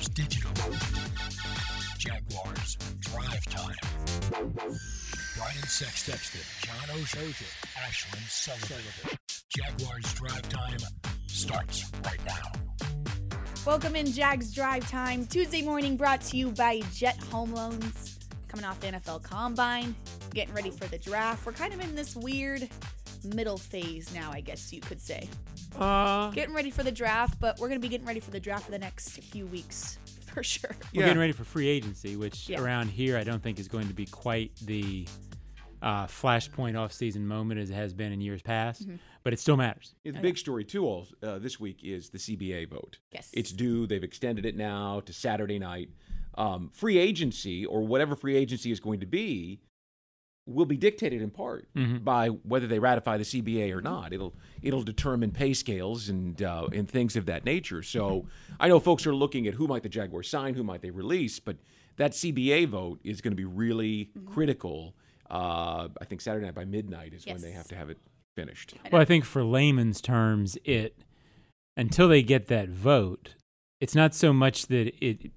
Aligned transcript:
Jaguars 0.00 0.08
Digital. 0.08 0.52
Jaguars 1.98 2.78
Drive 3.00 3.44
Time. 3.46 3.76
Brian 5.36 5.66
Sexton, 5.66 6.40
John 6.62 6.96
Oehser, 6.96 7.44
Ashlyn 7.76 8.28
Sullivan. 8.30 9.18
Jaguars 9.54 10.14
Drive 10.14 10.48
Time 10.48 10.78
starts 11.26 11.90
right 12.02 12.24
now. 12.24 12.50
Welcome 13.66 13.94
in 13.94 14.06
Jags 14.10 14.54
Drive 14.54 14.88
Time, 14.88 15.26
Tuesday 15.26 15.60
morning 15.60 15.98
brought 15.98 16.22
to 16.22 16.36
you 16.38 16.52
by 16.52 16.80
Jet 16.94 17.18
Home 17.30 17.52
Loans. 17.52 18.18
Coming 18.48 18.64
off 18.64 18.80
the 18.80 18.86
NFL 18.86 19.22
Combine, 19.22 19.94
getting 20.32 20.54
ready 20.54 20.70
for 20.70 20.86
the 20.86 20.98
draft. 20.98 21.44
We're 21.44 21.52
kind 21.52 21.74
of 21.74 21.80
in 21.80 21.94
this 21.94 22.16
weird 22.16 22.70
middle 23.24 23.56
phase 23.58 24.12
now, 24.14 24.30
I 24.32 24.40
guess 24.40 24.72
you 24.72 24.80
could 24.80 25.00
say. 25.00 25.28
Uh, 25.78 26.30
Getting 26.30 26.54
ready 26.54 26.70
for 26.70 26.82
the 26.82 26.92
draft, 26.92 27.38
but 27.40 27.58
we're 27.58 27.68
going 27.68 27.80
to 27.80 27.82
be 27.84 27.88
getting 27.88 28.06
ready 28.06 28.20
for 28.20 28.30
the 28.30 28.40
draft 28.40 28.64
for 28.66 28.70
the 28.72 28.78
next 28.78 29.10
few 29.22 29.46
weeks 29.46 29.98
for 30.26 30.42
sure. 30.42 30.70
we're 30.94 31.00
Yeah. 31.02 31.06
getting 31.06 31.20
ready 31.20 31.32
for 31.32 31.44
free 31.44 31.68
agency, 31.68 32.16
which 32.16 32.48
Yeah. 32.48 32.60
around 32.60 32.88
here 32.88 33.16
I 33.16 33.24
don't 33.24 33.42
think 33.42 33.58
is 33.58 33.68
going 33.68 33.88
to 33.88 33.94
be 33.94 34.06
quite 34.06 34.52
the 34.64 35.06
uh, 35.82 36.06
flashpoint 36.06 36.78
off-season 36.78 37.26
moment 37.26 37.58
as 37.58 37.70
it 37.70 37.74
has 37.74 37.94
been 37.94 38.12
in 38.12 38.20
years 38.20 38.42
past, 38.42 38.82
Mm-hmm. 38.86 38.96
but 39.22 39.32
it 39.32 39.38
still 39.40 39.56
matters. 39.56 39.94
Yeah, 40.04 40.12
the 40.12 40.20
big 40.20 40.36
story 40.36 40.62
too 40.64 40.84
all, 40.84 41.06
uh, 41.22 41.38
this 41.38 41.58
week 41.58 41.80
is 41.82 42.10
the 42.10 42.18
CBA 42.18 42.68
vote. 42.68 42.98
Yes. 43.12 43.30
It's 43.32 43.50
due. 43.50 43.86
They've 43.86 44.04
extended 44.04 44.44
it 44.44 44.56
now 44.56 45.00
to 45.00 45.12
Saturday 45.14 45.58
night. 45.58 45.88
Um, 46.36 46.68
free 46.72 46.98
agency 46.98 47.64
or 47.64 47.80
whatever 47.82 48.14
free 48.14 48.36
agency 48.36 48.70
is 48.70 48.78
going 48.78 49.00
to 49.00 49.06
be 49.06 49.60
will 50.46 50.64
be 50.64 50.76
dictated 50.76 51.22
in 51.22 51.30
part 51.30 51.68
Mhm. 51.74 52.02
by 52.02 52.28
whether 52.28 52.66
they 52.66 52.78
ratify 52.78 53.16
the 53.16 53.24
CBA 53.24 53.70
or 53.72 53.80
not. 53.80 54.12
It'll 54.12 54.34
it'll 54.62 54.82
determine 54.82 55.30
pay 55.30 55.54
scales 55.54 56.08
and 56.08 56.40
uh, 56.42 56.68
and 56.72 56.88
things 56.88 57.14
of 57.16 57.26
that 57.26 57.44
nature. 57.44 57.82
So 57.82 58.26
I 58.58 58.68
know 58.68 58.80
folks 58.80 59.06
are 59.06 59.14
looking 59.14 59.46
at 59.46 59.54
who 59.54 59.66
might 59.68 59.82
the 59.82 59.88
Jaguars 59.88 60.28
sign, 60.28 60.54
who 60.54 60.62
might 60.64 60.80
they 60.82 60.90
release, 60.90 61.38
but 61.38 61.56
that 61.96 62.12
CBA 62.14 62.64
vote 62.66 63.00
is 63.04 63.20
going 63.20 63.32
to 63.32 63.36
be 63.36 63.44
really 63.44 64.10
critical. 64.26 64.94
Uh, 65.30 65.88
I 66.00 66.04
think 66.06 66.20
Saturday 66.20 66.46
night 66.46 66.54
by 66.54 66.64
midnight 66.64 67.12
is 67.14 67.24
when 67.26 67.40
they 67.40 67.52
have 67.52 67.68
to 67.68 67.76
have 67.76 67.88
it 67.90 67.98
finished. 68.36 68.74
Well, 68.90 69.00
I 69.00 69.04
think 69.04 69.24
for 69.24 69.44
layman's 69.44 70.00
terms, 70.00 70.56
it 70.64 71.04
until 71.76 72.08
they 72.08 72.22
get 72.22 72.46
that 72.46 72.68
vote, 72.70 73.34
it's 73.80 73.94
not 73.94 74.14
so 74.14 74.32
much 74.32 74.66
that 74.66 74.92
it 75.04 75.30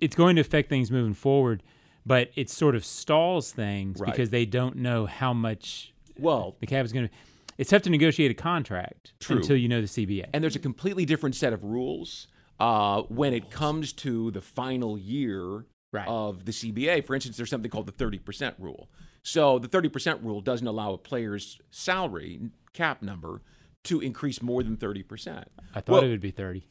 it's 0.00 0.16
going 0.16 0.36
to 0.36 0.40
affect 0.40 0.68
things 0.70 0.90
moving 0.90 1.14
forward, 1.14 1.62
but 2.06 2.30
it 2.36 2.48
sort 2.48 2.74
of 2.76 2.84
stalls 2.84 3.52
things 3.52 3.98
Right. 4.00 4.10
because 4.10 4.30
they 4.30 4.46
don't 4.46 4.76
know 4.76 5.04
how 5.06 5.32
much 5.34 5.92
Well, 6.18 6.56
the 6.60 6.66
cap 6.66 6.84
is 6.84 6.92
going 6.92 7.08
to. 7.08 7.14
It's 7.58 7.70
tough 7.70 7.82
to 7.82 7.90
negotiate 7.90 8.30
a 8.30 8.34
contract 8.34 9.12
True. 9.18 9.36
until 9.38 9.56
you 9.56 9.66
know 9.68 9.80
the 9.80 9.86
CBA. 9.88 10.26
and 10.32 10.42
there's 10.44 10.56
a 10.56 10.60
completely 10.60 11.04
different 11.04 11.34
set 11.34 11.52
of 11.52 11.64
rules 11.64 12.28
uh, 12.60 13.02
when 13.02 13.34
it 13.34 13.50
comes 13.50 13.92
to 13.94 14.30
the 14.30 14.40
final 14.40 14.96
year 14.96 15.66
Right. 15.92 16.06
of 16.08 16.44
the 16.44 16.52
CBA. 16.52 17.00
For 17.06 17.14
instance, 17.14 17.36
there's 17.36 17.48
something 17.50 17.70
called 17.70 17.86
the 17.86 17.92
30% 17.92 18.54
rule. 18.58 18.88
So 19.22 19.58
the 19.58 19.68
30% 19.68 20.22
rule 20.22 20.40
doesn't 20.40 20.66
allow 20.66 20.92
a 20.92 20.98
player's 20.98 21.58
salary 21.70 22.40
cap 22.74 23.02
number 23.02 23.40
to 23.84 24.00
increase 24.00 24.42
more 24.42 24.62
than 24.62 24.76
30%. 24.76 25.44
I 25.74 25.80
thought 25.80 25.88
Well- 25.92 26.02
it 26.04 26.08
would 26.08 26.20
be 26.20 26.30
30. 26.30 26.66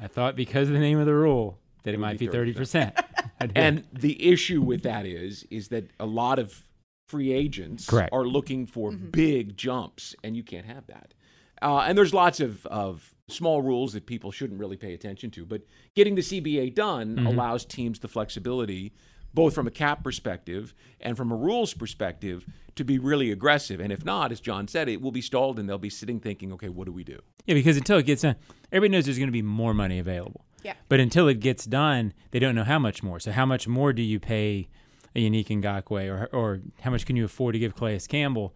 I 0.00 0.06
thought 0.06 0.36
because 0.36 0.68
of 0.68 0.74
the 0.74 0.80
name 0.80 0.98
of 0.98 1.06
the 1.06 1.14
rule 1.14 1.58
that 1.82 1.90
it, 1.90 1.96
would 1.96 2.00
might 2.00 2.18
be 2.18 2.26
be 2.26 2.32
30%. 2.32 2.94
I 3.40 3.46
did. 3.46 3.58
And 3.58 3.84
the 3.92 4.30
issue 4.30 4.60
with 4.60 4.82
that 4.82 5.06
is 5.06 5.44
is 5.50 5.68
that 5.68 5.90
a 5.98 6.06
lot 6.06 6.38
of 6.38 6.62
free 7.06 7.32
agents 7.32 7.86
Correct. 7.86 8.12
are 8.12 8.26
looking 8.26 8.66
for 8.66 8.92
big 8.92 9.56
jumps, 9.56 10.14
and 10.22 10.36
you 10.36 10.42
can't 10.42 10.66
have 10.66 10.86
that. 10.86 11.14
Uh, 11.60 11.78
and 11.78 11.98
there's 11.98 12.14
lots 12.14 12.38
of, 12.38 12.64
of 12.66 13.14
small 13.28 13.62
rules 13.62 13.92
that 13.92 14.06
people 14.06 14.30
shouldn't 14.30 14.60
really 14.60 14.76
pay 14.76 14.94
attention 14.94 15.30
to. 15.32 15.44
But 15.44 15.62
getting 15.96 16.14
the 16.14 16.20
CBA 16.20 16.74
done 16.74 17.26
allows 17.26 17.64
teams 17.64 17.98
the 17.98 18.08
flexibility, 18.08 18.92
both 19.34 19.54
from 19.54 19.66
a 19.66 19.70
cap 19.70 20.04
perspective 20.04 20.72
and 21.00 21.16
from 21.16 21.32
a 21.32 21.36
rules 21.36 21.74
perspective, 21.74 22.46
to 22.76 22.84
be 22.84 22.98
really 22.98 23.32
aggressive. 23.32 23.80
And 23.80 23.92
if 23.92 24.04
not, 24.04 24.30
as 24.30 24.40
John 24.40 24.68
said, 24.68 24.88
it 24.88 25.00
will 25.00 25.10
be 25.10 25.22
stalled, 25.22 25.58
and 25.58 25.68
they'll 25.68 25.78
be 25.78 25.90
sitting 25.90 26.20
thinking, 26.20 26.52
okay, 26.52 26.68
what 26.68 26.84
do 26.86 26.92
we 26.92 27.04
do? 27.04 27.18
yeah, 27.46 27.54
because 27.54 27.78
until 27.78 27.98
it 27.98 28.04
gets 28.04 28.22
done, 28.22 28.36
everybody 28.70 28.96
knows 28.96 29.06
there's 29.06 29.18
going 29.18 29.28
to 29.28 29.32
be 29.32 29.42
more 29.42 29.72
money 29.72 29.98
available. 29.98 30.44
Yeah. 30.68 30.74
But 30.88 31.00
until 31.00 31.28
it 31.28 31.40
gets 31.40 31.64
done, 31.64 32.12
they 32.30 32.38
don't 32.38 32.54
know 32.54 32.64
how 32.64 32.78
much 32.78 33.02
more. 33.02 33.18
So 33.20 33.32
how 33.32 33.46
much 33.46 33.66
more 33.66 33.92
do 33.92 34.02
you 34.02 34.20
pay 34.20 34.68
a 35.16 35.20
Yannick 35.20 35.46
Ngakoue 35.48 36.08
or 36.10 36.26
or 36.32 36.60
how 36.82 36.90
much 36.90 37.06
can 37.06 37.16
you 37.16 37.24
afford 37.24 37.54
to 37.54 37.58
give 37.58 37.74
Calais 37.74 38.00
Campbell? 38.08 38.54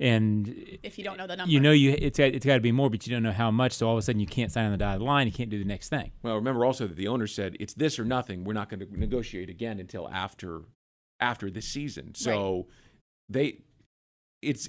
And 0.00 0.48
If 0.82 0.98
you 0.98 1.04
don't 1.04 1.16
know 1.16 1.26
the 1.26 1.36
number. 1.36 1.52
you 1.52 1.60
know 1.60 1.70
you 1.70 1.94
it's 1.96 2.18
got, 2.18 2.34
it's 2.34 2.44
got 2.44 2.56
to 2.56 2.60
be 2.60 2.72
more, 2.72 2.90
but 2.90 3.06
you 3.06 3.12
don't 3.14 3.22
know 3.22 3.32
how 3.32 3.50
much. 3.50 3.72
So 3.72 3.86
all 3.86 3.94
of 3.94 3.98
a 3.98 4.02
sudden 4.02 4.20
you 4.20 4.26
can't 4.26 4.50
sign 4.52 4.66
on 4.66 4.72
the 4.72 4.76
dotted 4.78 5.02
line. 5.02 5.26
You 5.26 5.32
can't 5.32 5.50
do 5.50 5.58
the 5.58 5.64
next 5.64 5.88
thing. 5.88 6.10
Well, 6.22 6.34
remember 6.34 6.64
also 6.64 6.86
that 6.86 6.96
the 6.96 7.08
owner 7.08 7.26
said 7.28 7.56
it's 7.60 7.74
this 7.74 7.98
or 7.98 8.04
nothing. 8.04 8.44
We're 8.44 8.54
not 8.54 8.68
going 8.68 8.80
to 8.80 8.98
negotiate 8.98 9.48
again 9.48 9.78
until 9.80 10.08
after 10.08 10.62
after 11.20 11.50
this 11.50 11.66
season. 11.66 12.14
So 12.14 12.66
they 13.28 13.60
it's 14.42 14.68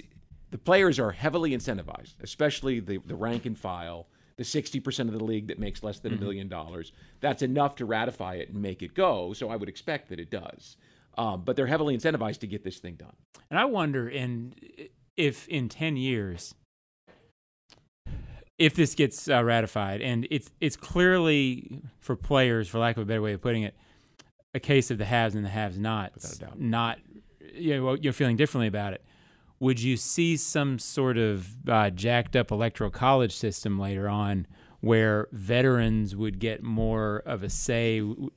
the 0.50 0.58
players 0.58 0.98
are 0.98 1.10
heavily 1.10 1.50
incentivized, 1.50 2.14
especially 2.22 2.80
the 2.80 2.98
the 3.04 3.16
rank 3.16 3.44
and 3.46 3.58
file, 3.58 4.06
the 4.36 4.44
60% 4.44 5.00
of 5.00 5.12
the 5.12 5.24
league 5.24 5.48
that 5.48 5.58
makes 5.58 5.82
less 5.82 5.98
than 5.98 6.12
a 6.12 6.16
million 6.16 6.48
dollars. 6.48 6.92
That's 7.20 7.42
enough 7.42 7.76
to 7.76 7.86
ratify 7.86 8.34
it 8.34 8.50
and 8.50 8.60
make 8.60 8.82
it 8.82 8.94
go. 8.94 9.32
So 9.32 9.48
I 9.48 9.56
would 9.56 9.68
expect 9.68 10.10
that 10.10 10.20
it 10.20 10.30
does. 10.30 10.76
Um, 11.16 11.42
but 11.42 11.56
they're 11.56 11.66
heavily 11.66 11.96
incentivized 11.96 12.40
to 12.40 12.46
get 12.46 12.62
this 12.62 12.78
thing 12.78 12.96
done. 12.96 13.14
And 13.50 13.58
I 13.58 13.64
wonder, 13.64 14.06
in 14.06 14.54
if 15.16 15.48
in 15.48 15.70
ten 15.70 15.96
years, 15.96 16.54
if 18.58 18.74
this 18.74 18.94
gets 18.94 19.26
uh, 19.26 19.42
ratified, 19.42 20.02
and 20.02 20.28
it's 20.30 20.50
it's 20.60 20.76
clearly 20.76 21.80
for 22.00 22.16
players, 22.16 22.68
for 22.68 22.78
lack 22.78 22.98
of 22.98 23.02
a 23.02 23.06
better 23.06 23.22
way 23.22 23.32
of 23.32 23.40
putting 23.40 23.62
it, 23.62 23.74
a 24.52 24.60
case 24.60 24.90
of 24.90 24.98
the 24.98 25.06
haves 25.06 25.34
and 25.34 25.42
the 25.42 25.48
haves-nots, 25.48 26.14
Without 26.16 26.36
a 26.36 26.50
doubt. 26.50 26.60
Not, 26.60 26.98
you 27.54 27.80
know, 27.80 27.94
you're 27.94 28.12
feeling 28.12 28.36
differently 28.36 28.66
about 28.66 28.92
it. 28.92 29.02
Would 29.60 29.80
you 29.80 29.96
see 29.96 30.36
some 30.36 30.78
sort 30.78 31.16
of 31.18 31.48
uh, 31.68 31.90
jacked 31.90 32.36
up 32.36 32.50
electoral 32.50 32.90
college 32.90 33.34
system 33.34 33.78
later 33.78 34.08
on, 34.08 34.46
where 34.80 35.28
veterans 35.32 36.14
would 36.14 36.38
get 36.38 36.62
more 36.62 37.22
of 37.24 37.42
a 37.42 37.48
say, 37.48 38.00
w- 38.00 38.30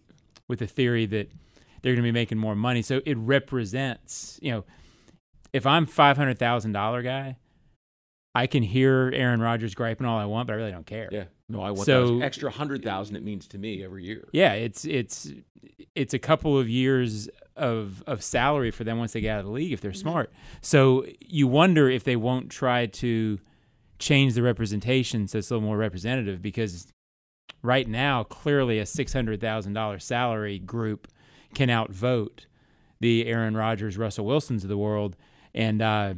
with 0.48 0.60
the 0.60 0.68
theory 0.68 1.06
that 1.08 1.30
they're 1.82 1.94
going 1.94 2.04
to 2.04 2.08
be 2.08 2.12
making 2.14 2.38
more 2.38 2.56
money? 2.56 2.82
So 2.82 3.02
it 3.06 3.18
represents, 3.18 4.40
you 4.42 4.52
know 4.52 4.66
if 5.52 5.66
I'm 5.66 5.88
five 5.88 6.16
hundred 6.16 6.38
thousand 6.38 6.74
dollar 6.74 7.02
guy, 7.02 7.38
I 8.36 8.46
can 8.46 8.62
hear 8.62 9.12
Aaron 9.16 9.42
Rodgers 9.42 9.74
griping 9.74 10.06
all 10.06 10.20
I 10.20 10.26
want, 10.26 10.46
but 10.48 10.54
I 10.54 10.58
really 10.58 10.72
don't 10.72 10.86
care. 10.86 11.10
Yeah. 11.12 11.24
No, 11.50 11.62
I 11.62 11.72
want 11.72 11.88
So- 11.88 12.20
that 12.20 12.26
extra 12.26 12.50
100,000 12.52 13.16
it 13.16 13.24
means 13.24 13.48
to 13.48 13.58
me 13.58 13.84
every 13.84 14.04
year. 14.06 14.28
Yeah, 14.32 14.54
it's 14.54 14.86
it's 14.86 15.32
it's 15.96 16.14
a 16.14 16.20
couple 16.20 16.58
of 16.58 16.70
years 16.70 17.28
of 17.60 18.04
of 18.08 18.24
salary 18.24 18.72
for 18.72 18.84
them 18.84 18.98
once 18.98 19.14
they 19.14 19.22
get 19.22 19.34
out 19.36 19.40
of 19.42 19.46
the 19.46 19.52
league 19.52 19.72
if 19.72 19.82
they're 19.82 19.94
smart. 19.94 20.32
So 20.62 21.06
you 21.20 21.48
wonder 21.48 21.90
if 21.90 22.04
they 22.04 22.16
won't 22.16 22.50
try 22.50 22.86
to 22.88 23.40
change 24.00 24.34
the 24.34 24.42
representation 24.42 25.28
so 25.28 25.38
it's 25.38 25.52
a 25.52 25.54
little 25.56 25.68
more 25.68 25.78
representative 25.78 26.42
because 26.42 26.88
right 27.62 27.88
now 27.88 28.24
clearly 28.24 28.80
a 28.80 28.86
six 28.86 29.12
hundred 29.14 29.42
thousand 29.42 29.74
dollar 29.74 30.00
salary 30.00 30.58
group 30.58 31.08
can 31.54 31.70
outvote 31.70 32.46
the 33.02 33.26
Aaron 33.28 33.56
Rodgers, 33.56 33.98
Russell 33.98 34.26
Wilsons 34.26 34.64
of 34.64 34.70
the 34.70 34.78
world, 34.78 35.16
and 35.54 35.82
uh, 35.82 36.14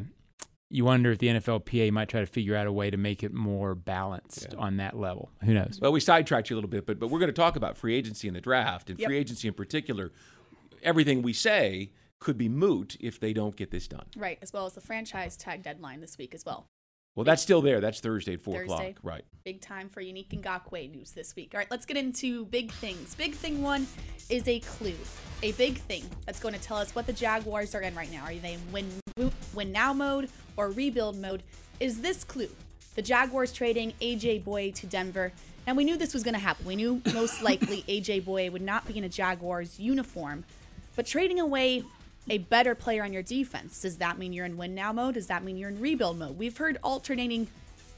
you 0.69 0.83
wonder 0.85 1.11
if 1.11 1.19
the 1.19 1.27
NFLPA 1.27 1.91
might 1.91 2.09
try 2.09 2.21
to 2.21 2.25
figure 2.25 2.55
out 2.55 2.65
a 2.65 2.71
way 2.71 2.89
to 2.89 2.97
make 2.97 3.23
it 3.23 3.33
more 3.33 3.75
balanced 3.75 4.53
on 4.57 4.77
that 4.77 4.97
level. 4.97 5.29
Who 5.43 5.53
knows? 5.53 5.79
Well, 5.81 5.91
we 5.91 5.99
sidetracked 5.99 6.49
you 6.49 6.55
a 6.55 6.57
little 6.57 6.69
bit, 6.69 6.85
but 6.85 6.99
but 6.99 7.09
we're 7.09 7.19
going 7.19 7.29
to 7.29 7.33
talk 7.33 7.55
about 7.55 7.77
free 7.77 7.95
agency 7.95 8.27
and 8.27 8.35
the 8.35 8.41
draft 8.41 8.89
and 8.89 8.97
Yep. 8.99 9.07
free 9.07 9.17
agency 9.17 9.47
in 9.47 9.53
particular. 9.53 10.11
Everything 10.83 11.21
we 11.21 11.33
say 11.33 11.91
could 12.19 12.37
be 12.37 12.49
moot 12.49 12.97
if 12.99 13.19
they 13.19 13.33
don't 13.33 13.55
get 13.55 13.71
this 13.71 13.87
done. 13.87 14.05
Right, 14.15 14.37
as 14.41 14.53
well 14.53 14.65
as 14.65 14.73
the 14.73 14.81
franchise 14.81 15.35
tag 15.35 15.63
deadline 15.63 16.01
this 16.01 16.17
week 16.17 16.35
as 16.35 16.45
well. 16.45 16.67
Well, 17.15 17.25
that's 17.25 17.41
still 17.41 17.61
there. 17.61 17.81
That's 17.81 17.99
Thursday 17.99 18.35
at 18.35 18.41
four 18.41 18.55
Thursday. 18.55 18.73
o'clock. 18.91 18.99
Right. 19.03 19.25
Big 19.43 19.59
time 19.59 19.89
for 19.89 20.01
Yannick 20.01 20.29
Ngakoue 20.29 20.91
news 20.95 21.11
this 21.11 21.35
week. 21.35 21.51
All 21.53 21.57
right, 21.57 21.69
let's 21.69 21.85
get 21.85 21.97
into 21.97 22.45
big 22.45 22.71
things. 22.71 23.15
Big 23.15 23.33
thing 23.33 23.61
one 23.61 23.85
is 24.29 24.47
a 24.47 24.59
clue. 24.61 24.95
A 25.43 25.51
big 25.53 25.77
thing 25.77 26.05
that's 26.25 26.39
going 26.39 26.53
to 26.53 26.61
tell 26.61 26.77
us 26.77 26.95
what 26.95 27.07
the 27.07 27.13
Jaguars 27.13 27.75
are 27.75 27.81
in 27.81 27.93
right 27.95 28.11
now. 28.11 28.23
Are 28.23 28.33
they 28.33 28.53
in 28.53 28.71
win, 28.71 29.31
win 29.53 29.71
now 29.73 29.91
mode 29.91 30.29
or 30.55 30.69
rebuild 30.69 31.17
mode? 31.17 31.43
Is 31.81 31.99
this 31.99 32.23
clue? 32.23 32.49
The 32.95 33.01
Jaguars 33.01 33.51
trading 33.51 33.93
AJ 34.01 34.43
Bouye 34.43 34.73
to 34.75 34.85
Denver. 34.85 35.33
And 35.67 35.75
we 35.75 35.83
knew 35.83 35.97
this 35.97 36.13
was 36.13 36.23
going 36.23 36.33
to 36.33 36.39
happen. 36.39 36.65
We 36.65 36.75
knew 36.75 37.01
most 37.13 37.41
likely 37.43 37.83
AJ 37.89 38.23
Bouye 38.23 38.51
would 38.51 38.61
not 38.61 38.87
be 38.87 38.97
in 38.97 39.03
a 39.03 39.09
Jaguars 39.09 39.79
uniform. 39.79 40.45
But 40.95 41.05
trading 41.05 41.39
away 41.39 41.83
a 42.29 42.39
better 42.39 42.75
player 42.75 43.03
on 43.03 43.13
your 43.13 43.23
defense, 43.23 43.81
does 43.81 43.97
that 43.97 44.17
mean 44.17 44.33
you're 44.33 44.45
in 44.45 44.57
win 44.57 44.75
now 44.75 44.93
mode? 44.93 45.15
Does 45.15 45.27
that 45.27 45.43
mean 45.43 45.57
you're 45.57 45.69
in 45.69 45.79
rebuild 45.79 46.19
mode? 46.19 46.37
We've 46.37 46.57
heard 46.57 46.77
alternating 46.83 47.47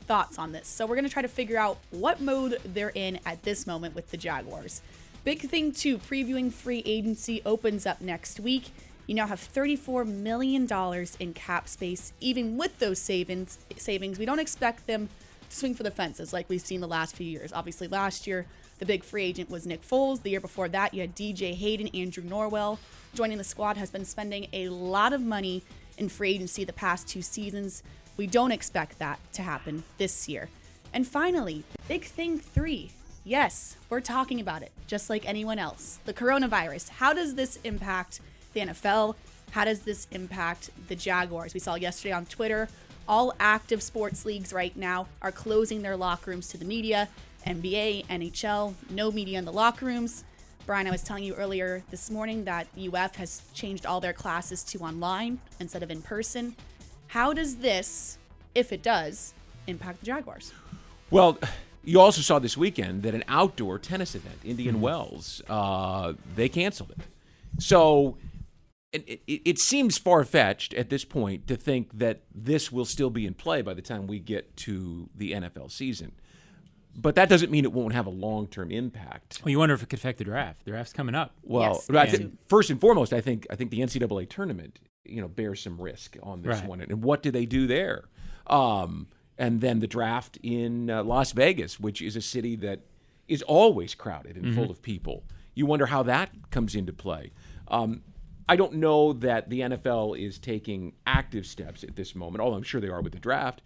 thoughts 0.04 0.38
on 0.38 0.51
this. 0.51 0.68
So 0.68 0.86
we're 0.86 0.95
going 0.95 1.06
to 1.06 1.12
try 1.12 1.22
to 1.22 1.28
figure 1.28 1.57
out 1.57 1.78
what 1.92 2.22
mode 2.22 2.60
they're 2.66 2.92
in 2.94 3.19
at 3.25 3.44
this 3.44 3.66
moment 3.66 3.95
with 3.95 4.12
the 4.12 4.18
Jaguars. 4.18 4.81
Big 5.24 5.40
thing 5.40 5.72
too, 5.72 5.98
previewing 5.98 6.51
free 6.51 6.84
agency 6.86 7.42
opens 7.45 7.86
up 7.86 8.01
next 8.01 8.40
week. 8.40 8.72
You 9.07 9.16
now 9.16 9.28
have 9.28 9.39
$34 9.39 10.07
million 10.07 10.68
in 11.19 11.34
cap 11.34 11.68
space. 11.68 12.13
Even 12.19 12.57
with 12.57 12.80
those 12.80 13.00
savings, 13.00 13.57
savings, 13.78 14.19
we 14.19 14.25
don't 14.25 14.39
expect 14.39 14.88
them 14.88 15.10
to 15.50 15.56
swing 15.56 15.75
for 15.75 15.84
the 15.84 15.92
fences 15.92 16.34
like 16.34 16.50
we've 16.50 16.62
seen 16.62 16.81
the 16.81 16.88
last 16.88 17.16
few 17.16 17.28
years. 17.28 17.51
Obviously, 17.54 17.88
last 17.88 18.28
year 18.28 18.46
the 18.80 18.86
big 18.86 19.04
free 19.04 19.24
agent 19.24 19.50
was 19.50 19.66
Nick 19.66 19.81
Foles. 19.81 20.22
The 20.22 20.30
year 20.31 20.42
before 20.42 20.68
that, 20.70 20.94
you 20.94 21.02
had 21.02 21.16
DJ 21.16 21.54
Hayden, 21.54 21.88
Andrew 21.90 22.24
Norwell 22.24 22.78
joining 23.14 23.38
the 23.38 23.44
squad. 23.44 23.78
Has 23.78 23.92
been 23.92 24.06
spending 24.06 24.48
a 24.54 24.70
lot 24.70 25.14
of 25.14 25.22
money 25.22 25.64
in 25.98 26.10
free 26.10 26.31
agency 26.31 26.64
the 26.64 26.74
past 26.74 27.08
two 27.08 27.22
seasons. 27.22 27.84
We 28.18 28.28
don't 28.28 28.52
expect 28.52 29.00
that 29.00 29.20
to 29.34 29.42
happen 29.42 29.84
this 29.98 30.28
year. 30.28 30.50
And 30.94 31.08
finally, 31.08 31.64
big 31.88 32.06
thing 32.06 32.40
three. 32.40 32.92
Yes, 33.24 33.78
we're 33.90 34.02
talking 34.02 34.42
about 34.42 34.64
it, 34.64 34.72
just 34.86 35.10
like 35.10 35.28
anyone 35.28 35.58
else. 35.58 36.00
The 36.06 36.14
coronavirus. 36.14 36.90
How 36.90 37.14
does 37.14 37.36
this 37.36 37.58
impact 37.64 38.20
the 38.54 38.62
NFL? 38.62 39.16
How 39.52 39.66
does 39.66 39.81
this 39.81 40.08
impact 40.12 40.72
the 40.88 40.96
Jaguars? 40.96 41.54
We 41.54 41.60
saw 41.60 41.75
yesterday 41.75 42.12
on 42.12 42.25
Twitter, 42.25 42.68
all 43.08 43.34
active 43.40 43.81
sports 43.81 44.25
leagues 44.25 44.54
right 44.54 44.75
now 44.75 45.08
are 45.22 45.31
closing 45.31 45.81
their 45.81 45.96
locker 45.96 46.31
rooms 46.31 46.48
to 46.50 46.58
the 46.58 46.66
media. 46.66 47.10
NBA, 47.45 48.06
NHL, 48.07 48.74
no 48.90 49.12
media 49.12 49.40
in 49.40 49.45
the 49.45 49.54
locker 49.54 49.86
rooms. 49.86 50.24
Brian, 50.66 50.88
I 50.88 50.92
was 50.92 51.04
telling 51.04 51.24
you 51.24 51.36
earlier 51.36 51.84
this 51.92 52.10
morning 52.10 52.45
that 52.45 52.68
the 52.74 52.88
UF 52.88 53.16
has 53.18 53.42
changed 53.54 53.86
all 53.86 54.00
their 54.00 54.13
classes 54.13 54.63
to 54.63 54.80
online 54.80 55.40
instead 55.60 55.84
of 55.84 55.92
in 55.92 56.01
person. 56.01 56.56
How 57.07 57.34
does 57.34 57.57
this, 57.57 58.18
if 58.56 58.72
it 58.72 58.81
does, 58.81 59.34
impact 59.68 60.00
the 60.00 60.06
Jaguars? 60.06 60.54
Well, 61.12 61.38
you 61.84 62.00
also 62.00 62.22
saw 62.22 62.40
this 62.40 62.56
weekend 62.56 63.04
that 63.04 63.13
an 63.13 63.24
outdoor 63.28 63.78
tennis 63.78 64.16
event, 64.16 64.39
Indian 64.44 64.80
Wells, 64.80 65.42
uh, 65.50 66.13
they 66.36 66.48
canceled 66.48 66.92
it. 66.92 67.00
So 67.60 68.18
it, 68.94 69.22
it, 69.28 69.42
it 69.46 69.60
seems 69.60 69.98
far 69.98 70.24
fetched 70.24 70.74
at 70.75 70.89
this 70.89 71.04
point 71.04 71.48
to 71.48 71.56
think 71.56 71.98
that 71.98 72.22
this 72.34 72.72
will 72.72 72.86
still 72.86 73.10
be 73.10 73.25
in 73.25 73.34
play 73.34 73.62
by 73.62 73.74
the 73.74 73.81
time 73.81 74.07
we 74.07 74.19
get 74.19 74.56
to 74.57 75.10
the 75.16 75.34
NFL 75.34 75.72
season. 75.72 76.13
But 76.95 77.16
that 77.16 77.28
doesn't 77.28 77.51
mean 77.51 77.66
it 77.66 77.74
won't 77.74 77.94
have 77.94 78.06
a 78.06 78.12
long 78.12 78.48
term 78.48 78.72
impact. 78.72 79.42
Well, 79.44 79.51
you 79.51 79.60
wonder 79.60 79.74
if 79.75 79.81
it 79.84 79.90
could 79.90 80.00
affect 80.00 80.19
the 80.19 80.24
draft. 80.24 80.63
The 80.66 80.72
draft's 80.72 80.94
coming 80.94 81.16
up. 81.16 81.34
Well, 81.44 81.84
Yes, 81.90 81.90
I 81.90 82.18
me 82.18 82.31
first 82.48 82.69
and 82.69 82.80
foremost, 82.80 83.13
I 83.13 83.22
think 83.22 83.48
I 83.50 83.56
think 83.56 83.72
the 83.72 83.80
NCAA 83.80 84.30
tournament, 84.30 84.80
you 85.04 85.22
know, 85.22 85.28
bears 85.28 85.62
some 85.62 85.81
risk 85.81 86.18
on 86.22 86.42
this 86.44 86.60
Right. 86.60 86.68
one. 86.69 86.81
And 86.81 87.04
what 87.04 87.24
do 87.24 87.31
they 87.31 87.45
do 87.45 87.66
there? 87.68 88.06
Um, 88.48 89.07
and 89.38 89.62
then 89.62 89.80
the 89.80 89.88
draft 89.88 90.38
in 90.44 90.90
uh, 90.92 91.04
Las 91.04 91.31
Vegas, 91.31 91.80
which 91.80 92.01
is 92.01 92.16
a 92.16 92.22
city 92.22 92.56
that 92.57 92.81
is 93.28 93.42
always 93.42 93.96
crowded 93.96 94.36
and 94.38 94.54
full 94.54 94.69
of 94.69 94.81
people. 94.81 95.24
You 95.56 95.66
wonder 95.66 95.88
how 95.88 96.04
that 96.04 96.30
comes 96.51 96.75
into 96.75 96.94
play. 96.94 97.31
Um, 97.69 98.01
I 98.48 98.56
don't 98.57 98.74
know 98.74 99.13
that 99.13 99.50
the 99.50 99.62
NFL 99.62 100.19
is 100.19 100.38
taking 100.38 100.94
active 101.07 101.46
steps 101.46 101.84
at 101.84 101.96
this 101.96 102.13
moment, 102.13 102.42
although 102.42 102.57
I'm 102.57 102.63
sure 102.63 102.81
they 102.81 102.89
are 102.89 103.01
with 103.01 103.13
the 103.13 103.19
draft. 103.19 103.62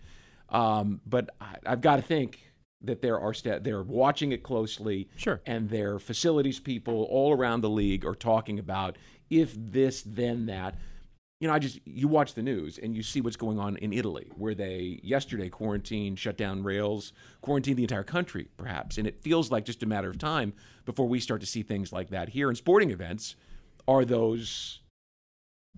Um, 0.49 1.01
but 1.05 1.31
I, 1.41 1.55
I've 1.65 1.81
got 1.81 1.95
to 1.97 2.01
think 2.03 2.51
that 2.81 3.01
there 3.01 3.19
are 3.19 3.33
ste- 3.33 3.63
they're 3.63 3.83
watching 3.83 4.31
it 4.31 4.43
closely, 4.43 5.09
Sure. 5.15 5.41
and 5.45 5.69
their 5.69 5.99
facilities 5.99 6.59
people 6.59 7.03
all 7.09 7.33
around 7.33 7.61
the 7.61 7.69
league 7.69 8.05
are 8.05 8.15
talking 8.15 8.59
about 8.59 8.97
if 9.29 9.53
this, 9.57 10.03
then 10.03 10.45
that. 10.45 10.77
You 11.39 11.47
know, 11.47 11.53
I 11.53 11.59
just 11.59 11.79
you 11.85 12.07
watch 12.07 12.33
the 12.33 12.41
news 12.41 12.79
and 12.79 12.95
you 12.95 13.03
see 13.03 13.21
what's 13.21 13.35
going 13.35 13.59
on 13.59 13.77
in 13.77 13.93
Italy, 13.93 14.31
where 14.35 14.55
they 14.55 14.99
yesterday 15.03 15.49
quarantined, 15.49 16.17
shut 16.17 16.35
down 16.35 16.63
rails, 16.63 17.13
quarantined 17.41 17.77
the 17.77 17.83
entire 17.83 18.03
country, 18.03 18.47
perhaps, 18.57 18.97
and 18.97 19.05
it 19.07 19.21
feels 19.21 19.51
like 19.51 19.63
just 19.63 19.83
a 19.83 19.85
matter 19.85 20.09
of 20.09 20.17
time 20.17 20.53
before 20.85 21.07
we 21.07 21.19
start 21.19 21.41
to 21.41 21.45
see 21.47 21.61
things 21.61 21.91
like 21.93 22.09
that 22.09 22.29
here. 22.29 22.47
And 22.49 22.57
sporting 22.57 22.89
events 22.89 23.35
are 23.87 24.03
those, 24.03 24.79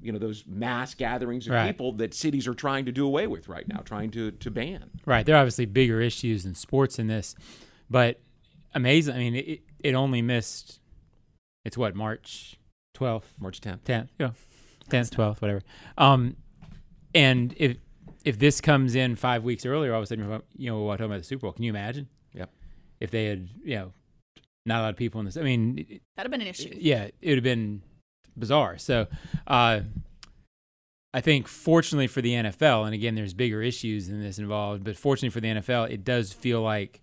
you 0.02 0.12
know, 0.12 0.20
those 0.20 0.44
mass 0.48 0.94
gatherings 0.96 1.48
of 1.48 1.54
Right. 1.54 1.68
people 1.68 1.92
that 1.94 2.14
cities 2.14 2.48
are 2.48 2.54
trying 2.54 2.86
to 2.86 2.92
do 2.92 3.06
away 3.06 3.28
with 3.28 3.48
right 3.50 3.68
now, 3.68 3.78
trying 3.80 4.12
to 4.12 4.32
to 4.32 4.52
ban. 4.52 4.90
Right. 5.06 5.26
There 5.26 5.36
are 5.36 5.40
obviously 5.40 5.66
bigger 5.66 6.00
issues 6.02 6.46
in 6.46 6.56
sports 6.56 7.00
in 7.00 7.08
this, 7.08 7.36
but 7.90 8.20
amazing. 8.74 9.16
I 9.16 9.18
mean, 9.20 9.36
it, 9.36 9.62
it 9.80 9.94
only 9.96 10.22
missed, 10.22 10.80
it's 11.66 11.78
what, 11.78 11.96
March 11.96 12.58
12th, 12.96 13.24
March 13.40 13.62
10th. 13.62 13.82
10th, 13.82 14.10
yeah, 14.20 14.32
10th, 14.90 15.10
12th, 15.12 15.42
whatever. 15.42 15.62
Um, 15.98 16.36
and 17.16 17.54
if 17.58 17.78
if 18.26 18.38
this 18.38 18.60
comes 18.62 18.96
in 18.96 19.16
five 19.16 19.44
weeks 19.44 19.66
earlier, 19.66 19.94
all 19.94 20.00
of 20.00 20.04
a 20.04 20.08
sudden, 20.08 20.28
you're, 20.58 20.70
know, 20.72 20.84
we're 20.84 20.92
talking 20.94 21.06
about 21.06 21.20
the 21.20 21.24
Super 21.24 21.42
Bowl. 21.44 21.54
Can 21.54 21.64
you 21.64 21.70
imagine 21.72 22.08
Yep. 22.34 22.52
if 23.00 23.12
they 23.12 23.26
had, 23.26 23.48
you 23.64 23.76
know, 23.76 23.94
not 24.66 24.80
a 24.80 24.82
lot 24.84 24.90
of 24.90 24.98
people 24.98 25.20
in 25.22 25.26
this? 25.26 25.38
I 25.38 25.42
mean, 25.42 25.76
That'd 25.76 26.00
have 26.18 26.32
been 26.32 26.42
an 26.42 26.48
issue. 26.48 26.70
yeah, 26.78 27.04
it 27.22 27.30
would 27.30 27.38
have 27.38 27.44
been 27.44 27.82
bizarre. 28.38 28.78
So, 28.78 29.08
uh, 29.48 29.82
I 31.14 31.22
think 31.22 31.48
fortunately 31.48 32.08
for 32.08 32.22
the 32.22 32.34
NFL, 32.34 32.86
and 32.86 32.94
again, 32.94 33.16
there's 33.16 33.34
bigger 33.34 33.64
issues 33.64 34.08
than 34.08 34.22
this 34.22 34.38
involved, 34.38 34.84
but 34.84 34.96
fortunately 34.96 35.32
for 35.32 35.42
the 35.42 35.48
NFL, 35.48 35.90
it 35.90 36.04
does 36.04 36.32
feel 36.32 36.62
like 36.62 37.02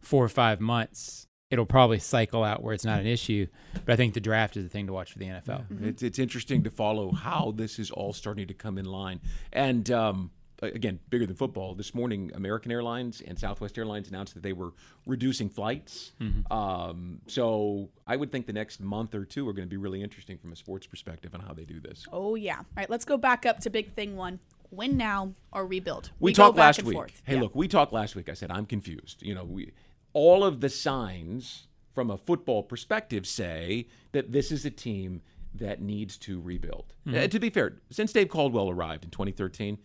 four 0.00 0.24
or 0.24 0.28
five 0.28 0.60
months. 0.60 1.26
It'll 1.50 1.66
probably 1.66 1.98
cycle 1.98 2.44
out 2.44 2.62
where 2.62 2.74
it's 2.74 2.84
not 2.84 3.00
an 3.00 3.08
issue, 3.08 3.48
but 3.84 3.92
I 3.92 3.96
think 3.96 4.14
the 4.14 4.20
draft 4.20 4.56
is 4.56 4.62
the 4.62 4.68
thing 4.68 4.86
to 4.86 4.92
watch 4.92 5.12
for 5.12 5.18
the 5.18 5.24
NFL. 5.24 5.64
It's, 5.84 6.02
it's 6.04 6.20
interesting 6.20 6.62
to 6.62 6.70
follow 6.70 7.10
how 7.10 7.52
this 7.56 7.80
is 7.80 7.90
all 7.90 8.12
starting 8.12 8.46
to 8.46 8.54
come 8.54 8.78
in 8.78 8.84
line. 8.84 9.20
And 9.52 9.90
um, 9.90 10.30
again, 10.62 10.98
bigger 11.08 11.26
than 11.26 11.36
football. 11.36 11.74
This 11.74 11.94
morning, 11.94 12.30
American 12.34 12.70
Airlines 12.72 13.20
and 13.26 13.38
Southwest 13.38 13.78
Airlines 13.78 14.08
announced 14.08 14.34
that 14.34 14.42
they 14.42 14.52
were 14.52 14.72
reducing 15.06 15.48
flights. 15.48 16.12
Um, 16.50 17.20
so 17.26 17.88
I 18.06 18.16
would 18.16 18.30
think 18.32 18.46
the 18.46 18.52
next 18.52 18.80
month 18.80 19.14
or 19.14 19.24
two 19.24 19.48
are 19.48 19.52
going 19.52 19.66
to 19.66 19.70
be 19.70 19.76
really 19.76 20.02
interesting 20.02 20.38
from 20.38 20.52
a 20.52 20.56
sports 20.56 20.86
perspective 20.86 21.34
on 21.34 21.40
how 21.40 21.52
they 21.52 21.64
do 21.64 21.80
this. 21.80 22.04
Oh 22.12 22.34
yeah. 22.34 22.58
All 22.58 22.64
right, 22.76 22.90
let's 22.90 23.04
go 23.04 23.16
back 23.16 23.46
up 23.46 23.60
to 23.60 23.70
big 23.70 23.92
thing 23.92 24.16
one. 24.16 24.38
Win 24.70 24.96
now 24.96 25.32
or 25.52 25.66
rebuild. 25.66 26.10
We, 26.20 26.32
go 26.32 26.44
talked 26.44 26.58
last 26.58 26.82
week. 26.84 26.94
forth. 26.94 27.22
Hey, 27.24 27.34
Yeah. 27.34 27.40
look, 27.42 27.54
we 27.56 27.66
talked 27.66 27.92
last 27.92 28.14
week. 28.14 28.28
I 28.28 28.34
said 28.34 28.50
I'm 28.52 28.66
confused. 28.66 29.22
You 29.22 29.34
know, 29.34 29.44
we 29.44 29.72
all 30.12 30.44
of 30.44 30.60
the 30.60 30.68
signs 30.68 31.66
from 31.94 32.10
a 32.10 32.16
football 32.16 32.62
perspective 32.62 33.26
say 33.26 33.88
that 34.12 34.30
this 34.32 34.52
is 34.52 34.64
a 34.64 34.70
team 34.70 35.22
that 35.54 35.82
needs 35.82 36.16
to 36.18 36.40
rebuild. 36.40 36.94
Mm-hmm. 37.06 37.24
Uh, 37.24 37.26
to 37.26 37.40
be 37.40 37.50
fair, 37.50 37.78
since 37.90 38.12
Dave 38.12 38.28
Caldwell 38.28 38.70
arrived 38.70 39.04
in 39.04 39.10
2013, 39.10 39.78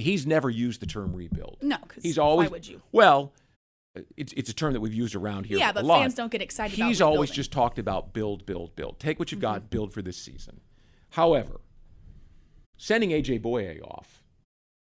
he's 0.00 0.26
never 0.26 0.50
used 0.50 0.80
the 0.80 0.86
term 0.86 1.14
rebuild. 1.14 1.58
No, 1.62 1.76
'cause 1.78 2.02
he's 2.02 2.18
always 2.18 2.48
why 2.48 2.52
would 2.52 2.66
you? 2.68 2.82
Well, 2.92 3.32
it's 4.16 4.32
it's 4.34 4.50
a 4.50 4.54
term 4.54 4.72
that 4.72 4.80
we've 4.80 4.94
used 4.94 5.14
around 5.14 5.46
here. 5.46 5.58
Yeah, 5.58 5.70
a 5.70 5.74
but 5.74 5.84
lot. 5.84 6.00
fans 6.00 6.14
don't 6.14 6.30
get 6.30 6.42
excited 6.42 6.78
about 6.78 6.88
He's 6.88 7.00
always. 7.00 7.30
Mm-hmm. 7.30 7.36
just 7.36 7.52
talked 7.52 7.78
about 7.78 8.12
build, 8.12 8.46
build, 8.46 8.76
build. 8.76 8.98
Take 9.00 9.18
what 9.18 9.32
you've 9.32 9.40
got, 9.40 9.70
build 9.70 9.92
for 9.92 10.02
this 10.02 10.16
season. 10.16 10.60
However, 11.10 11.60
sending 12.76 13.10
AJ 13.10 13.40
Bouye 13.40 13.82
off, 13.82 14.22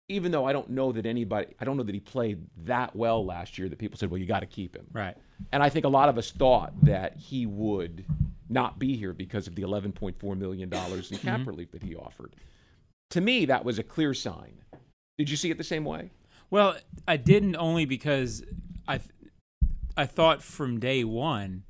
even 0.09 0.31
though 0.31 0.45
I 0.45 0.53
don't 0.53 0.69
know 0.69 0.91
that 0.91 1.05
anybody, 1.05 1.47
I 1.59 1.65
don't 1.65 1.77
know 1.77 1.83
that 1.83 1.93
he 1.95 2.01
played 2.01 2.47
that 2.65 2.95
well 2.95 3.23
last 3.25 3.57
year, 3.57 3.69
that 3.69 3.77
people 3.79 3.97
said, 3.97 4.09
well, 4.11 4.19
you 4.19 4.25
got 4.25 4.41
to 4.41 4.45
keep 4.47 4.75
him. 4.75 4.87
Right. 4.91 5.15
And 5.51 5.63
I 5.63 5.69
think 5.69 5.85
a 5.85 5.89
lot 5.89 6.09
of 6.09 6.17
us 6.17 6.31
thought 6.31 6.73
that 6.83 7.17
he 7.17 7.45
would 7.45 8.05
not 8.49 8.77
be 8.77 8.95
here 8.95 9.13
because 9.13 9.47
of 9.47 9.55
the 9.55 9.63
$11.4 9.63 10.37
million 10.37 10.71
in 10.71 11.17
cap 11.17 11.47
relief 11.47 11.71
that 11.71 11.83
he 11.83 11.95
offered. 11.95 12.35
To 13.11 13.21
me, 13.21 13.45
that 13.45 13.65
was 13.65 13.79
a 13.79 13.83
clear 13.83 14.13
sign. 14.13 14.61
Did 15.17 15.29
you 15.29 15.37
see 15.37 15.51
it 15.51 15.57
the 15.57 15.63
same 15.63 15.85
way? 15.85 16.11
Well, 16.49 16.75
I 17.07 17.17
didn't 17.17 17.55
only 17.55 17.85
because 17.85 18.43
I, 18.87 18.97
th- 18.97 19.09
I 19.97 20.05
thought 20.05 20.43
from 20.43 20.79
day 20.79 21.03
one, 21.03 21.63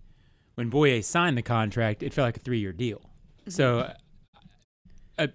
when 0.56 0.72
Bouye 0.72 1.04
signed 1.04 1.38
the 1.38 1.42
contract, 1.42 2.04
it 2.04 2.14
felt 2.14 2.28
like 2.28 2.38
a 2.38 2.40
three-year 2.40 2.74
deal. 2.74 3.02
So, 3.48 3.92
uh, 5.18 5.28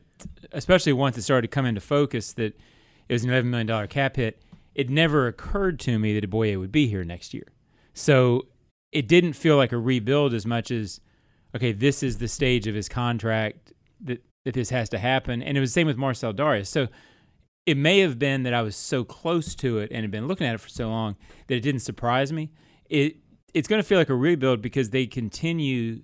especially 0.53 0.93
once 0.93 1.17
it 1.17 1.23
started 1.23 1.49
to 1.49 1.55
come 1.55 1.67
into 1.67 1.81
focus 1.81 2.33
that 2.35 2.59
it 3.09 3.13
was 3.13 3.25
an 3.25 3.31
eleven 3.31 3.51
million 3.51 3.67
dollar 3.67 3.87
cap 3.87 4.17
hit, 4.17 4.43
it 4.75 4.91
never 4.91 5.27
occurred 5.27 5.79
to 5.81 5.99
me 5.99 6.19
that 6.19 6.31
Bouye 6.31 6.59
would 6.59 6.73
be 6.73 6.89
here 6.89 7.05
next 7.05 7.35
year. 7.35 7.47
So 7.95 8.47
it 8.93 9.09
didn't 9.09 9.35
feel 9.35 9.57
like 9.57 9.73
a 9.73 9.79
rebuild 9.79 10.35
as 10.35 10.47
much 10.47 10.71
as 10.71 11.01
okay, 11.55 11.73
this 11.73 12.03
is 12.03 12.19
the 12.19 12.29
stage 12.29 12.67
of 12.67 12.75
his 12.75 12.89
contract 12.89 13.73
that 14.01 14.25
that 14.45 14.55
this 14.55 14.71
has 14.71 14.89
to 14.89 14.99
happen, 14.99 15.43
and 15.43 15.57
it 15.57 15.61
was 15.61 15.71
the 15.71 15.75
same 15.75 15.87
with 15.87 15.97
Marcell 15.99 16.33
Dareus. 16.33 16.67
So 16.67 16.89
it 17.67 17.77
may 17.77 18.01
have 18.01 18.19
been 18.19 18.43
that 18.45 18.55
I 18.55 18.63
was 18.63 18.77
so 18.77 19.05
close 19.05 19.55
to 19.57 19.79
it 19.79 19.91
and 19.93 20.03
had 20.03 20.11
been 20.11 20.27
looking 20.27 20.47
at 20.47 20.55
it 20.55 20.61
for 20.61 20.69
so 20.69 20.89
long 20.89 21.17
that 21.47 21.55
it 21.55 21.61
didn't 21.61 21.81
surprise 21.81 22.33
me. 22.33 22.51
It 22.89 23.17
it's 23.53 23.69
going 23.69 23.81
to 23.83 23.87
feel 23.87 23.99
like 23.99 24.09
a 24.09 24.15
rebuild 24.15 24.63
because 24.63 24.91
they 24.91 25.07
continue 25.07 26.03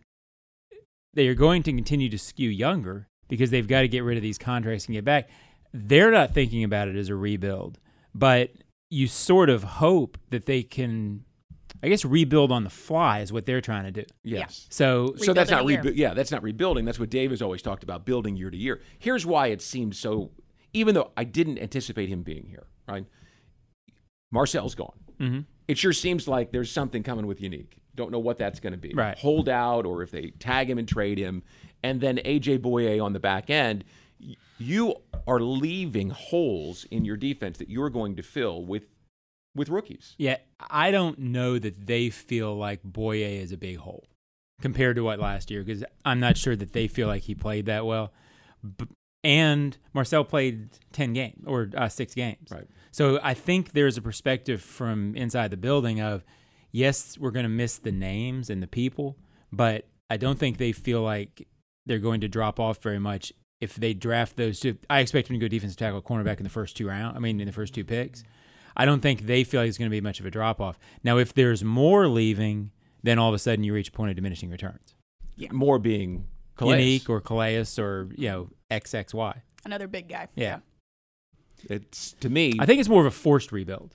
they 1.15 1.29
are 1.29 1.35
going 1.35 1.63
to 1.63 1.73
continue 1.73 2.09
to 2.11 2.19
skew 2.19 2.51
younger 2.51 3.09
because 3.29 3.51
they've 3.51 3.67
got 3.67 3.81
to 3.81 3.89
get 3.89 4.05
rid 4.05 4.17
of 4.17 4.23
these 4.23 4.39
contracts 4.39 4.87
and 4.87 4.95
get 4.95 5.05
back. 5.05 5.29
They're 5.73 6.11
not 6.11 6.35
thinking 6.35 6.63
about 6.63 6.89
it 6.89 6.97
as 6.97 7.09
a 7.09 7.17
rebuild, 7.17 7.79
but 8.15 8.51
you 8.91 9.09
sort 9.09 9.51
of 9.51 9.63
hope 9.63 10.19
that 10.31 10.47
they 10.47 10.63
can 10.63 11.25
I 11.83 11.89
guess 11.89 12.05
rebuild 12.05 12.53
on 12.53 12.65
the 12.65 12.71
fly 12.71 13.21
is 13.21 13.33
what 13.33 13.45
they're 13.47 13.61
trying 13.61 13.85
to 13.85 13.91
do. 13.91 14.05
Yes. 14.25 14.67
So 14.71 15.15
So 15.19 15.33
that's 15.33 15.51
not 15.51 15.65
Rebuilding 15.65 15.93
rebu- 15.93 16.01
yeah, 16.01 16.15
that's 16.15 16.31
not 16.31 16.43
rebuilding. 16.43 16.85
That's 16.85 16.99
what 16.99 17.11
Dave 17.11 17.31
has 17.31 17.43
always 17.43 17.63
talked 17.63 17.83
about, 17.83 18.05
building 18.05 18.37
year 18.37 18.51
to 18.51 18.57
year. 18.57 18.81
Here's 18.99 19.27
why 19.27 19.49
it 19.49 19.63
seems 19.63 19.99
so. 19.99 20.31
Even 20.77 20.95
though 20.95 21.11
I 21.17 21.25
didn't 21.25 21.59
anticipate 21.59 22.09
him 22.09 22.23
being 22.23 22.47
here, 22.47 22.67
right? 22.87 23.07
Marcell's 24.31 24.75
gone. 24.75 24.99
Mhm. 25.19 25.45
It 25.69 25.79
sure 25.79 25.93
seems 25.93 26.29
like 26.29 26.53
there's 26.53 26.71
something 26.71 27.03
coming 27.03 27.27
with 27.27 27.41
Yannick. 27.41 27.79
Don't 27.95 28.13
know 28.13 28.19
what 28.19 28.37
that's 28.37 28.61
going 28.61 28.73
to 28.75 28.79
be. 28.79 28.93
Right. 28.95 29.17
Hold 29.19 29.49
out, 29.49 29.87
or 29.87 30.03
if 30.03 30.11
they 30.11 30.31
tag 30.39 30.69
him 30.69 30.77
and 30.79 30.87
trade 30.87 31.19
him, 31.19 31.43
and 31.83 32.01
then 32.01 32.19
AJ 32.25 32.59
Bouye 32.59 33.03
on 33.03 33.13
the 33.15 33.21
back 33.21 33.49
end. 33.51 33.85
You 34.59 34.97
are 35.27 35.41
leaving 35.41 36.11
holes 36.11 36.85
in 36.91 37.05
your 37.05 37.17
defense 37.17 37.59
that 37.59 37.69
you're 37.69 37.91
going 37.91 38.17
to 38.17 38.23
fill 38.23 38.65
with 38.65 38.89
with 39.55 39.71
rookies. 39.71 40.15
Yeah, 40.19 40.37
I 40.69 40.91
don't 40.91 41.19
know 41.19 41.59
that 41.59 41.87
they 41.87 42.11
feel 42.11 42.55
like 42.55 42.83
Bouye 42.83 43.41
is 43.43 43.53
a 43.53 43.57
big 43.57 43.79
hole 43.79 44.05
compared 44.61 44.97
to 44.97 45.03
what 45.05 45.19
last 45.19 45.51
year 45.51 45.63
because 45.63 45.83
I'm 46.05 46.21
not 46.21 46.37
sure 46.37 46.55
that 46.57 46.73
they 46.75 46.89
feel 46.89 47.09
like 47.09 47.23
he 47.23 47.35
played 47.35 47.65
that 47.67 47.87
well. 47.87 48.13
B- 48.77 48.87
and 49.27 49.77
Marcell 49.93 50.23
played 50.23 50.69
10 50.93 51.13
games 51.13 51.43
or 51.49 51.69
uh, 51.77 51.89
six 51.89 52.15
games. 52.15 52.49
Right. 52.49 52.69
So 52.93 53.19
I 53.25 53.35
think 53.35 53.73
there's 53.73 53.97
a 53.97 54.01
perspective 54.03 54.63
from 54.63 55.17
inside 55.17 55.51
the 55.51 55.57
building 55.57 56.01
of, 56.01 56.25
yes, 56.71 57.19
we're 57.19 57.33
going 57.33 57.43
to 57.43 57.51
miss 57.51 57.79
the 57.79 57.91
names 57.91 58.51
and 58.51 58.63
the 58.63 58.69
people, 58.69 59.17
but 59.51 59.89
I 60.09 60.17
don't 60.17 60.39
think 60.39 60.59
they 60.59 60.71
feel 60.71 61.03
like 61.03 61.49
they're 61.87 61.99
going 61.99 62.21
to 62.21 62.29
drop 62.29 62.61
off 62.61 62.81
very 62.81 63.01
much 63.01 63.33
if 63.61 63.75
they 63.75 63.95
draft 63.95 64.37
those 64.37 64.61
two. 64.61 64.79
I 64.89 65.01
expect 65.01 65.27
them 65.27 65.41
to 65.41 65.45
go 65.45 65.49
defensive 65.49 65.77
tackle, 65.77 66.03
cornerback 66.03 66.37
in 66.37 66.45
the 66.45 66.49
first 66.49 66.77
two 66.77 66.87
round. 66.87 67.17
I 67.17 67.21
mean, 67.21 67.41
in 67.41 67.47
the 67.47 67.53
first 67.53 67.75
two 67.75 67.85
picks. 67.85 68.23
I 68.77 68.85
don't 68.85 69.01
think 69.01 69.23
they 69.23 69.43
feel 69.43 69.61
like 69.61 69.69
it's 69.69 69.79
going 69.79 69.91
to 69.91 69.95
be 69.95 70.01
much 70.01 70.21
of 70.21 70.27
a 70.27 70.31
drop 70.31 70.61
off. 70.61 70.79
Now, 71.03 71.19
if 71.19 71.35
there's 71.35 71.65
more 71.65 72.07
leaving, 72.07 72.71
then 73.03 73.19
all 73.19 73.29
of 73.29 73.35
a 73.35 73.41
sudden 73.41 73.65
you 73.65 73.75
reach 73.75 73.89
a 73.89 73.93
point 73.93 74.11
of 74.11 74.17
diminishing 74.17 74.51
returns. 74.51 74.95
Yeah, 75.35 75.51
more 75.51 75.81
being 75.81 76.29
Calais. 76.57 76.99
Yannick 76.99 77.09
or 77.09 77.21
Calais 77.21 77.65
or 77.79 78.09
you 78.15 78.29
know 78.29 78.51
XXY. 78.71 79.41
Another 79.65 79.89
big 79.89 80.09
guy. 80.09 80.29
Yeah. 80.35 80.59
It's 81.69 82.13
to 82.21 82.29
me. 82.29 82.55
I 82.59 82.67
think 82.67 82.81
it's 82.81 82.89
more 82.89 83.01
of 83.01 83.07
a 83.07 83.11
forced 83.17 83.51
rebuild. 83.53 83.95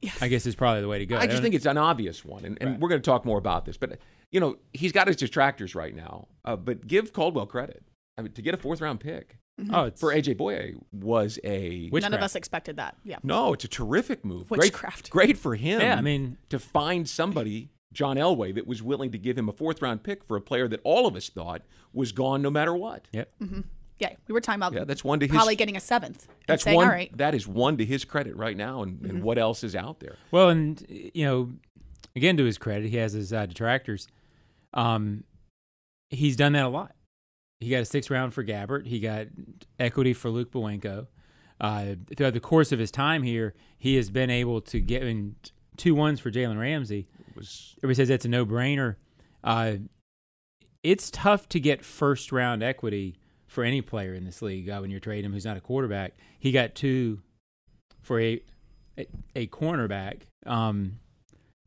Yeah. 0.00 0.10
I 0.20 0.28
guess 0.28 0.46
is 0.46 0.54
probably 0.54 0.80
the 0.82 0.88
way 0.88 0.98
to 0.98 1.06
go. 1.06 1.16
I 1.16 1.22
just 1.26 1.34
don't- 1.36 1.42
think 1.42 1.54
it's 1.54 1.66
an 1.66 1.78
obvious 1.78 2.24
one, 2.24 2.44
and, 2.44 2.58
and 2.60 2.70
Right. 2.72 2.80
we're 2.80 2.88
going 2.88 3.00
to 3.00 3.04
talk 3.08 3.24
more 3.24 3.38
about 3.38 3.64
this. 3.64 3.76
But 3.76 3.98
you 4.30 4.40
know, 4.40 4.56
he's 4.72 4.92
got 4.92 5.06
his 5.06 5.16
detractors 5.16 5.74
right 5.74 5.94
now. 5.94 6.28
Uh, 6.44 6.56
but 6.56 6.86
give 6.86 7.12
Caldwell 7.12 7.46
credit. 7.46 7.84
I 8.18 8.22
mean, 8.22 8.32
to 8.32 8.42
get 8.42 8.54
a 8.54 8.56
fourth 8.56 8.80
round 8.80 9.00
pick 9.00 9.36
oh, 9.72 9.90
for 9.96 10.12
AJ 10.12 10.36
Bouye 10.38 10.74
was 10.92 11.38
a 11.44 11.88
Which- 11.90 12.02
None 12.02 12.14
of 12.14 12.20
us 12.22 12.34
expected 12.34 12.76
that. 12.76 12.96
Yeah. 13.04 13.18
no. 13.22 13.52
It's 13.52 13.64
a 13.64 13.68
terrific 13.68 14.24
move. 14.24 14.50
Witchcraft. 14.50 15.10
Great, 15.10 15.26
great 15.26 15.38
for 15.38 15.54
him. 15.54 15.80
Yeah, 15.80 15.96
I 15.96 16.00
mean- 16.00 16.38
to 16.48 16.58
find 16.58 17.08
somebody. 17.08 17.70
John 17.92 18.16
Elway, 18.16 18.54
that 18.54 18.66
was 18.66 18.82
willing 18.82 19.10
to 19.12 19.18
give 19.18 19.36
him 19.36 19.50
a 19.50 19.52
fourth 19.52 19.82
round 19.82 20.02
pick 20.02 20.24
for 20.24 20.34
a 20.34 20.40
player 20.40 20.66
that 20.66 20.80
all 20.82 21.06
of 21.06 21.14
us 21.14 21.28
thought 21.28 21.60
was 21.92 22.10
gone 22.10 22.40
no 22.40 22.48
matter 22.48 22.74
what. 22.74 23.06
Yep. 23.12 23.30
Yeah. 24.02 24.16
We 24.28 24.32
were 24.32 24.40
talking 24.40 24.58
about 24.58 24.72
Yeah, 24.74 24.84
that's 24.84 25.04
one 25.04 25.20
to 25.20 25.26
his. 25.26 25.34
probably 25.34 25.56
getting 25.56 25.76
a 25.76 25.80
seventh. 25.80 26.28
that's 26.46 26.64
saying, 26.64 26.76
one. 26.76 26.86
all 26.86 26.92
right. 26.92 27.16
That 27.16 27.34
is 27.34 27.46
one 27.46 27.76
to 27.78 27.84
his 27.84 28.04
credit 28.04 28.36
right 28.36 28.56
now, 28.56 28.82
and, 28.82 29.00
and 29.06 29.22
what 29.22 29.38
else 29.38 29.62
is 29.64 29.74
out 29.76 30.00
there? 30.00 30.16
Well, 30.30 30.48
and 30.48 30.84
you 30.88 31.24
know, 31.24 31.52
again 32.16 32.36
to 32.36 32.44
his 32.44 32.58
credit, 32.58 32.90
he 32.90 32.96
has 32.96 33.12
his 33.12 33.32
uh, 33.32 33.46
detractors. 33.46 34.08
Um, 34.74 35.24
he's 36.10 36.36
done 36.36 36.52
that 36.52 36.64
a 36.64 36.68
lot. 36.68 36.94
He 37.60 37.70
got 37.70 37.82
a 37.82 37.84
six 37.84 38.10
round 38.10 38.34
for 38.34 38.44
Gabbert. 38.44 38.86
He 38.86 38.98
got 38.98 39.28
equity 39.78 40.12
for 40.12 40.30
Luke 40.30 40.50
Bowanko. 40.50 41.06
Uh, 41.60 41.94
throughout 42.16 42.34
the 42.34 42.40
course 42.40 42.72
of 42.72 42.80
his 42.80 42.90
time 42.90 43.22
here, 43.22 43.54
he 43.78 43.94
has 43.94 44.10
been 44.10 44.30
able 44.30 44.60
to 44.62 44.80
get 44.80 45.04
in 45.04 45.36
two 45.76 45.94
ones 45.94 46.18
for 46.18 46.30
Jalen 46.30 46.58
Ramsey. 46.58 47.06
Was 47.36 47.76
Everybody 47.78 47.94
says 47.94 48.08
that's 48.08 48.24
a 48.24 48.28
no 48.28 48.44
brainer. 48.44 48.96
Uh, 49.44 49.74
it's 50.82 51.10
tough 51.12 51.48
to 51.50 51.60
get 51.60 51.84
first 51.84 52.32
round 52.32 52.62
equity 52.64 53.16
for 53.52 53.64
any 53.64 53.82
player 53.82 54.14
in 54.14 54.24
this 54.24 54.40
league 54.40 54.70
uh, 54.70 54.78
when 54.78 54.90
you're 54.90 54.98
trading 54.98 55.26
him 55.26 55.32
who's 55.32 55.44
not 55.44 55.58
a 55.58 55.60
quarterback. 55.60 56.14
He 56.38 56.52
got 56.52 56.74
two 56.74 57.20
for 58.00 58.18
a 58.18 58.40
a, 58.98 59.06
a 59.36 59.46
cornerback. 59.48 60.22
Um, 60.46 60.98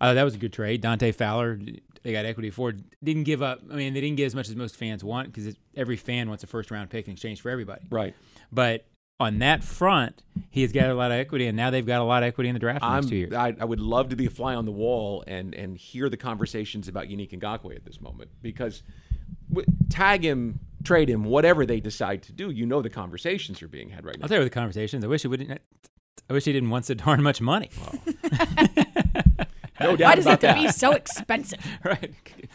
uh, 0.02 0.14
that 0.16 0.24
was 0.24 0.36
a 0.36 0.38
good 0.38 0.52
trade. 0.52 0.82
Dante 0.82 1.12
Fowler, 1.12 1.60
they 2.04 2.12
got 2.12 2.26
equity 2.26 2.50
for. 2.50 2.74
Didn't 3.04 3.24
give 3.24 3.42
up. 3.42 3.62
I 3.72 3.76
mean, 3.76 3.94
they 3.94 4.02
didn't 4.02 4.18
get 4.18 4.26
as 4.26 4.36
much 4.36 4.50
as 4.50 4.56
most 4.56 4.76
fans 4.76 5.04
want 5.04 5.32
because 5.32 5.56
every 5.76 5.96
fan 5.96 6.28
wants 6.28 6.44
a 6.44 6.48
first 6.48 6.72
round 6.72 6.90
pick 6.90 7.08
in 7.08 7.14
exchange 7.14 7.42
for 7.42 7.50
everybody. 7.50 7.86
right. 7.90 8.16
But 8.52 8.86
on 9.20 9.40
that 9.40 9.64
front, 9.64 10.24
he 10.50 10.62
has 10.64 10.72
got 10.72 10.90
a 10.90 10.94
lot 10.94 11.12
of 11.12 11.18
equity, 11.18 11.48
and 11.48 11.56
now 11.56 11.70
they've 11.70 11.86
got 11.86 12.02
a 12.02 12.04
lot 12.04 12.24
of 12.24 12.28
equity 12.28 12.50
in 12.50 12.54
the 12.54 12.60
draft 12.60 12.84
I'm, 12.84 12.96
next 12.96 13.10
two 13.10 13.16
years. 13.16 13.34
I, 13.34 13.56
I 13.60 13.66
would 13.66 13.80
love 13.80 14.10
to 14.10 14.16
be 14.16 14.26
a 14.26 14.30
fly 14.30 14.56
on 14.56 14.66
the 14.66 14.72
wall 14.72 15.24
and 15.28 15.54
and 15.54 15.78
hear 15.78 16.10
the 16.10 16.18
conversations 16.18 16.88
about 16.88 17.06
Yannick 17.06 17.32
Ngakoue 17.32 17.76
at 17.76 17.86
this 17.86 18.02
moment 18.02 18.32
because 18.42 18.84
w- 19.50 19.68
tag 19.90 20.24
him, 20.24 20.60
trade 20.86 21.10
him, 21.10 21.24
whatever 21.24 21.66
they 21.66 21.80
decide 21.80 22.24
to 22.24 22.32
do, 22.32 22.50
you 22.50 22.66
know 22.66 22.82
the 22.82 22.90
conversations 22.90 23.62
are 23.62 23.68
being 23.68 23.90
had 23.90 24.06
right 24.06 24.18
now. 24.18 24.24
I'll 24.24 24.30
tell 24.30 24.40
you 24.40 24.44
the 24.44 24.50
conversations. 24.50 25.04
I 25.04 25.08
wish 25.08 25.24
he 25.24 25.28
wouldn't. 25.28 25.60
I 26.30 26.34
wish 26.34 26.46
he 26.46 26.54
didn't 26.54 26.70
want 26.70 26.86
so 26.86 26.94
darn 26.94 27.22
much 27.22 27.42
money. 27.42 27.70
No 29.80 29.96
doubt 29.96 30.10
Why 30.10 30.16
does 30.16 30.26
it 30.26 30.30
have 30.30 30.40
to 30.40 30.54
be 30.54 30.70
so 30.70 30.92
expensive? 30.92 31.60
right? 31.84 32.14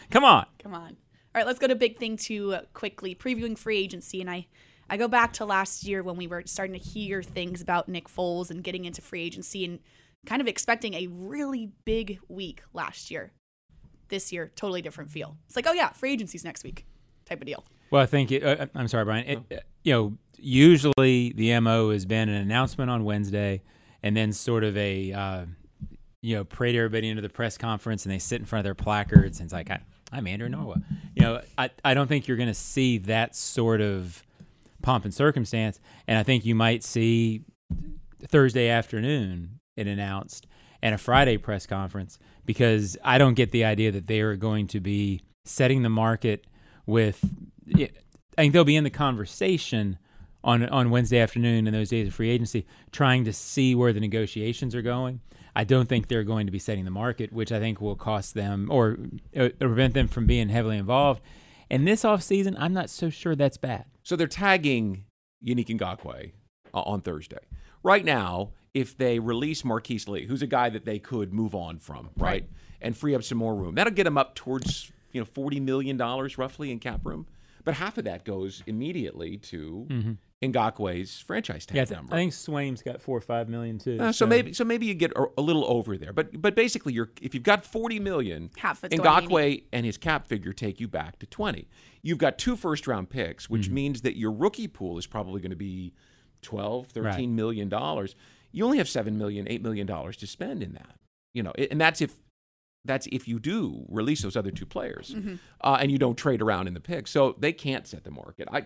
Come 0.09 0.23
on. 0.23 0.45
Come 0.59 0.73
on. 0.73 0.89
All 0.89 1.39
right, 1.39 1.45
let's 1.45 1.59
go 1.59 1.67
to 1.67 1.75
big 1.75 1.97
thing 1.97 2.17
two 2.17 2.53
uh, 2.53 2.61
quickly. 2.73 3.15
Previewing 3.15 3.57
free 3.57 3.77
agency, 3.77 4.19
and 4.21 4.29
I, 4.29 4.47
I 4.89 4.97
go 4.97 5.07
back 5.07 5.33
to 5.33 5.45
last 5.45 5.85
year 5.85 6.03
when 6.03 6.17
we 6.17 6.27
were 6.27 6.43
starting 6.45 6.77
to 6.77 6.79
hear 6.79 7.23
things 7.23 7.61
about 7.61 7.87
Nick 7.87 8.09
Foles 8.09 8.49
and 8.49 8.63
getting 8.63 8.85
into 8.85 9.01
free 9.01 9.21
agency, 9.23 9.63
and 9.63 9.79
kind 10.25 10.41
of 10.41 10.47
expecting 10.47 10.93
a 10.95 11.07
really 11.07 11.71
big 11.85 12.19
week 12.27 12.63
last 12.73 13.11
year. 13.11 13.31
This 14.09 14.33
year, 14.33 14.51
totally 14.55 14.81
different 14.81 15.09
feel. 15.09 15.37
It's 15.47 15.55
like, 15.55 15.67
oh 15.67 15.73
yeah, 15.73 15.91
free 15.91 16.11
agency's 16.11 16.43
next 16.43 16.65
week, 16.65 16.85
type 17.25 17.39
of 17.39 17.47
deal. 17.47 17.63
Well, 17.91 18.01
I 18.01 18.05
think 18.05 18.31
it, 18.31 18.43
uh, 18.43 18.67
I'm 18.73 18.87
sorry, 18.87 19.05
Brian. 19.05 19.27
It, 19.27 19.57
uh, 19.57 19.59
you 19.83 19.93
know, 19.93 20.17
usually 20.37 21.33
the 21.33 21.59
mo 21.59 21.91
has 21.91 22.05
been 22.05 22.29
an 22.29 22.35
announcement 22.35 22.89
on 22.89 23.03
Wednesday, 23.03 23.61
and 24.01 24.15
then 24.15 24.31
sort 24.31 24.63
of 24.63 24.75
a 24.77 25.11
uh, 25.11 25.45
you 26.21 26.37
know 26.37 26.45
parade 26.45 26.75
everybody 26.75 27.09
into 27.09 27.21
the 27.21 27.29
press 27.29 27.57
conference, 27.57 28.05
and 28.05 28.13
they 28.13 28.19
sit 28.19 28.39
in 28.39 28.45
front 28.45 28.61
of 28.61 28.63
their 28.63 28.75
placards, 28.75 29.39
and 29.39 29.47
it's 29.47 29.53
like, 29.53 29.69
I, 29.69 29.81
I'm 30.11 30.25
Andrew 30.25 30.47
Norwell. 30.47 30.81
You 31.15 31.21
know, 31.21 31.41
I 31.57 31.69
I 31.83 31.93
don't 31.93 32.07
think 32.07 32.27
you're 32.27 32.37
going 32.37 32.47
to 32.47 32.53
see 32.53 32.97
that 32.99 33.35
sort 33.35 33.81
of 33.81 34.23
pomp 34.81 35.03
and 35.03 35.13
circumstance, 35.13 35.79
and 36.07 36.17
I 36.17 36.23
think 36.23 36.45
you 36.45 36.55
might 36.55 36.83
see 36.83 37.43
Thursday 38.25 38.69
afternoon 38.69 39.59
it 39.75 39.87
announced 39.87 40.47
and 40.81 40.95
a 40.95 40.97
Friday 40.97 41.37
press 41.37 41.65
conference 41.65 42.19
because 42.45 42.97
I 43.03 43.17
don't 43.17 43.33
get 43.33 43.51
the 43.51 43.65
idea 43.65 43.91
that 43.91 44.07
they 44.07 44.21
are 44.21 44.35
going 44.35 44.67
to 44.67 44.79
be 44.79 45.21
setting 45.43 45.83
the 45.83 45.89
market 45.89 46.45
with. 46.85 47.23
I 47.75 47.89
think 48.37 48.53
they'll 48.53 48.63
be 48.63 48.75
in 48.75 48.83
the 48.83 48.89
conversation 48.89 49.97
on 50.43 50.67
on 50.69 50.89
Wednesday 50.89 51.19
afternoon 51.19 51.67
in 51.67 51.73
those 51.73 51.89
days 51.89 52.07
of 52.07 52.13
free 52.13 52.29
agency, 52.29 52.65
trying 52.91 53.25
to 53.25 53.33
see 53.33 53.75
where 53.75 53.93
the 53.93 53.99
negotiations 53.99 54.73
are 54.75 54.81
going. 54.81 55.21
I 55.55 55.65
don't 55.65 55.89
think 55.89 56.07
they're 56.07 56.23
going 56.23 56.45
to 56.47 56.51
be 56.51 56.59
setting 56.59 56.85
the 56.85 56.91
market, 56.91 57.33
which 57.33 57.51
I 57.51 57.59
think 57.59 57.81
will 57.81 57.95
cost 57.97 58.33
them 58.35 58.67
or 58.71 58.97
uh, 59.37 59.49
prevent 59.59 59.93
them 59.93 60.07
from 60.07 60.25
being 60.25 60.47
heavily 60.49 60.77
involved. 60.77 61.21
And 61.69 61.85
this 61.87 62.03
offseason, 62.03 62.55
I'm 62.57 62.73
not 62.73 62.89
so 62.89 63.09
sure 63.09 63.35
that's 63.35 63.57
bad. 63.57 63.85
So 64.03 64.15
they're 64.15 64.27
tagging 64.27 65.03
Yannick 65.45 65.67
Ngakoue 65.67 66.31
uh, 66.73 66.79
on 66.81 67.01
Thursday. 67.01 67.37
Right 67.83 68.05
now, 68.05 68.51
if 68.73 68.97
they 68.97 69.19
release 69.19 69.65
Marquise 69.65 70.07
Lee, 70.07 70.25
who's 70.25 70.41
a 70.41 70.47
guy 70.47 70.69
that 70.69 70.85
they 70.85 70.99
could 70.99 71.33
move 71.33 71.53
on 71.53 71.79
from, 71.79 72.09
right, 72.15 72.29
Right. 72.31 72.49
and 72.81 72.95
free 72.95 73.13
up 73.13 73.23
some 73.23 73.37
more 73.37 73.53
room, 73.53 73.75
that'll 73.75 73.93
get 73.93 74.05
them 74.05 74.17
up 74.17 74.35
towards 74.35 74.91
you 75.11 75.19
know 75.19 75.25
forty 75.25 75.59
million 75.59 75.97
dollars 75.97 76.37
roughly 76.37 76.71
in 76.71 76.79
cap 76.79 77.01
room. 77.05 77.27
But 77.63 77.75
half 77.75 77.97
of 77.97 78.05
that 78.05 78.25
goes 78.25 78.63
immediately 78.67 79.37
to 79.37 79.87
Ngakoue's 80.41 81.19
franchise 81.19 81.65
tag 81.65 81.75
Yeah, 81.75 81.81
I, 81.81 81.85
th- 81.85 81.95
number. 81.97 82.13
I 82.15 82.17
think 82.17 82.33
Swaim's 82.33 82.81
got 82.81 83.01
four 83.01 83.17
or 83.17 83.21
five 83.21 83.47
million 83.47 83.77
too. 83.77 83.97
Uh, 83.99 84.11
so 84.11 84.25
maybe 84.25 84.53
so 84.53 84.63
maybe 84.65 84.85
you 84.87 84.93
get 84.95 85.11
a, 85.15 85.25
a 85.37 85.41
little 85.41 85.65
over 85.65 85.97
there, 85.97 86.13
but 86.13 86.41
but 86.41 86.55
basically 86.55 86.93
you're 86.93 87.11
if 87.21 87.33
you've 87.33 87.43
got 87.43 87.63
forty 87.63 87.99
million, 87.99 88.49
Half 88.57 88.83
it's 88.83 88.95
Ngakoue 88.95 89.63
and 89.71 89.85
his 89.85 89.97
cap 89.97 90.27
figure 90.27 90.53
take 90.53 90.79
you 90.79 90.87
back 90.87 91.19
to 91.19 91.25
twenty. 91.27 91.67
You've 92.01 92.17
got 92.17 92.37
two 92.39 92.55
first 92.55 92.87
round 92.87 93.09
picks, 93.09 93.49
which 93.49 93.65
Mm-hmm. 93.65 93.73
means 93.75 94.01
that 94.01 94.17
your 94.17 94.31
rookie 94.31 94.67
pool 94.67 94.97
is 94.97 95.05
probably 95.05 95.39
going 95.41 95.51
to 95.51 95.55
be 95.55 95.93
12, 96.41 96.87
13 96.87 97.03
Right. 97.05 97.29
million 97.29 97.69
dollars. 97.69 98.15
You 98.51 98.65
only 98.65 98.79
have 98.79 98.89
seven 98.89 99.17
million, 99.19 99.47
eight 99.47 99.61
million 99.61 99.85
dollars 99.85 100.17
to 100.17 100.27
spend 100.27 100.63
in 100.63 100.73
that. 100.73 100.95
You 101.33 101.43
know, 101.43 101.51
and 101.51 101.79
that's 101.79 102.01
if 102.01 102.15
that's 102.85 103.07
if 103.11 103.27
you 103.27 103.39
do 103.39 103.85
release 103.89 104.21
those 104.23 104.35
other 104.35 104.51
two 104.51 104.65
players, 104.65 105.13
uh, 105.61 105.77
and 105.79 105.91
you 105.91 105.97
don't 105.97 106.17
trade 106.17 106.41
around 106.41 106.67
in 106.67 106.73
the 106.73 106.79
picks. 106.79 107.11
So 107.11 107.35
they 107.37 107.53
can't 107.53 107.85
set 107.87 108.03
the 108.03 108.11
market. 108.11 108.47
I, 108.51 108.63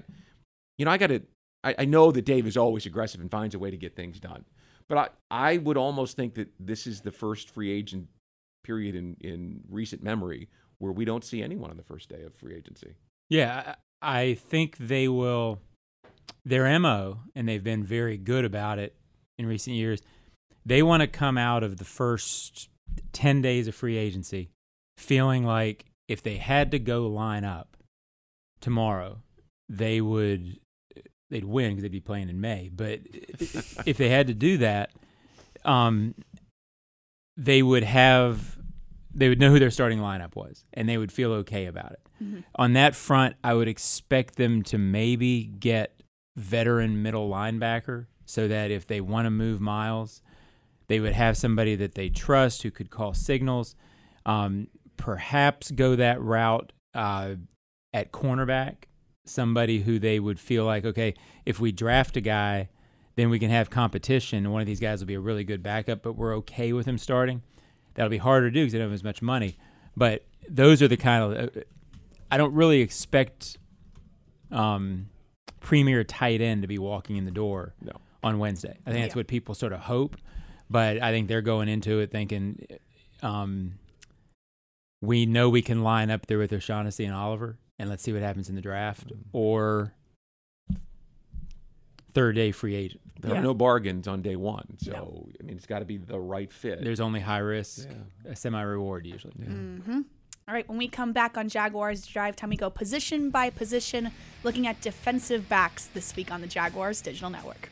you 0.77 0.85
know, 0.85 0.91
I 0.91 0.97
got 0.97 1.07
to. 1.07 1.21
I, 1.63 1.75
I 1.79 1.85
know 1.85 2.11
that 2.11 2.25
Dave 2.25 2.47
is 2.47 2.57
always 2.57 2.85
aggressive 2.85 3.21
and 3.21 3.29
finds 3.29 3.55
a 3.55 3.59
way 3.59 3.71
to 3.71 3.77
get 3.77 3.95
things 3.95 4.19
done, 4.19 4.45
but 4.87 4.97
I, 4.97 5.09
I 5.53 5.57
would 5.57 5.77
almost 5.77 6.15
think 6.15 6.35
that 6.35 6.49
this 6.59 6.87
is 6.87 7.01
the 7.01 7.11
first 7.11 7.49
free 7.49 7.71
agent 7.71 8.07
period 8.63 8.95
in 8.95 9.17
in 9.19 9.61
recent 9.69 10.03
memory 10.03 10.49
where 10.77 10.91
we 10.91 11.05
don't 11.05 11.23
see 11.23 11.41
anyone 11.41 11.71
on 11.71 11.77
the 11.77 11.83
first 11.83 12.09
day 12.09 12.23
of 12.23 12.33
free 12.35 12.55
agency. 12.55 12.95
Yeah, 13.29 13.75
I 14.01 14.19
I 14.19 14.33
think 14.35 14.77
they 14.77 15.07
will. 15.07 15.59
Their 16.47 16.79
mo, 16.79 17.21
and 17.35 17.49
they've 17.49 17.63
been 17.63 17.83
very 17.83 18.17
good 18.17 18.45
about 18.45 18.77
it 18.77 18.95
in 19.39 19.47
recent 19.47 19.75
years. 19.75 20.01
They 20.63 20.83
want 20.83 21.01
to 21.01 21.07
come 21.07 21.39
out 21.39 21.63
of 21.63 21.77
the 21.77 21.85
first 21.85 22.69
ten 23.13 23.41
days 23.41 23.67
of 23.67 23.75
free 23.75 23.97
agency 23.97 24.49
feeling 24.97 25.45
like 25.45 25.85
if 26.07 26.21
they 26.21 26.37
had 26.37 26.71
to 26.71 26.79
go 26.79 27.07
line 27.07 27.43
up 27.43 27.77
tomorrow, 28.61 29.21
they 29.69 30.01
would 30.01 30.59
they'd 31.29 31.45
win 31.45 31.71
because 31.71 31.81
they'd 31.81 31.91
be 31.91 31.99
playing 31.99 32.29
in 32.29 32.39
May. 32.39 32.69
But 32.73 33.01
if 33.85 33.97
they 33.97 34.09
had 34.09 34.27
to 34.27 34.33
do 34.33 34.57
that, 34.59 34.91
um, 35.63 36.15
they 37.37 37.61
would 37.61 37.83
have 37.83 38.57
they 39.13 39.29
would 39.29 39.39
know 39.39 39.49
who 39.49 39.59
their 39.59 39.71
starting 39.71 39.99
lineup 39.99 40.35
was, 40.35 40.65
and 40.73 40.87
they 40.89 40.97
would 40.97 41.11
feel 41.11 41.31
okay 41.31 41.65
about 41.65 41.93
it. 41.93 42.01
On 42.55 42.73
that 42.73 42.95
front, 42.95 43.35
I 43.43 43.53
would 43.53 43.67
expect 43.67 44.35
them 44.35 44.63
to 44.63 44.77
maybe 44.77 45.43
get 45.43 46.01
veteran 46.35 47.01
middle 47.01 47.29
linebacker 47.29 48.07
so 48.25 48.47
that 48.47 48.71
if 48.71 48.87
they 48.87 49.01
want 49.01 49.25
to 49.25 49.29
move 49.29 49.61
Myles, 49.61 50.21
They 50.87 50.99
would 50.99 51.13
have 51.13 51.35
somebody 51.37 51.75
that 51.75 51.95
they 51.95 52.09
trust 52.09 52.63
who 52.63 52.71
could 52.71 52.89
call 52.89 53.13
signals. 53.13 53.75
Um, 54.25 54.67
perhaps 54.97 55.71
go 55.71 55.95
that 55.95 56.21
route 56.21 56.71
uh, 56.93 57.35
at 57.93 58.11
cornerback, 58.11 58.75
somebody 59.25 59.81
who 59.81 59.99
they 59.99 60.19
would 60.19 60.39
feel 60.39 60.65
like, 60.65 60.85
okay, 60.85 61.13
if 61.45 61.59
we 61.59 61.71
draft 61.71 62.15
a 62.17 62.21
guy, 62.21 62.69
then 63.15 63.29
we 63.29 63.39
can 63.39 63.49
have 63.49 63.69
competition. 63.69 64.51
One 64.51 64.61
of 64.61 64.67
these 64.67 64.79
guys 64.79 64.99
will 64.99 65.07
be 65.07 65.13
a 65.15 65.19
really 65.19 65.43
good 65.43 65.63
backup, 65.63 66.01
but 66.03 66.13
we're 66.13 66.35
okay 66.37 66.73
with 66.73 66.85
him 66.85 66.97
starting. 66.97 67.41
That'll 67.93 68.09
be 68.09 68.17
harder 68.17 68.49
to 68.49 68.53
do 68.53 68.61
because 68.61 68.73
they 68.73 68.79
don't 68.79 68.87
have 68.89 68.93
as 68.93 69.03
much 69.03 69.21
money. 69.21 69.57
But 69.95 70.25
those 70.49 70.81
are 70.81 70.87
the 70.87 70.97
kind 70.97 71.23
of. 71.23 71.57
Uh, 71.57 71.61
I 72.29 72.37
don't 72.37 72.53
really 72.53 72.81
expect 72.81 73.57
um, 74.51 75.07
premier 75.61 76.03
tight 76.03 76.41
end 76.41 76.61
to 76.63 76.67
be 76.67 76.77
walking 76.77 77.15
in 77.15 77.25
the 77.25 77.31
door 77.31 77.73
No. 77.81 77.93
on 78.23 78.37
Wednesday. 78.39 78.77
I 78.85 78.91
think 78.91 79.05
that's 79.05 79.15
what 79.15 79.27
people 79.27 79.55
sort 79.55 79.71
of 79.73 79.79
hope, 79.81 80.17
but 80.69 81.01
I 81.01 81.11
think 81.11 81.27
they're 81.27 81.41
going 81.41 81.69
into 81.69 81.99
it 81.99 82.11
thinking 82.11 82.65
um, 83.21 83.73
we 85.01 85.25
know 85.25 85.49
we 85.49 85.61
can 85.61 85.83
line 85.83 86.09
up 86.11 86.25
there 86.27 86.37
with 86.37 86.51
O'Shaughnessy 86.53 87.05
and 87.05 87.13
Oliver, 87.13 87.57
and 87.79 87.89
let's 87.89 88.03
see 88.03 88.13
what 88.13 88.21
happens 88.21 88.49
in 88.49 88.55
the 88.55 88.61
draft 88.61 89.11
or 89.33 89.93
third 92.13 92.35
day 92.35 92.51
free 92.51 92.75
agent. 92.75 93.01
There 93.21 93.31
Yeah. 93.33 93.39
are 93.39 93.43
no 93.43 93.53
bargains 93.53 94.07
on 94.07 94.21
day 94.21 94.35
one, 94.35 94.77
so 94.79 94.91
No. 94.91 95.29
I 95.39 95.43
mean 95.43 95.55
it's 95.57 95.65
got 95.65 95.79
to 95.79 95.85
be 95.85 95.97
the 95.97 96.19
right 96.19 96.51
fit. 96.51 96.83
There's 96.83 96.99
only 96.99 97.19
high 97.19 97.39
risk, 97.39 97.87
Yeah. 97.89 98.31
a 98.31 98.35
semi 98.35 98.61
reward 98.61 99.05
usually. 99.05 99.33
Mm-hmm. 99.33 100.01
All 100.47 100.53
right, 100.53 100.67
when 100.69 100.77
we 100.77 100.87
come 100.87 101.11
back 101.11 101.37
on 101.37 101.49
Jaguars 101.49 102.05
Drive 102.05 102.35
Time, 102.35 102.51
we 102.51 102.55
go 102.57 102.69
position 102.69 103.31
by 103.31 103.49
position, 103.49 104.11
looking 104.43 104.67
at 104.67 104.79
defensive 104.79 105.49
backs 105.49 105.87
this 105.87 106.15
week 106.15 106.31
on 106.31 106.41
the 106.41 106.47
Jaguars 106.47 107.01
Digital 107.01 107.31
Network. 107.31 107.69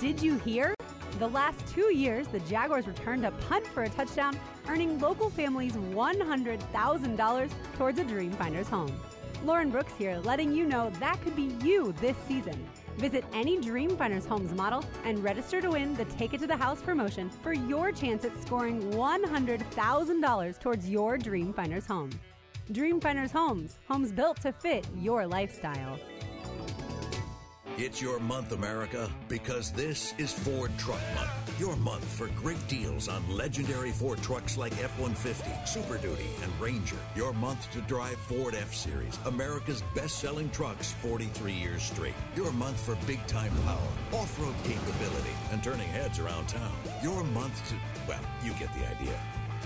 Did 0.00 0.22
you 0.22 0.38
hear? 0.38 0.76
The 1.18 1.26
last 1.26 1.66
two 1.74 1.92
years, 1.92 2.28
the 2.28 2.38
Jaguars 2.40 2.86
returned 2.86 3.26
a 3.26 3.32
punt 3.32 3.66
for 3.66 3.82
a 3.82 3.88
touchdown, 3.88 4.38
earning 4.68 5.00
local 5.00 5.28
families 5.28 5.72
$100,000 5.72 7.50
towards 7.76 7.98
a 7.98 8.04
Dreamfinders 8.04 8.66
home. 8.66 8.96
Lauren 9.44 9.70
Brooks 9.70 9.92
here, 9.98 10.18
letting 10.18 10.52
you 10.52 10.66
know 10.66 10.90
that 11.00 11.20
could 11.22 11.34
be 11.34 11.50
you 11.66 11.92
this 12.00 12.16
season. 12.28 12.64
Visit 12.96 13.24
any 13.32 13.58
Dreamfinders 13.58 14.24
Homes 14.24 14.52
model 14.52 14.84
and 15.04 15.18
register 15.24 15.60
to 15.60 15.70
win 15.70 15.94
the 15.94 16.04
Take 16.04 16.32
It 16.32 16.40
to 16.42 16.46
the 16.46 16.56
House 16.56 16.80
promotion 16.80 17.28
for 17.28 17.52
your 17.52 17.90
chance 17.90 18.24
at 18.24 18.40
scoring 18.40 18.80
$100,000 18.92 20.60
towards 20.60 20.88
your 20.88 21.18
Dreamfinders 21.18 21.86
home. 21.86 22.10
Dreamfinders 22.72 23.32
Homes, 23.32 23.78
homes 23.88 24.12
built 24.12 24.40
to 24.42 24.52
fit 24.52 24.86
your 24.96 25.26
lifestyle. 25.26 25.98
It's 27.80 28.02
your 28.02 28.18
month, 28.18 28.50
America, 28.50 29.08
because 29.28 29.70
this 29.70 30.12
is 30.18 30.32
Ford 30.32 30.72
Truck 30.78 30.98
Month. 31.14 31.60
Your 31.60 31.76
month 31.76 32.02
for 32.02 32.26
great 32.34 32.66
deals 32.66 33.08
on 33.08 33.22
legendary 33.30 33.92
Ford 33.92 34.20
trucks 34.20 34.58
like 34.58 34.72
F 34.82 34.98
150, 34.98 35.48
Super 35.64 35.96
Duty, 35.96 36.26
and 36.42 36.60
Ranger. 36.60 36.96
Your 37.14 37.32
month 37.34 37.70
to 37.70 37.80
drive 37.82 38.16
Ford 38.16 38.56
F 38.56 38.74
Series, 38.74 39.16
America's 39.26 39.84
best 39.94 40.18
selling 40.18 40.50
trucks 40.50 40.90
43 40.90 41.52
years 41.52 41.84
straight. 41.84 42.14
Your 42.34 42.50
month 42.50 42.80
for 42.80 42.96
big 43.06 43.24
time 43.28 43.52
power, 43.64 44.18
off 44.20 44.36
road 44.40 44.56
capability, 44.64 45.36
and 45.52 45.62
turning 45.62 45.86
heads 45.90 46.18
around 46.18 46.48
town. 46.48 46.72
Your 47.00 47.22
month 47.22 47.62
to, 47.68 47.76
well, 48.08 48.18
you 48.42 48.54
get 48.54 48.74
the 48.74 48.88
idea. 48.90 49.16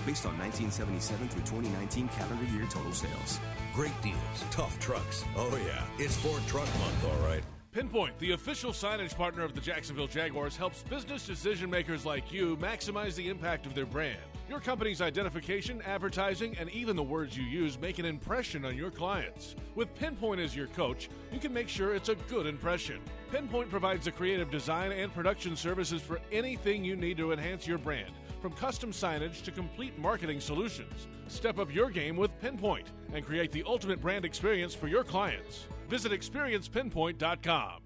based 0.05 0.27
on 0.27 0.37
1977 0.37 1.29
through 1.29 1.41
2019 1.41 2.09
calendar 2.09 2.45
year 2.53 2.67
total 2.69 2.91
sales. 2.91 3.39
Great 3.73 3.99
deals, 4.03 4.19
tough 4.51 4.79
trucks. 4.79 5.25
Oh, 5.35 5.57
yeah, 5.65 5.83
it's 5.97 6.15
Ford 6.17 6.41
Truck 6.45 6.67
Month, 6.77 7.05
all 7.05 7.27
right. 7.27 7.43
Pinpoint, 7.73 8.19
the 8.19 8.33
official 8.33 8.71
signage 8.71 9.17
partner 9.17 9.43
of 9.43 9.55
the 9.55 9.59
Jacksonville 9.59 10.05
Jaguars, 10.05 10.55
helps 10.55 10.83
business 10.83 11.25
decision 11.25 11.71
makers 11.71 12.05
like 12.05 12.31
you 12.31 12.55
maximize 12.57 13.15
the 13.15 13.27
impact 13.27 13.65
of 13.65 13.73
their 13.73 13.87
brand. 13.87 14.19
Your 14.47 14.59
company's 14.59 15.01
identification, 15.01 15.81
advertising, 15.81 16.55
and 16.59 16.69
even 16.69 16.95
the 16.95 17.01
words 17.01 17.35
you 17.35 17.43
use 17.43 17.79
make 17.79 17.97
an 17.97 18.05
impression 18.05 18.63
on 18.63 18.77
your 18.77 18.91
clients. 18.91 19.55
With 19.73 19.95
Pinpoint 19.95 20.39
as 20.39 20.55
your 20.55 20.67
coach, 20.67 21.09
you 21.31 21.39
can 21.39 21.51
make 21.51 21.67
sure 21.67 21.95
it's 21.95 22.09
a 22.09 22.15
good 22.29 22.45
impression. 22.45 22.99
Pinpoint 23.31 23.71
provides 23.71 24.05
the 24.05 24.11
creative 24.11 24.51
design 24.51 24.91
and 24.91 25.11
production 25.11 25.55
services 25.55 25.99
for 25.99 26.21
anything 26.31 26.83
you 26.83 26.95
need 26.95 27.17
to 27.17 27.31
enhance 27.31 27.65
your 27.65 27.79
brand, 27.79 28.13
from 28.39 28.51
custom 28.51 28.91
signage 28.91 29.41
to 29.45 29.51
complete 29.51 29.97
marketing 29.97 30.39
solutions. 30.39 31.07
Step 31.27 31.57
up 31.57 31.73
your 31.73 31.89
game 31.89 32.17
with 32.17 32.39
Pinpoint 32.39 32.91
and 33.13 33.25
create 33.25 33.51
the 33.51 33.63
ultimate 33.65 33.99
brand 33.99 34.25
experience 34.25 34.75
for 34.75 34.87
your 34.87 35.03
clients. 35.03 35.65
Visit 35.89 36.11
experiencepinpoint.com. 36.11 37.81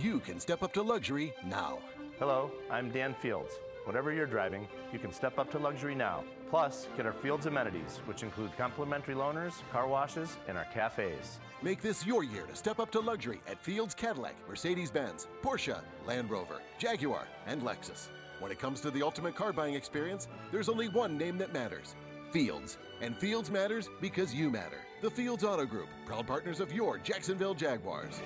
You 0.00 0.20
can 0.20 0.40
step 0.40 0.62
up 0.62 0.72
to 0.74 0.82
luxury 0.82 1.32
now. 1.46 1.78
Hello, 2.18 2.50
I'm 2.70 2.90
Dan 2.90 3.14
Fields. 3.14 3.60
Whatever 3.84 4.12
you're 4.12 4.26
driving, 4.26 4.68
you 4.92 4.98
can 4.98 5.12
step 5.12 5.38
up 5.38 5.50
to 5.52 5.58
luxury 5.58 5.94
now. 5.94 6.24
Plus, 6.50 6.88
get 6.96 7.06
our 7.06 7.12
Fields 7.12 7.46
amenities, 7.46 8.00
which 8.04 8.22
include 8.22 8.56
complimentary 8.58 9.14
loaners, 9.14 9.62
car 9.72 9.86
washes, 9.86 10.36
and 10.48 10.58
our 10.58 10.66
cafes. 10.74 11.38
Make 11.62 11.80
this 11.80 12.06
your 12.06 12.24
year 12.24 12.44
to 12.46 12.56
step 12.56 12.80
up 12.80 12.90
to 12.92 13.00
luxury 13.00 13.40
at 13.46 13.62
Fields 13.62 13.94
Cadillac, 13.94 14.34
Mercedes 14.48 14.90
Benz, 14.90 15.28
Porsche, 15.42 15.78
Land 16.06 16.30
Rover, 16.30 16.60
Jaguar, 16.78 17.26
and 17.46 17.62
Lexus. 17.62 18.08
When 18.40 18.50
it 18.50 18.58
comes 18.58 18.80
to 18.80 18.90
the 18.90 19.02
ultimate 19.02 19.34
car 19.34 19.52
buying 19.52 19.74
experience, 19.74 20.28
there's 20.50 20.68
only 20.68 20.88
one 20.88 21.16
name 21.16 21.38
that 21.38 21.52
matters 21.52 21.94
Fields. 22.30 22.78
And 23.00 23.16
Fields 23.16 23.50
matters 23.50 23.88
because 24.00 24.34
you 24.34 24.50
matter. 24.50 24.78
The 25.02 25.10
Fields 25.10 25.44
Auto 25.44 25.66
Group, 25.66 25.88
proud 26.06 26.26
partners 26.26 26.60
of 26.60 26.72
your 26.72 26.98
Jacksonville 26.98 27.54
Jaguars. 27.54 28.20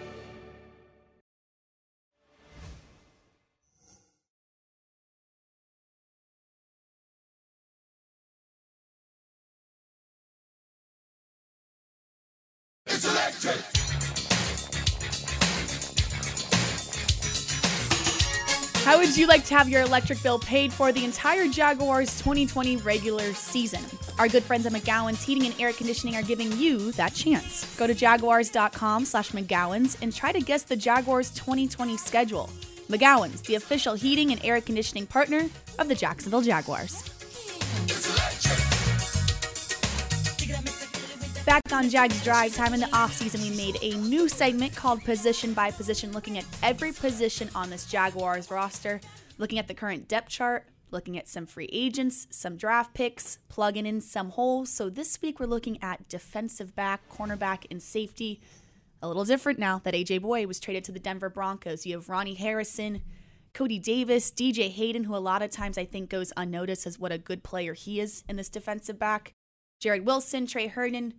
Would 19.14 19.20
you 19.20 19.28
like 19.28 19.44
to 19.44 19.54
have 19.54 19.68
your 19.68 19.82
electric 19.82 20.20
bill 20.24 20.40
paid 20.40 20.72
for 20.72 20.90
the 20.90 21.04
entire 21.04 21.46
Jaguars 21.46 22.18
2020 22.18 22.78
regular 22.78 23.32
season? 23.32 23.78
Our 24.18 24.26
good 24.26 24.42
friends 24.42 24.66
at 24.66 24.72
McGowan's 24.72 25.22
Heating 25.22 25.46
and 25.46 25.60
Air 25.60 25.72
Conditioning 25.72 26.16
are 26.16 26.22
giving 26.22 26.50
you 26.58 26.90
that 26.92 27.14
chance. 27.14 27.76
Go 27.76 27.86
to 27.86 27.94
jaguars.com 27.94 29.04
slash 29.04 29.30
McGowan's 29.30 29.96
and 30.02 30.12
try 30.12 30.32
to 30.32 30.40
guess 30.40 30.64
the 30.64 30.74
Jaguars 30.74 31.30
2020 31.30 31.96
schedule. 31.96 32.50
McGowan's, 32.88 33.40
the 33.42 33.54
official 33.54 33.94
heating 33.94 34.32
and 34.32 34.44
air 34.44 34.60
conditioning 34.60 35.06
partner 35.06 35.48
of 35.78 35.86
the 35.86 35.94
Jacksonville 35.94 36.42
Jaguars. 36.42 37.08
Back 41.46 41.74
on 41.74 41.90
Jags 41.90 42.24
Drive 42.24 42.54
Time 42.54 42.72
in 42.72 42.80
the 42.80 42.86
offseason, 42.86 43.42
we 43.42 43.54
made 43.54 43.76
a 43.82 43.98
new 43.98 44.30
segment 44.30 44.74
called 44.74 45.04
Position 45.04 45.52
by 45.52 45.70
Position, 45.70 46.10
looking 46.12 46.38
at 46.38 46.46
every 46.62 46.90
position 46.90 47.50
on 47.54 47.68
this 47.68 47.84
Jaguars 47.84 48.50
roster, 48.50 48.98
looking 49.36 49.58
at 49.58 49.68
the 49.68 49.74
current 49.74 50.08
depth 50.08 50.30
chart, 50.30 50.64
looking 50.90 51.18
at 51.18 51.28
some 51.28 51.44
free 51.44 51.68
agents, 51.70 52.26
some 52.30 52.56
draft 52.56 52.94
picks, 52.94 53.40
plugging 53.50 53.84
in 53.84 54.00
some 54.00 54.30
holes. 54.30 54.70
So 54.70 54.88
this 54.88 55.20
week 55.20 55.38
we're 55.38 55.44
looking 55.44 55.82
at 55.82 56.08
defensive 56.08 56.74
back, 56.74 57.06
cornerback, 57.10 57.66
and 57.70 57.82
safety. 57.82 58.40
A 59.02 59.06
little 59.06 59.26
different 59.26 59.58
now 59.58 59.82
that 59.84 59.92
AJ 59.92 60.20
Bouye 60.20 60.46
was 60.46 60.58
traded 60.58 60.84
to 60.84 60.92
the 60.92 60.98
Denver 60.98 61.28
Broncos. 61.28 61.84
You 61.84 61.96
have 61.96 62.08
Ronnie 62.08 62.34
Harrison, 62.34 63.02
Cody 63.52 63.78
Davis, 63.78 64.30
DJ 64.30 64.70
Hayden, 64.70 65.04
who 65.04 65.14
a 65.14 65.18
lot 65.18 65.42
of 65.42 65.50
times 65.50 65.76
I 65.76 65.84
think 65.84 66.08
goes 66.08 66.32
unnoticed 66.38 66.86
as 66.86 66.98
what 66.98 67.12
a 67.12 67.18
good 67.18 67.42
player 67.42 67.74
he 67.74 68.00
is 68.00 68.24
in 68.30 68.36
this 68.36 68.48
defensive 68.48 68.98
back. 68.98 69.34
Jarrod 69.82 70.04
Wilson, 70.04 70.46
Tre 70.46 70.68
Herndon. 70.68 71.12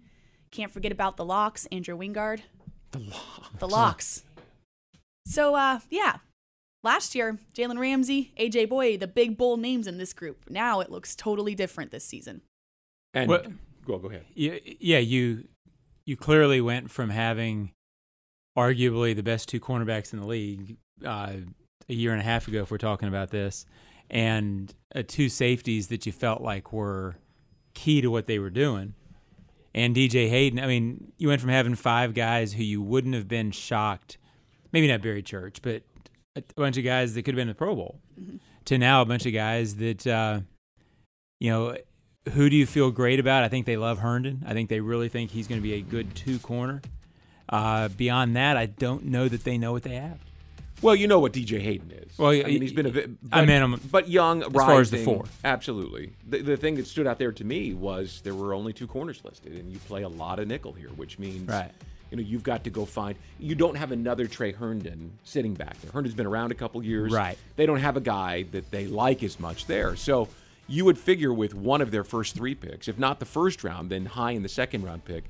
Can't 0.56 0.72
forget 0.72 0.94
about 0.94 1.18
the 1.18 1.26
locks, 1.26 1.66
Andrew 1.70 1.98
Wingard. 1.98 2.40
The 2.92 3.00
locks. 3.00 3.50
The 3.60 3.68
locks. 3.68 4.24
So, 5.28 5.54
uh, 5.56 5.80
yeah. 5.90 6.18
Last 6.82 7.14
year, 7.14 7.40
Jalen 7.54 7.78
Ramsey, 7.78 8.32
AJ 8.40 8.68
Bouye, 8.70 8.98
the 8.98 9.08
big 9.08 9.38
bull 9.38 9.58
names 9.58 9.86
in 9.86 9.98
this 9.98 10.14
group. 10.14 10.50
Now 10.50 10.80
it 10.80 10.90
looks 10.90 11.14
totally 11.14 11.56
different 11.56 11.92
this 11.92 12.06
season. 12.06 12.42
And 13.14 13.30
Well- 13.30 13.44
go 13.86 13.98
go 13.98 14.08
ahead. 14.10 14.26
Yeah, 14.34 14.60
yeah, 14.80 15.00
you 15.00 15.48
you 16.06 16.16
clearly 16.16 16.62
went 16.62 16.90
from 16.90 17.10
having 17.10 17.72
arguably 18.58 19.14
the 19.14 19.24
best 19.24 19.50
two 19.50 19.60
cornerbacks 19.60 20.14
in 20.14 20.20
the 20.20 20.28
league 20.28 20.78
uh, 21.04 21.34
a 21.90 21.94
year 21.94 22.14
and 22.14 22.22
a 22.22 22.24
half 22.24 22.48
ago, 22.48 22.62
if 22.62 22.72
we're 22.72 22.78
talking 22.78 23.10
about 23.10 23.30
this, 23.32 23.66
and 24.10 24.74
uh, 24.96 25.04
two 25.06 25.28
safeties 25.28 25.88
that 25.88 26.06
you 26.06 26.12
felt 26.14 26.42
like 26.42 26.72
were 26.72 27.18
key 27.74 28.00
to 28.00 28.10
what 28.10 28.28
they 28.28 28.40
were 28.40 28.50
doing. 28.52 28.94
And 29.76 29.94
DJ 29.94 30.30
Hayden, 30.30 30.58
I 30.58 30.68
mean, 30.68 31.12
you 31.18 31.28
went 31.28 31.42
from 31.42 31.50
having 31.50 31.76
five 31.76 32.14
guys 32.14 32.54
who 32.54 32.64
you 32.64 32.82
wouldn't 32.82 33.14
have 33.14 33.28
been 33.28 33.52
shocked, 33.52 34.18
maybe 34.72 34.88
not 34.88 35.02
Barry 35.02 35.22
Church, 35.22 35.62
but 35.62 35.84
a 36.38 36.44
bunch 36.56 36.78
of 36.78 36.86
guys 36.86 37.14
that 37.14 37.24
could 37.24 37.34
have 37.34 37.36
been 37.36 37.50
in 37.50 37.54
the 37.54 37.56
Pro 37.56 37.76
Bowl, 37.76 38.00
to 38.64 38.78
now 38.78 39.02
a 39.02 39.06
bunch 39.06 39.26
of 39.26 39.34
guys 39.34 39.76
that, 39.76 40.08
uh, 40.08 40.40
you 41.42 41.52
know, 41.52 41.76
who 42.32 42.50
do 42.50 42.56
you 42.56 42.66
feel 42.66 42.90
great 42.90 43.20
about? 43.20 43.44
I 43.44 43.50
think 43.50 43.66
they 43.66 43.76
love 43.76 44.00
Herndon. 44.00 44.44
I 44.48 44.54
think 44.54 44.70
they 44.70 44.80
really 44.80 45.10
think 45.10 45.32
he's 45.32 45.46
going 45.46 45.60
to 45.60 45.64
be 45.64 45.74
a 45.74 45.82
good 45.82 46.16
two 46.16 46.40
corner. 46.40 46.82
Uh, 47.50 47.90
beyond 47.90 48.38
that, 48.38 48.56
I 48.56 48.68
don't 48.68 49.04
know 49.04 49.28
that 49.28 49.44
they 49.44 49.58
know 49.58 49.74
what 49.74 49.84
they 49.84 49.96
have. 49.96 50.20
Well, 50.82 50.96
you 50.96 51.08
know 51.08 51.20
what 51.20 51.34
DJ 51.34 51.60
Hayden 51.62 51.92
is. 51.92 52.18
Well, 52.18 52.32
I 52.32 52.44
mean, 52.44 52.62
he's 52.62 52.74
been 52.74 52.86
a 52.86 52.92
bit, 52.92 53.10
I 53.32 53.42
but, 53.42 53.48
mean, 53.48 53.62
I'm- 53.62 53.82
but 53.92 54.10
young, 54.10 54.44
as 54.44 54.52
far 54.52 54.80
as 54.82 54.92
the 54.92 54.98
rising, 54.98 55.06
four. 55.06 55.26
Absolutely. 55.44 56.14
The, 56.28 56.42
the 56.42 56.58
thing 56.58 56.76
that 56.76 56.88
stood 56.88 57.08
out 57.08 57.18
there 57.18 57.32
to 57.32 57.44
me 57.44 57.74
was 57.74 58.22
there 58.24 58.36
were 58.36 58.54
only 58.54 58.74
two 58.74 58.88
corners 58.88 59.22
listed, 59.24 59.54
and 59.54 59.72
you 59.72 59.80
play 59.80 60.04
a 60.04 60.10
lot 60.10 60.40
of 60.40 60.48
nickel 60.48 60.74
here, 60.74 60.90
which 60.90 61.18
means 61.18 61.48
Right. 61.50 61.72
you 62.12 62.18
know 62.18 62.24
you've 62.24 62.44
got 62.44 62.64
to 62.66 62.70
go 62.70 62.86
find. 62.86 63.16
You 63.40 63.56
don't 63.56 63.76
have 63.76 63.92
another 63.92 64.28
Tre 64.28 64.52
Herndon 64.52 65.12
sitting 65.24 65.54
back 65.54 65.80
there. 65.82 65.92
Herndon's 65.92 66.16
been 66.16 66.28
around 66.28 66.52
a 66.52 66.56
couple 66.56 66.84
years. 66.84 67.12
Right. 67.12 67.38
They 67.56 67.66
don't 67.66 67.80
have 67.80 67.98
a 67.98 68.02
guy 68.02 68.44
that 68.52 68.70
they 68.72 68.86
like 68.88 69.24
as 69.24 69.40
much 69.40 69.66
there. 69.68 69.96
So 69.96 70.28
you 70.68 70.84
would 70.86 70.98
figure 70.98 71.34
with 71.34 71.54
one 71.56 71.82
of 71.82 71.92
their 71.92 72.04
first 72.04 72.36
three 72.36 72.56
picks, 72.56 72.88
if 72.88 72.98
not 73.00 73.20
the 73.20 73.26
first 73.26 73.64
round, 73.64 73.90
then 73.90 74.06
high 74.08 74.32
in 74.32 74.44
the 74.44 74.50
second 74.50 74.84
round 74.84 75.06
pick, 75.06 75.24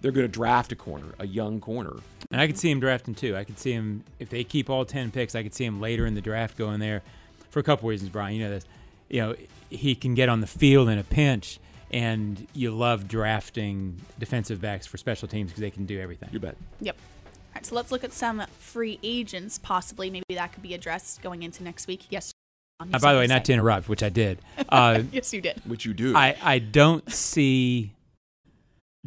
they're 0.00 0.12
going 0.12 0.26
to 0.26 0.32
draft 0.32 0.72
a 0.72 0.76
corner, 0.76 1.06
a 1.18 1.26
young 1.26 1.60
corner. 1.60 1.96
And 2.30 2.40
I 2.40 2.46
could 2.46 2.58
see 2.58 2.70
him 2.70 2.80
drafting 2.80 3.14
too. 3.14 3.36
I 3.36 3.44
could 3.44 3.58
see 3.58 3.72
him 3.72 4.04
if 4.18 4.28
they 4.28 4.44
keep 4.44 4.68
all 4.70 4.84
ten 4.84 5.10
picks. 5.10 5.34
I 5.34 5.42
could 5.42 5.54
see 5.54 5.64
him 5.64 5.80
later 5.80 6.06
in 6.06 6.14
the 6.14 6.20
draft 6.20 6.56
going 6.56 6.80
there 6.80 7.02
for 7.50 7.60
a 7.60 7.62
couple 7.62 7.88
reasons. 7.88 8.10
Brian, 8.10 8.34
you 8.36 8.44
know 8.44 8.50
this. 8.50 8.64
You 9.08 9.20
know 9.20 9.34
he 9.70 9.94
can 9.94 10.14
get 10.14 10.28
on 10.28 10.40
the 10.40 10.46
field 10.46 10.88
in 10.88 10.98
a 10.98 11.04
pinch, 11.04 11.58
and 11.90 12.46
you 12.54 12.70
love 12.70 13.08
drafting 13.08 14.00
defensive 14.18 14.60
backs 14.60 14.86
for 14.86 14.96
special 14.98 15.28
teams 15.28 15.50
because 15.50 15.60
they 15.60 15.70
can 15.70 15.86
do 15.86 16.00
everything. 16.00 16.28
You 16.32 16.38
bet. 16.38 16.56
Yep. 16.80 16.96
All 16.98 17.52
right, 17.54 17.66
so 17.66 17.74
let's 17.74 17.90
look 17.90 18.04
at 18.04 18.12
some 18.12 18.42
free 18.58 18.98
agents. 19.02 19.58
Possibly, 19.58 20.10
maybe 20.10 20.24
that 20.30 20.52
could 20.52 20.62
be 20.62 20.74
addressed 20.74 21.22
going 21.22 21.42
into 21.42 21.62
next 21.62 21.86
week. 21.86 22.06
Yes. 22.10 22.32
Uh, 22.80 22.84
by 22.84 22.98
the 22.98 23.18
way, 23.18 23.24
something 23.24 23.28
not 23.28 23.44
to 23.46 23.52
interrupt, 23.54 23.88
which 23.88 24.02
I 24.02 24.08
did. 24.08 24.38
Uh, 24.68 25.02
yes, 25.12 25.32
you 25.32 25.40
did. 25.40 25.62
Which 25.64 25.86
you 25.86 25.94
do. 25.94 26.14
I, 26.14 26.36
I 26.42 26.58
don't 26.58 27.10
see 27.10 27.92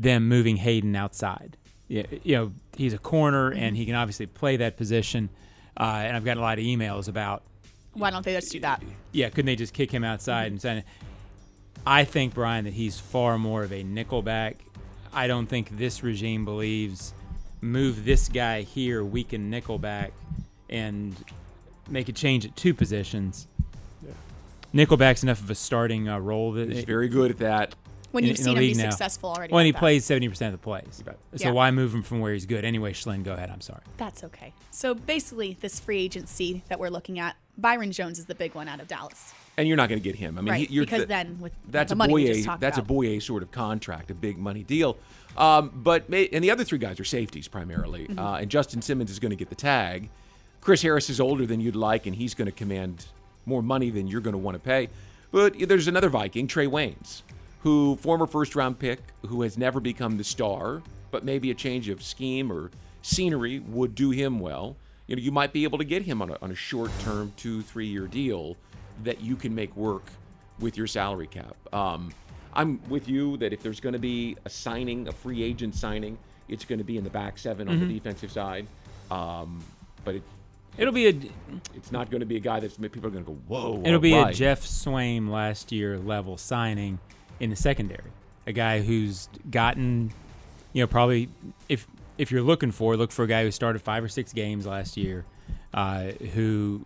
them 0.02 0.28
moving 0.28 0.58
Hayden 0.58 0.96
outside. 0.96 1.58
Yeah, 1.88 2.04
you 2.24 2.36
know, 2.36 2.52
he's 2.76 2.94
a 2.94 2.98
corner 2.98 3.52
and 3.52 3.76
he 3.76 3.86
can 3.86 3.96
obviously 3.96 4.26
play 4.26 4.58
that 4.58 4.78
position. 4.78 5.30
Uh, 5.78 6.04
and 6.06 6.16
I've 6.16 6.26
got 6.26 6.38
a 6.38 6.42
lot 6.42 6.58
of 6.58 6.66
emails 6.66 7.08
about, 7.08 7.44
Why 7.94 8.10
don't 8.12 8.24
they 8.26 8.34
just 8.34 8.52
do 8.52 8.60
that? 8.62 8.82
yeah, 9.12 9.30
couldn't 9.30 9.46
they 9.46 9.56
just 9.56 9.74
kick 9.74 9.92
him 9.92 10.04
outside 10.04 10.52
and 10.52 10.62
send 10.62 10.80
it? 10.80 10.86
I 11.86 12.04
think, 12.04 12.34
Brian, 12.34 12.66
that 12.66 12.74
he's 12.74 13.00
far 13.00 13.38
more 13.38 13.64
of 13.64 13.72
a 13.72 13.84
nickelback. 13.84 14.56
I 15.14 15.28
don't 15.28 15.48
think 15.48 15.78
this 15.78 16.04
regime 16.04 16.46
believes 16.46 17.14
move 17.60 18.06
this 18.06 18.30
guy 18.30 18.62
here, 18.62 19.04
weaken 19.04 19.52
nickelback, 19.52 20.12
and 20.70 21.16
make 21.90 22.10
a 22.10 22.14
change 22.14 22.46
at 22.46 22.56
two 22.56 22.74
positions. 22.74 23.48
Nickelback's 24.74 25.22
enough 25.24 25.42
of 25.42 25.50
a 25.50 25.56
starting 25.56 26.08
uh, 26.08 26.18
role 26.18 26.54
that 26.54 26.72
He's 26.72 26.86
very 26.86 27.10
good 27.10 27.32
at 27.32 27.38
that. 27.40 27.76
When 28.12 28.24
in- 28.24 28.30
you've 28.30 28.38
in 28.40 28.44
seen 28.44 28.56
the 28.56 28.62
him 28.62 28.74
be 28.78 28.84
now. 28.84 28.90
successful 28.90 29.30
already. 29.32 29.52
Well, 29.54 29.60
and 29.60 29.66
he 29.66 29.72
that. 29.72 29.80
plays 29.80 30.06
seventy 30.06 30.28
percent 30.30 30.54
of 30.54 30.60
the 30.60 30.64
plays. 30.64 31.04
So 31.06 31.14
Yeah. 31.38 31.52
why 31.52 31.72
move 31.72 31.94
him 31.94 32.04
from 32.04 32.20
where 32.20 32.34
he's 32.34 32.46
good? 32.46 32.66
Anyway, 32.66 32.94
Schlinn, 32.94 33.24
go 33.24 33.34
ahead. 33.34 33.50
I'm 33.50 33.62
sorry. 33.62 33.82
That's 33.98 34.24
okay. 34.26 34.54
So 34.72 34.94
basically, 34.94 35.58
this 35.62 35.80
free 35.80 36.00
agency 36.00 36.64
that 36.70 36.80
we're 36.80 36.90
looking 36.90 37.20
at, 37.20 37.36
Byron 37.58 37.92
Jones 37.92 38.20
is 38.20 38.26
the 38.26 38.36
big 38.36 38.54
one 38.56 38.68
out 38.68 38.80
of 38.80 38.88
Dallas. 38.88 39.34
And 39.58 39.68
you're 39.68 39.78
not 39.78 39.90
going 39.90 40.00
to 40.00 40.04
get 40.04 40.16
him. 40.16 40.38
I 40.38 40.42
mean, 40.42 40.52
Right, 40.52 40.68
he, 40.70 40.74
you're, 40.74 40.86
because 40.86 41.02
the- 41.02 41.06
then 41.08 41.38
with 41.40 41.52
that's 41.70 41.90
the 41.90 41.96
a 41.96 41.98
money 41.98 42.14
we 42.14 42.26
just 42.28 42.46
that's 42.60 42.78
about. 42.78 42.90
a 42.90 42.94
Bouye 42.94 43.22
sort 43.22 43.44
of 43.44 43.52
contract, 43.52 44.10
a 44.10 44.16
big 44.16 44.38
money 44.38 44.64
deal. 44.64 44.98
Um, 45.38 45.72
but 45.74 46.08
and 46.10 46.44
the 46.44 46.52
other 46.52 46.64
three 46.64 46.78
guys 46.80 47.00
are 47.00 47.04
safeties 47.06 47.48
primarily. 47.48 48.08
Mm-hmm. 48.08 48.20
Uh, 48.20 48.38
and 48.40 48.50
Justin 48.52 48.82
Simmons 48.82 49.12
is 49.12 49.20
going 49.20 49.30
to 49.30 49.36
get 49.36 49.50
the 49.50 49.56
tag. 49.56 50.10
Chris 50.62 50.82
Harris 50.82 51.10
is 51.10 51.20
older 51.20 51.46
than 51.46 51.60
you'd 51.60 51.76
like, 51.76 52.06
and 52.06 52.16
he's 52.16 52.34
going 52.34 52.46
to 52.48 52.52
command 52.52 53.06
more 53.46 53.62
money 53.64 53.90
than 53.90 54.08
you're 54.08 54.22
going 54.22 54.34
to 54.34 54.38
want 54.38 54.56
to 54.56 54.60
pay. 54.60 54.90
But 55.32 55.56
there's 55.68 55.88
another 55.88 56.10
Viking, 56.10 56.48
Trae 56.48 56.68
Waynes, 56.68 57.22
who 57.64 57.96
former 57.98 58.26
first 58.28 58.56
round 58.56 58.80
pick, 58.80 59.00
who 59.28 59.42
has 59.44 59.58
never 59.58 59.80
become 59.80 60.18
the 60.18 60.24
star, 60.24 60.82
but 61.12 61.24
maybe 61.24 61.52
a 61.52 61.54
change 61.54 61.90
of 61.90 62.02
scheme 62.02 62.52
or 62.52 62.72
scenery 63.02 63.60
would 63.60 63.96
do 63.96 64.12
him 64.12 64.40
well. 64.40 64.78
You 65.08 65.16
know, 65.16 65.22
you 65.22 65.32
might 65.32 65.54
be 65.54 65.64
able 65.64 65.78
to 65.78 65.84
get 65.84 66.04
him 66.04 66.22
on 66.22 66.30
a, 66.32 66.38
on 66.42 66.52
a 66.52 66.56
short 66.56 66.92
term, 67.02 67.34
two, 67.38 67.62
three 67.62 67.88
year 67.88 68.08
deal 68.08 68.56
that 69.04 69.22
you 69.22 69.36
can 69.36 69.54
make 69.54 69.76
work 69.76 70.06
with 70.60 70.78
your 70.78 70.88
salary 70.88 71.28
cap. 71.28 71.56
Um, 71.74 72.14
I'm 72.54 72.82
with 72.90 73.08
you 73.08 73.38
that 73.38 73.54
if 73.54 73.62
there's 73.64 73.80
going 73.80 73.94
to 73.94 74.00
be 74.00 74.38
a 74.46 74.50
signing, 74.50 75.08
a 75.08 75.12
free 75.12 75.42
agent 75.44 75.76
signing, 75.76 76.18
it's 76.50 76.66
going 76.66 76.80
to 76.80 76.86
be 76.86 76.98
in 76.98 77.04
the 77.04 77.10
back 77.10 77.38
7 77.38 77.68
on 77.68 77.78
Mhm. 77.78 77.88
the 77.88 77.94
defensive 77.94 78.32
side. 78.32 78.68
Um, 79.10 79.64
but 80.04 80.16
it, 80.16 80.24
It'll 80.78 80.94
be 80.94 81.08
a 81.08 81.14
it's 81.76 81.92
not 81.92 82.10
going 82.10 82.22
to 82.22 82.26
be 82.26 82.38
a 82.38 82.40
guy 82.42 82.62
that 82.62 82.80
people 82.94 83.08
are 83.08 83.12
going 83.12 83.26
to 83.26 83.32
go, 83.32 83.38
whoa. 83.48 83.82
It'll 83.84 84.00
be 84.00 84.14
all 84.14 84.24
right." 84.24 84.34
a 84.34 84.38
Geoff 84.38 84.62
Swaim 84.62 85.30
last 85.30 85.72
year 85.74 85.98
level 86.00 86.38
signing 86.38 87.00
in 87.42 87.50
the 87.50 87.56
secondary. 87.58 88.12
A 88.48 88.54
guy 88.54 88.82
who's 88.82 89.28
gotten, 89.50 90.12
you 90.74 90.82
know, 90.82 90.88
probably 90.88 91.28
if 91.68 91.88
if 92.18 92.32
you're 92.32 92.42
looking 92.42 92.72
for, 92.72 92.96
look 92.96 93.12
for 93.12 93.24
a 93.24 93.28
guy 93.28 93.44
who 93.44 93.52
started 93.52 93.82
five 93.82 94.04
or 94.04 94.08
six 94.08 94.32
games 94.32 94.66
last 94.66 94.96
year, 94.96 95.26
uh, 95.74 96.04
who 96.34 96.84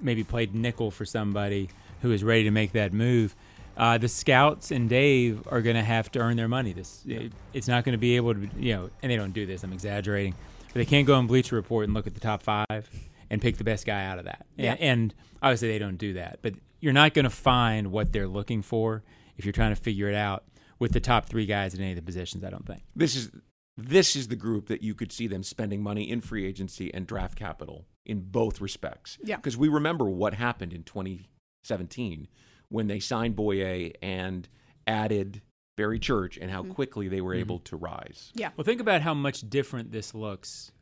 maybe 0.00 0.24
played 0.24 0.54
nickel 0.54 0.90
for 0.90 1.04
somebody 1.04 1.68
who 2.02 2.10
is 2.12 2.24
ready 2.24 2.44
to 2.44 2.50
make 2.50 2.72
that 2.72 2.92
move. 2.92 3.36
Uh, 3.76 3.98
the 3.98 4.08
scouts 4.08 4.70
and 4.70 4.88
Dave 4.88 5.42
are 5.48 5.60
going 5.62 5.76
to 5.76 5.82
have 5.82 6.10
to 6.12 6.18
earn 6.18 6.36
their 6.36 6.48
money. 6.48 6.72
This 6.72 7.02
it- 7.06 7.32
it's 7.52 7.68
not 7.68 7.84
going 7.84 7.92
to 7.92 7.98
be 7.98 8.16
able 8.16 8.34
to, 8.34 8.48
you 8.58 8.74
know, 8.74 8.90
and 9.02 9.10
they 9.12 9.16
don't 9.16 9.32
do 9.32 9.46
this. 9.46 9.62
I'm 9.62 9.72
exaggerating, 9.72 10.34
but 10.68 10.74
they 10.74 10.84
can't 10.86 11.06
go 11.06 11.14
on 11.14 11.26
Bleacher 11.26 11.56
Report 11.56 11.84
and 11.84 11.94
look 11.94 12.06
at 12.06 12.14
the 12.14 12.20
top 12.20 12.42
five 12.42 12.90
and 13.30 13.40
pick 13.40 13.56
the 13.58 13.64
best 13.64 13.86
guy 13.86 14.04
out 14.04 14.18
of 14.18 14.24
that. 14.26 14.44
Yeah. 14.56 14.76
And 14.80 15.14
obviously 15.42 15.68
they 15.68 15.78
don't 15.78 15.96
do 15.98 16.14
that, 16.14 16.38
but 16.42 16.54
you're 16.80 16.92
not 16.94 17.12
going 17.14 17.24
to 17.24 17.30
find 17.30 17.90
what 17.92 18.12
they're 18.12 18.28
looking 18.28 18.62
for 18.62 19.02
if 19.40 19.46
you're 19.46 19.52
trying 19.52 19.74
to 19.74 19.80
figure 19.80 20.06
it 20.06 20.14
out 20.14 20.44
with 20.78 20.92
the 20.92 21.00
top 21.00 21.24
three 21.24 21.46
guys 21.46 21.72
in 21.72 21.80
any 21.80 21.92
of 21.92 21.96
the 21.96 22.02
positions. 22.02 22.44
I 22.44 22.50
don't 22.50 22.66
think. 22.66 22.82
This 22.94 23.16
is 23.16 23.30
this 23.74 24.14
is 24.14 24.28
the 24.28 24.36
group 24.36 24.68
that 24.68 24.82
you 24.82 24.94
could 24.94 25.10
see 25.10 25.26
them 25.26 25.42
spending 25.42 25.82
money 25.82 26.10
in 26.10 26.20
free 26.20 26.46
agency 26.46 26.92
and 26.92 27.06
draft 27.06 27.38
capital 27.38 27.86
in 28.04 28.20
both 28.20 28.60
respects. 28.60 29.16
Yeah. 29.24 29.36
Because 29.36 29.56
we 29.56 29.68
remember 29.68 30.04
what 30.10 30.34
happened 30.34 30.74
in 30.74 30.82
2017 30.82 32.28
when 32.68 32.86
they 32.86 33.00
signed 33.00 33.34
Bouye 33.34 33.94
and 34.02 34.46
added 34.86 35.40
Barry 35.78 35.98
Church 35.98 36.36
and 36.36 36.50
how 36.50 36.60
mm-hmm. 36.60 36.72
quickly 36.72 37.08
they 37.08 37.22
were 37.22 37.32
mm-hmm. 37.32 37.40
able 37.40 37.58
to 37.60 37.76
rise. 37.76 38.32
Yeah. 38.34 38.50
Well, 38.54 38.66
think 38.66 38.82
about 38.82 39.00
how 39.00 39.14
much 39.14 39.48
different 39.48 39.92
this 39.92 40.14
looks. 40.14 40.72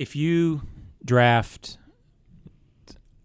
If 0.00 0.16
you 0.16 0.62
draft 1.04 1.78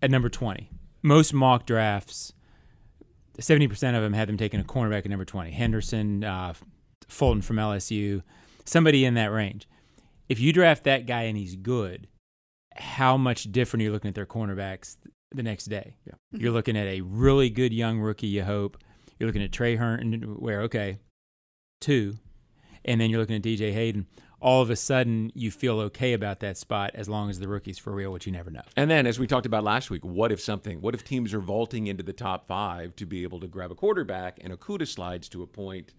at 0.03 0.12
number 0.12 0.29
20, 0.29 0.69
most 1.01 1.34
mock 1.34 1.65
drafts, 1.65 2.34
70% 3.39 3.95
of 3.95 4.01
them 4.01 4.13
had 4.13 4.27
them 4.27 4.37
taking 4.37 4.59
a 4.59 4.63
cornerback 4.63 4.99
at 4.99 5.09
number 5.09 5.25
20. 5.25 5.51
Henderson, 5.51 6.23
uh, 6.23 6.53
Fulton 7.07 7.41
from 7.41 7.57
LSU, 7.57 8.23
somebody 8.65 9.05
in 9.05 9.13
that 9.15 9.31
range. 9.31 9.67
If 10.29 10.39
you 10.39 10.53
draft 10.53 10.83
that 10.83 11.05
guy 11.05 11.23
and 11.23 11.37
he's 11.37 11.55
good, 11.55 12.07
how 12.75 13.17
much 13.17 13.51
different 13.51 13.81
are 13.81 13.85
you 13.85 13.91
looking 13.91 14.09
at 14.09 14.15
their 14.15 14.25
cornerbacks 14.25 14.97
the 15.31 15.43
next 15.43 15.65
day? 15.65 15.95
Yeah. 16.05 16.13
You're 16.31 16.51
looking 16.53 16.77
at 16.77 16.87
a 16.87 17.01
really 17.01 17.49
good 17.49 17.73
young 17.73 17.99
rookie, 17.99 18.27
you 18.27 18.43
hope. 18.43 18.77
You're 19.19 19.27
looking 19.27 19.43
at 19.43 19.51
Tre 19.51 19.75
Herndon, 19.75 20.39
where, 20.39 20.61
okay, 20.61 20.99
two, 21.79 22.15
and 22.85 22.99
then 22.99 23.09
you're 23.09 23.19
looking 23.19 23.35
at 23.35 23.41
DJ 23.41 23.73
Hayden. 23.73 24.07
All 24.41 24.62
of 24.62 24.71
a 24.71 24.75
sudden, 24.75 25.32
you 25.36 25.51
feel 25.51 25.80
okay 25.82 26.13
about 26.13 26.39
that 26.39 26.58
spot 26.58 26.91
as 26.95 27.08
long 27.08 27.30
as 27.30 27.39
the 27.39 27.47
rookie's 27.47 27.77
for 27.77 27.91
real, 27.93 28.12
which 28.12 28.25
you 28.25 28.32
never 28.32 28.49
know. 28.49 28.63
And 28.75 28.89
then, 28.89 29.06
as 29.06 29.19
we 29.19 29.27
talked 29.27 29.45
about 29.45 29.63
last 29.63 29.91
week, 29.91 30.04
what 30.04 30.32
if 30.32 30.41
something? 30.41 30.82
What 30.82 30.95
if 30.95 31.04
teams 31.04 31.34
are 31.34 31.39
vaulting 31.39 31.86
into 31.88 32.01
the 32.01 32.13
top 32.13 32.45
five 32.45 32.95
to 32.95 33.06
be 33.06 33.21
able 33.23 33.39
to 33.41 33.47
grab 33.47 33.71
a 33.71 33.75
quarterback, 33.75 34.39
and 34.41 34.51
Okudah 34.51 34.88
slides 34.88 35.30
to 35.30 35.43
a 35.43 35.47
point 35.47 35.93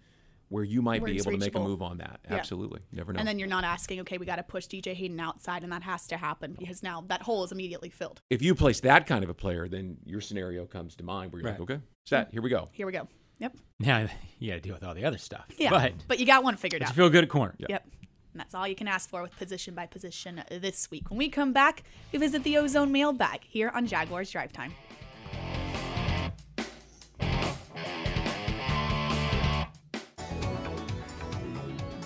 where 0.49 0.65
you 0.65 0.83
might 0.83 1.01
Where 1.01 1.11
be 1.11 1.17
it's 1.17 1.27
able 1.27 1.39
to 1.39 1.45
make 1.45 1.55
a 1.55 1.61
move 1.61 1.83
on 1.83 1.99
that? 1.99 2.21
Yeah. 2.29 2.37
Absolutely, 2.37 2.81
never 2.93 3.13
know. 3.13 3.21
And 3.21 3.27
then 3.27 3.39
you're 3.39 3.49
not 3.49 3.65
asking, 3.65 4.01
okay, 4.01 4.19
we 4.19 4.27
got 4.27 4.37
to 4.37 4.43
push 4.43 4.67
DJ 4.67 4.93
Hayden 4.93 5.19
outside, 5.21 5.63
and 5.63 5.73
that 5.73 5.83
has 5.83 6.07
to 6.09 6.17
happen 6.17 6.57
because 6.59 6.83
now 6.83 7.05
that 7.09 7.23
hole 7.23 7.45
is 7.45 7.53
immediately 7.53 7.91
filled. 7.91 8.21
if 8.29 8.43
you 8.43 8.55
place 8.55 8.81
that 8.81 9.07
kind 9.07 9.25
of 9.25 9.31
a 9.31 9.35
player, 9.35 9.69
then 9.69 9.97
your 10.05 10.21
scenario 10.21 10.67
comes 10.67 10.97
to 10.97 11.05
mind 11.05 11.33
where 11.33 11.43
you're 11.43 11.51
like, 11.53 11.61
okay, 11.61 11.81
set, 12.05 12.31
here 12.33 12.43
we 12.43 12.51
go. 12.51 12.69
Here 12.73 12.87
we 12.87 12.93
go. 12.93 13.09
Yep. 13.39 13.57
Now 13.81 14.09
you 14.39 14.51
got 14.51 14.57
to 14.57 14.61
deal 14.61 14.75
with 14.75 14.85
all 14.85 14.95
the 14.95 15.05
other 15.05 15.19
stuff. 15.19 15.47
Yeah. 15.57 15.71
but, 15.71 15.93
but 16.07 16.19
you 16.19 16.27
got 16.27 16.45
one 16.45 16.57
figured 16.57 16.81
but 16.81 16.89
out. 16.89 16.97
you 16.97 17.03
feel 17.03 17.11
good 17.11 17.25
at 17.25 17.31
corner. 17.31 17.55
Yep. 17.59 17.87
And 18.33 18.41
that's 18.41 18.55
all 18.55 18.67
you 18.67 18.75
can 18.75 18.89
ask 18.89 19.11
for 19.11 19.23
with 19.23 19.37
position 19.37 19.75
by 19.75 19.87
position 19.87 20.43
this 20.51 20.91
week. 20.91 21.11
When 21.11 21.19
we 21.19 21.29
come 21.29 21.53
back, 21.53 21.85
we 22.13 22.19
visit 22.19 22.43
the 22.45 22.57
Ozone 22.57 22.91
mailbag 22.91 23.41
here 23.45 23.71
on 23.75 23.87
Jaguars 23.87 24.31
Drive 24.31 24.53
Time. 24.53 24.73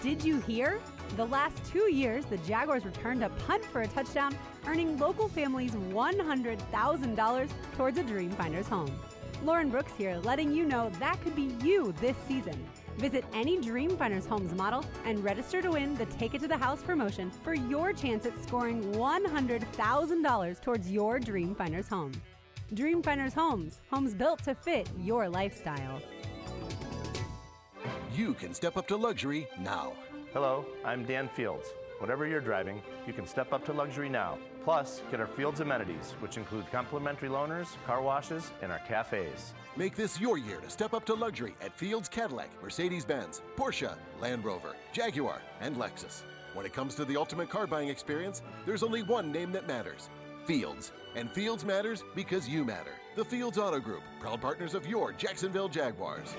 Did 0.03 0.25
you 0.25 0.41
hear? 0.41 0.81
The 1.17 1.25
last 1.25 1.65
two 1.65 1.91
years, 1.91 2.27
the 2.27 2.37
Jaguars 2.39 2.85
returned 2.85 3.25
a 3.25 3.31
punt 3.31 3.65
for 3.65 3.83
a 3.83 3.89
touchdown, 3.89 4.37
earning 4.67 4.99
local 4.99 5.29
families 5.29 5.73
$100,000 5.73 7.51
towards 7.77 7.99
a 7.99 8.05
Dreamfinders 8.05 8.67
home. 8.67 8.95
Lauren 9.43 9.71
Brooks 9.71 9.93
here, 9.97 10.17
letting 10.25 10.53
you 10.53 10.65
know 10.65 10.91
that 10.99 11.21
could 11.23 11.35
be 11.35 11.55
you 11.65 11.93
this 12.01 12.17
season. 12.29 12.67
Visit 12.99 13.25
any 13.35 13.59
Dreamfinders 13.59 14.27
Homes 14.27 14.55
model 14.55 14.85
and 15.05 15.23
register 15.23 15.61
to 15.61 15.73
win 15.73 15.95
the 15.97 16.07
Take 16.07 16.35
It 16.35 16.41
to 16.41 16.49
the 16.49 16.57
House 16.57 16.83
promotion 16.83 17.31
for 17.43 17.55
your 17.55 17.93
chance 17.93 18.25
at 18.25 18.43
scoring 18.43 18.83
$100,000 18.95 20.61
towards 20.63 20.91
your 20.91 21.21
Dreamfinders 21.21 21.89
home. 21.89 22.13
Dreamfinders 22.75 23.35
Homes, 23.35 23.81
homes 23.91 24.15
built 24.15 24.43
to 24.45 24.55
fit 24.55 24.89
your 24.99 25.29
lifestyle. 25.29 26.01
You 28.15 28.33
can 28.33 28.55
step 28.55 28.77
up 28.77 28.89
to 28.89 28.97
luxury 28.97 29.47
now. 29.61 29.93
Hello, 30.33 30.65
I'm 30.85 31.05
Dan 31.05 31.29
Fields. 31.29 31.69
Whatever 31.99 32.27
you're 32.27 32.41
driving, 32.41 32.83
you 33.07 33.15
can 33.15 33.27
step 33.27 33.55
up 33.55 33.65
to 33.65 33.73
luxury 33.73 34.11
now. 34.11 34.37
Plus, 34.65 35.03
get 35.11 35.19
our 35.19 35.27
Fields 35.27 35.61
amenities, 35.61 36.15
which 36.21 36.37
include 36.37 36.71
complimentary 36.71 37.31
loaners, 37.31 37.69
car 37.87 38.03
washes, 38.03 38.51
and 38.61 38.71
our 38.71 38.81
cafes. 38.81 39.55
Make 39.77 39.97
this 39.97 40.21
your 40.21 40.37
year 40.37 40.59
to 40.61 40.69
step 40.69 40.93
up 40.93 41.07
to 41.07 41.15
luxury 41.15 41.55
at 41.63 41.79
Fields 41.79 42.09
Cadillac, 42.09 42.51
Mercedes 42.63 43.07
Benz, 43.07 43.41
Porsche, 43.57 43.95
Land 44.21 44.45
Rover, 44.45 44.77
Jaguar, 44.93 45.41
and 45.61 45.77
Lexus. 45.77 46.23
When 46.53 46.67
it 46.67 46.75
comes 46.75 46.95
to 46.97 47.05
the 47.07 47.17
ultimate 47.17 47.49
car 47.49 47.67
buying 47.67 47.89
experience, 47.89 48.43
there's 48.67 48.83
only 48.83 49.03
one 49.03 49.33
name 49.33 49.53
that 49.53 49.67
matters 49.67 50.11
Fields. 50.47 50.93
And 51.15 51.31
Fields 51.31 51.65
matters 51.65 52.05
because 52.15 52.49
you 52.49 52.65
matter. 52.65 52.93
The 53.17 53.25
Fields 53.25 53.57
Auto 53.57 53.81
Group, 53.81 54.03
proud 54.21 54.41
partners 54.43 54.75
of 54.75 54.87
your 54.87 55.13
Jacksonville 55.13 55.69
Jaguars. 55.69 56.35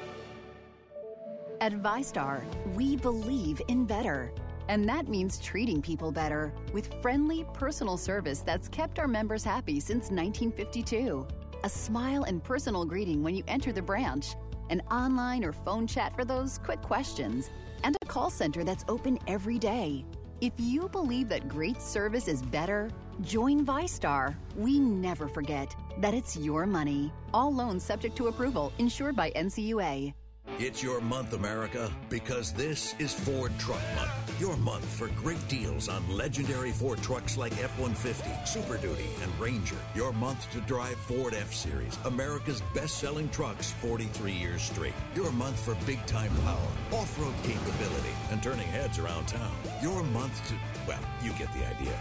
At 1.62 1.74
VyStar, 1.74 2.44
we 2.76 2.96
believe 2.96 3.60
in 3.68 3.86
better. 3.86 4.32
And 4.68 4.88
that 4.90 5.08
means 5.08 5.40
treating 5.40 5.82
people 5.82 6.12
better 6.12 6.54
with 6.74 7.02
friendly, 7.02 7.46
personal 7.54 7.98
service 7.98 8.40
that's 8.40 8.68
kept 8.68 9.00
our 9.00 9.08
members 9.08 9.44
happy 9.44 9.80
since 9.80 10.10
1952. 10.12 11.28
A 11.64 11.70
smile 11.70 12.24
and 12.24 12.44
personal 12.44 12.86
greeting 12.86 13.24
when 13.24 13.36
you 13.36 13.44
enter 13.48 13.72
the 13.72 13.82
branch, 13.82 14.36
an 14.70 14.82
online 14.92 15.44
or 15.44 15.54
phone 15.54 15.88
chat 15.88 16.16
for 16.16 16.26
those 16.26 16.58
quick 16.60 16.82
questions, 16.82 17.50
and 17.84 17.98
a 18.02 18.06
call 18.06 18.30
center 18.30 18.64
that's 18.64 18.86
open 18.88 19.18
every 19.28 19.58
day. 19.58 20.04
If 20.42 20.54
you 20.58 20.88
believe 20.90 21.30
that 21.30 21.48
great 21.48 21.82
service 21.82 22.28
is 22.28 22.44
better, 22.44 22.92
join 23.22 23.66
VyStar. 23.66 24.36
We 24.56 24.80
never 24.80 25.28
forget 25.28 25.76
that 26.00 26.14
it's 26.14 26.38
your 26.38 26.68
money. 26.68 27.12
All 27.34 27.54
loans 27.54 27.84
subject 27.84 28.16
to 28.18 28.28
approval, 28.28 28.72
insured 28.78 29.16
by 29.16 29.32
NCUA. 29.32 30.14
It's 30.60 30.84
your 30.84 31.02
month, 31.02 31.34
America, 31.34 31.92
because 32.10 32.54
this 32.54 32.96
is 33.00 33.14
Ford 33.14 33.52
Truck 33.58 33.82
Month. 33.96 34.27
Your 34.40 34.56
month 34.58 34.86
for 34.86 35.08
great 35.20 35.46
deals 35.48 35.90
on 35.90 36.08
legendary 36.16 36.72
Ford 36.72 37.02
trucks 37.02 37.38
like 37.38 37.54
F 37.54 37.80
150, 37.80 38.30
Super 38.46 38.78
Duty, 38.78 39.08
and 39.24 39.40
Ranger. 39.40 39.78
Your 39.96 40.14
month 40.14 40.52
to 40.52 40.62
drive 40.62 40.96
Ford 40.96 41.34
F 41.34 41.52
Series, 41.52 41.98
America's 42.06 42.62
best 42.76 43.00
selling 43.00 43.30
trucks 43.30 43.72
43 43.82 44.32
years 44.32 44.62
straight. 44.62 44.94
Your 45.16 45.32
month 45.32 45.60
for 45.60 45.74
big 45.88 46.06
time 46.06 46.32
power, 46.46 47.00
off 47.00 47.20
road 47.20 47.34
capability, 47.42 48.14
and 48.30 48.44
turning 48.44 48.68
heads 48.68 49.00
around 49.00 49.28
town. 49.28 49.56
Your 49.82 50.04
month 50.04 50.48
to, 50.50 50.54
well, 50.88 51.00
you 51.24 51.32
get 51.32 51.52
the 51.54 51.66
idea. 51.76 51.98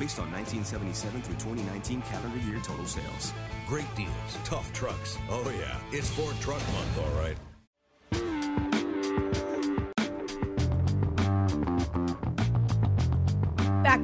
Based 0.00 0.18
on 0.18 0.30
1977 0.32 1.22
through 1.22 1.34
2019 1.36 2.02
calendar 2.02 2.50
year 2.50 2.58
total 2.64 2.84
sales. 2.86 3.32
Great 3.68 3.94
deals, 3.94 4.10
tough 4.42 4.72
trucks. 4.72 5.18
Oh, 5.30 5.48
yeah, 5.50 5.78
it's 5.92 6.10
Ford 6.10 6.34
Truck 6.40 6.60
Month, 6.72 6.98
all 6.98 7.22
right. 7.22 7.36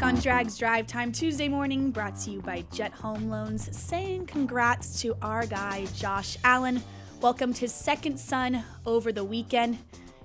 Back 0.02 0.14
on 0.14 0.20
Jags 0.20 0.58
Drive 0.58 0.88
Time 0.88 1.12
Tuesday 1.12 1.46
morning, 1.46 1.92
brought 1.92 2.18
to 2.22 2.32
you 2.32 2.42
by 2.42 2.64
Jet 2.72 2.90
Home 2.90 3.30
Loans, 3.30 3.68
saying 3.76 4.26
congrats 4.26 5.00
to 5.00 5.16
our 5.22 5.46
guy 5.46 5.86
Josh 5.94 6.36
Allen. 6.42 6.82
Welcomed 7.20 7.56
his 7.56 7.72
second 7.72 8.18
son 8.18 8.64
over 8.84 9.12
the 9.12 9.22
weekend. 9.22 9.78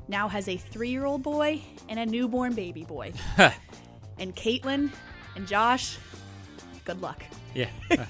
Now 0.08 0.30
has 0.30 0.48
a 0.48 0.58
three 0.58 0.90
year 0.90 1.06
old 1.06 1.22
boy 1.22 1.62
and 1.90 2.00
a 2.00 2.08
newborn 2.08 2.56
baby 2.56 2.86
boy. 2.86 3.14
and 4.18 4.36
Caitlin 4.36 4.90
and 5.36 5.48
Josh, 5.48 6.00
good 6.84 7.00
luck. 7.00 7.24
Yeah. 7.54 7.70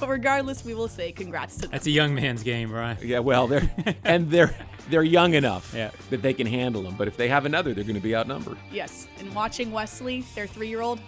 But 0.00 0.08
regardless, 0.08 0.64
we 0.64 0.72
will 0.72 0.88
say 0.88 1.12
congrats 1.12 1.56
to 1.56 1.62
them. 1.62 1.72
That's 1.72 1.86
a 1.86 1.90
young 1.90 2.14
man's 2.14 2.42
game, 2.42 2.72
right? 2.72 3.00
Yeah, 3.02 3.18
well, 3.18 3.46
they're 3.46 3.70
and 4.02 4.30
they're 4.30 4.56
they're 4.90 5.02
young 5.02 5.34
enough 5.34 5.72
Yeah. 5.74 5.90
that 6.10 6.22
they 6.22 6.34
can 6.34 6.46
handle 6.46 6.82
them. 6.82 6.94
But 6.96 7.08
if 7.08 7.16
they 7.16 7.28
have 7.28 7.46
another, 7.46 7.72
they're 7.74 7.84
going 7.84 7.94
to 7.94 8.00
be 8.02 8.14
outnumbered. 8.16 8.58
Yes. 8.72 9.06
And 9.18 9.34
watching 9.34 9.70
Wesley, 9.72 10.24
their 10.34 10.46
three 10.46 10.68
year 10.68 10.80
old, 10.82 11.00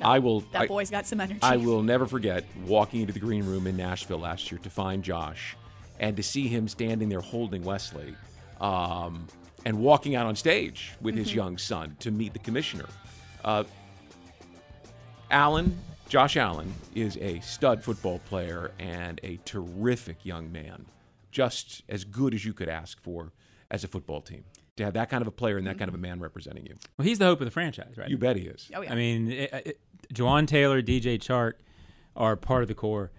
I 0.00 0.18
will. 0.18 0.40
that 0.52 0.62
I, 0.62 0.66
boy's 0.66 0.90
got 0.90 1.06
some 1.06 1.20
energy. 1.20 1.40
I 1.42 1.56
will 1.56 1.82
never 1.82 2.06
forget 2.06 2.44
walking 2.66 3.00
into 3.00 3.12
the 3.12 3.20
green 3.20 3.44
room 3.44 3.66
in 3.66 3.76
Nashville 3.76 4.18
last 4.20 4.50
year 4.50 4.60
to 4.62 4.70
find 4.70 5.02
Josh, 5.02 5.56
and 6.00 6.16
to 6.16 6.22
see 6.22 6.46
him 6.48 6.68
standing 6.68 7.08
there 7.08 7.20
holding 7.20 7.64
Wesley, 7.64 8.14
um, 8.60 9.26
and 9.66 9.78
walking 9.80 10.14
out 10.14 10.26
on 10.26 10.36
stage 10.36 10.92
with 11.00 11.16
his 11.16 11.30
Mhm. 11.30 11.34
young 11.34 11.58
son 11.58 11.96
to 12.00 12.10
meet 12.12 12.32
the 12.32 12.38
commissioner. 12.38 12.86
Uh, 13.44 13.64
Allen, 15.30 15.76
Josh 16.08 16.36
Allen, 16.36 16.72
is 16.94 17.16
a 17.18 17.40
stud 17.40 17.82
football 17.82 18.18
player 18.20 18.70
and 18.78 19.20
a 19.22 19.38
terrific 19.44 20.24
young 20.24 20.50
man, 20.52 20.86
just 21.30 21.82
as 21.88 22.04
good 22.04 22.34
as 22.34 22.44
you 22.44 22.52
could 22.52 22.68
ask 22.68 23.00
for 23.00 23.32
as 23.70 23.84
a 23.84 23.88
football 23.88 24.20
team. 24.20 24.44
To 24.76 24.84
have 24.84 24.94
that 24.94 25.10
kind 25.10 25.22
of 25.22 25.28
a 25.28 25.32
player 25.32 25.56
and 25.56 25.66
that 25.66 25.76
kind 25.76 25.88
of 25.88 25.94
a 25.94 25.96
mm-hmm. 25.96 26.02
man 26.02 26.20
representing 26.20 26.64
you. 26.64 26.76
Well, 26.96 27.04
he's 27.06 27.18
the 27.18 27.24
hope 27.24 27.40
of 27.40 27.46
the 27.46 27.50
franchise, 27.50 27.94
right? 27.96 28.08
You 28.08 28.16
bet 28.16 28.36
he 28.36 28.42
is. 28.42 28.70
Oh, 28.74 28.82
yeah. 28.82 28.92
I 28.92 28.94
mean, 28.94 29.30
it, 29.32 29.52
it, 29.52 29.80
Jawaan 30.14 30.46
Taylor, 30.46 30.80
DJ 30.82 31.18
Chark 31.18 31.54
are 32.14 32.36
part 32.36 32.62
of 32.62 32.68
the 32.68 32.74
core. 32.74 33.10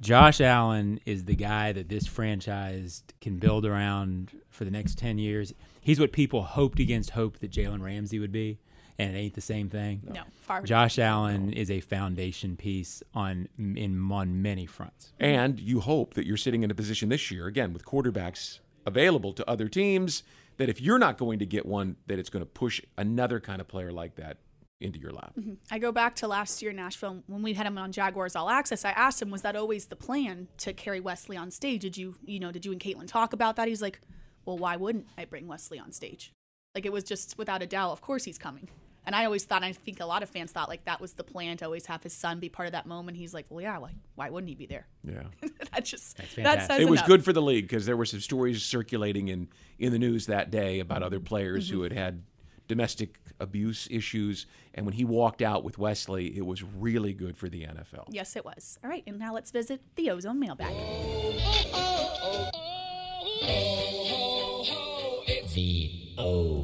Josh 0.00 0.40
Allen 0.40 1.00
is 1.04 1.24
the 1.24 1.34
guy 1.34 1.72
that 1.72 1.88
this 1.88 2.06
franchise 2.06 3.02
can 3.20 3.38
build 3.38 3.64
around 3.64 4.32
for 4.48 4.64
the 4.64 4.70
next 4.70 4.98
10 4.98 5.18
years. 5.18 5.52
He's 5.80 5.98
what 5.98 6.12
people 6.12 6.42
hoped 6.42 6.78
against 6.78 7.10
hope 7.10 7.38
that 7.38 7.50
Jalen 7.50 7.82
Ramsey 7.82 8.18
would 8.18 8.32
be, 8.32 8.58
and 8.98 9.14
it 9.14 9.18
ain't 9.18 9.34
the 9.34 9.40
same 9.40 9.68
thing. 9.68 10.02
No, 10.12 10.22
far 10.42 10.62
Josh 10.62 10.98
Allen 10.98 11.52
is 11.52 11.70
a 11.70 11.80
foundation 11.80 12.56
piece 12.56 13.02
on 13.14 13.48
in 13.58 14.10
on 14.10 14.42
many 14.42 14.66
fronts. 14.66 15.12
And 15.20 15.60
you 15.60 15.80
hope 15.80 16.14
that 16.14 16.26
you're 16.26 16.36
sitting 16.36 16.62
in 16.62 16.70
a 16.70 16.74
position 16.74 17.08
this 17.08 17.30
year, 17.30 17.46
again, 17.46 17.72
with 17.72 17.84
quarterbacks 17.84 18.58
available 18.86 19.32
to 19.34 19.48
other 19.48 19.68
teams, 19.68 20.22
that 20.56 20.68
if 20.68 20.80
you're 20.80 20.98
not 20.98 21.18
going 21.18 21.38
to 21.38 21.46
get 21.46 21.64
one, 21.66 21.96
that 22.06 22.18
it's 22.18 22.30
going 22.30 22.42
to 22.44 22.50
push 22.50 22.80
another 22.96 23.38
kind 23.38 23.60
of 23.60 23.68
player 23.68 23.92
like 23.92 24.16
that 24.16 24.38
into 24.80 24.98
your 24.98 25.10
lap. 25.12 25.32
Mhm. 25.38 25.56
I 25.72 25.78
go 25.80 25.90
back 25.90 26.14
to 26.16 26.28
last 26.28 26.62
year 26.62 26.70
in 26.70 26.76
Nashville 26.76 27.22
when 27.26 27.42
we 27.42 27.52
had 27.54 27.66
him 27.66 27.76
on 27.78 27.90
Jaguars 27.92 28.36
All 28.36 28.48
Access. 28.48 28.84
I 28.84 28.90
asked 28.90 29.20
him, 29.20 29.28
"Was 29.30 29.42
that 29.42 29.56
always 29.56 29.86
the 29.86 29.96
plan 29.96 30.46
to 30.58 30.72
carry 30.72 31.00
Wesley 31.00 31.36
on 31.36 31.50
stage? 31.50 31.82
Did 31.82 31.96
you, 31.96 32.14
you 32.24 32.38
know, 32.38 32.52
did 32.52 32.64
you 32.64 32.70
and 32.72 32.80
Caitlin 32.80 33.08
talk 33.08 33.32
about 33.32 33.56
that?" 33.56 33.66
He's 33.68 33.82
like, 33.82 34.00
"Well, 34.44 34.56
why 34.56 34.76
wouldn't 34.76 35.06
I 35.16 35.24
bring 35.24 35.48
Wesley 35.48 35.80
on 35.80 35.90
stage? 35.92 36.32
Like 36.76 36.86
it 36.86 36.92
was 36.92 37.02
just 37.02 37.36
without 37.36 37.60
a 37.60 37.66
doubt. 37.66 37.90
Of 37.90 38.00
course 38.00 38.22
he's 38.24 38.38
coming." 38.38 38.68
And 39.08 39.16
I 39.16 39.24
always 39.24 39.42
thought, 39.46 39.62
I 39.64 39.72
think 39.72 40.00
a 40.00 40.04
lot 40.04 40.22
of 40.22 40.28
fans 40.28 40.52
thought 40.52 40.68
like 40.68 40.84
that 40.84 41.00
was 41.00 41.14
the 41.14 41.24
plan 41.24 41.56
to 41.56 41.64
always 41.64 41.86
have 41.86 42.02
his 42.02 42.12
son 42.12 42.40
be 42.40 42.50
part 42.50 42.66
of 42.66 42.72
that 42.72 42.84
moment. 42.84 43.16
He's 43.16 43.32
like, 43.32 43.46
"Well, 43.48 43.62
yeah, 43.62 43.78
like 43.78 43.94
why 44.16 44.28
wouldn't 44.28 44.50
he 44.50 44.54
be 44.54 44.66
there?" 44.66 44.86
Yeah. 45.02 45.22
that 45.72 45.86
just 45.86 46.18
that 46.36 46.66
says 46.66 46.78
it 46.78 46.90
was 46.90 47.00
good 47.00 47.24
for 47.24 47.32
the 47.32 47.40
league 47.40 47.64
because 47.66 47.86
there 47.86 47.96
were 47.96 48.04
some 48.04 48.20
stories 48.20 48.62
circulating 48.62 49.28
in, 49.28 49.48
in 49.78 49.92
the 49.92 49.98
news 49.98 50.26
that 50.26 50.50
day 50.50 50.78
about 50.78 51.02
other 51.02 51.20
players 51.20 51.70
who 51.70 51.78
Mhm. 51.78 51.82
had 51.84 51.92
had 51.94 52.22
domestic 52.68 53.18
abuse 53.40 53.88
issues. 53.90 54.44
And 54.74 54.84
when 54.84 54.92
he 54.92 55.06
walked 55.06 55.40
out 55.40 55.64
with 55.64 55.78
Wesley, 55.78 56.36
it 56.36 56.44
was 56.44 56.62
really 56.62 57.14
good 57.14 57.34
for 57.38 57.48
the 57.48 57.62
NFL. 57.64 58.08
Yes, 58.10 58.36
it 58.36 58.44
was. 58.44 58.78
All 58.84 58.90
right, 58.90 59.04
and 59.06 59.18
now 59.18 59.32
let's 59.32 59.50
visit 59.50 59.80
the 59.96 60.10
Ozone 60.10 60.38
mailbag. 60.38 60.74
The 65.54 65.90
Ozone. 66.18 66.57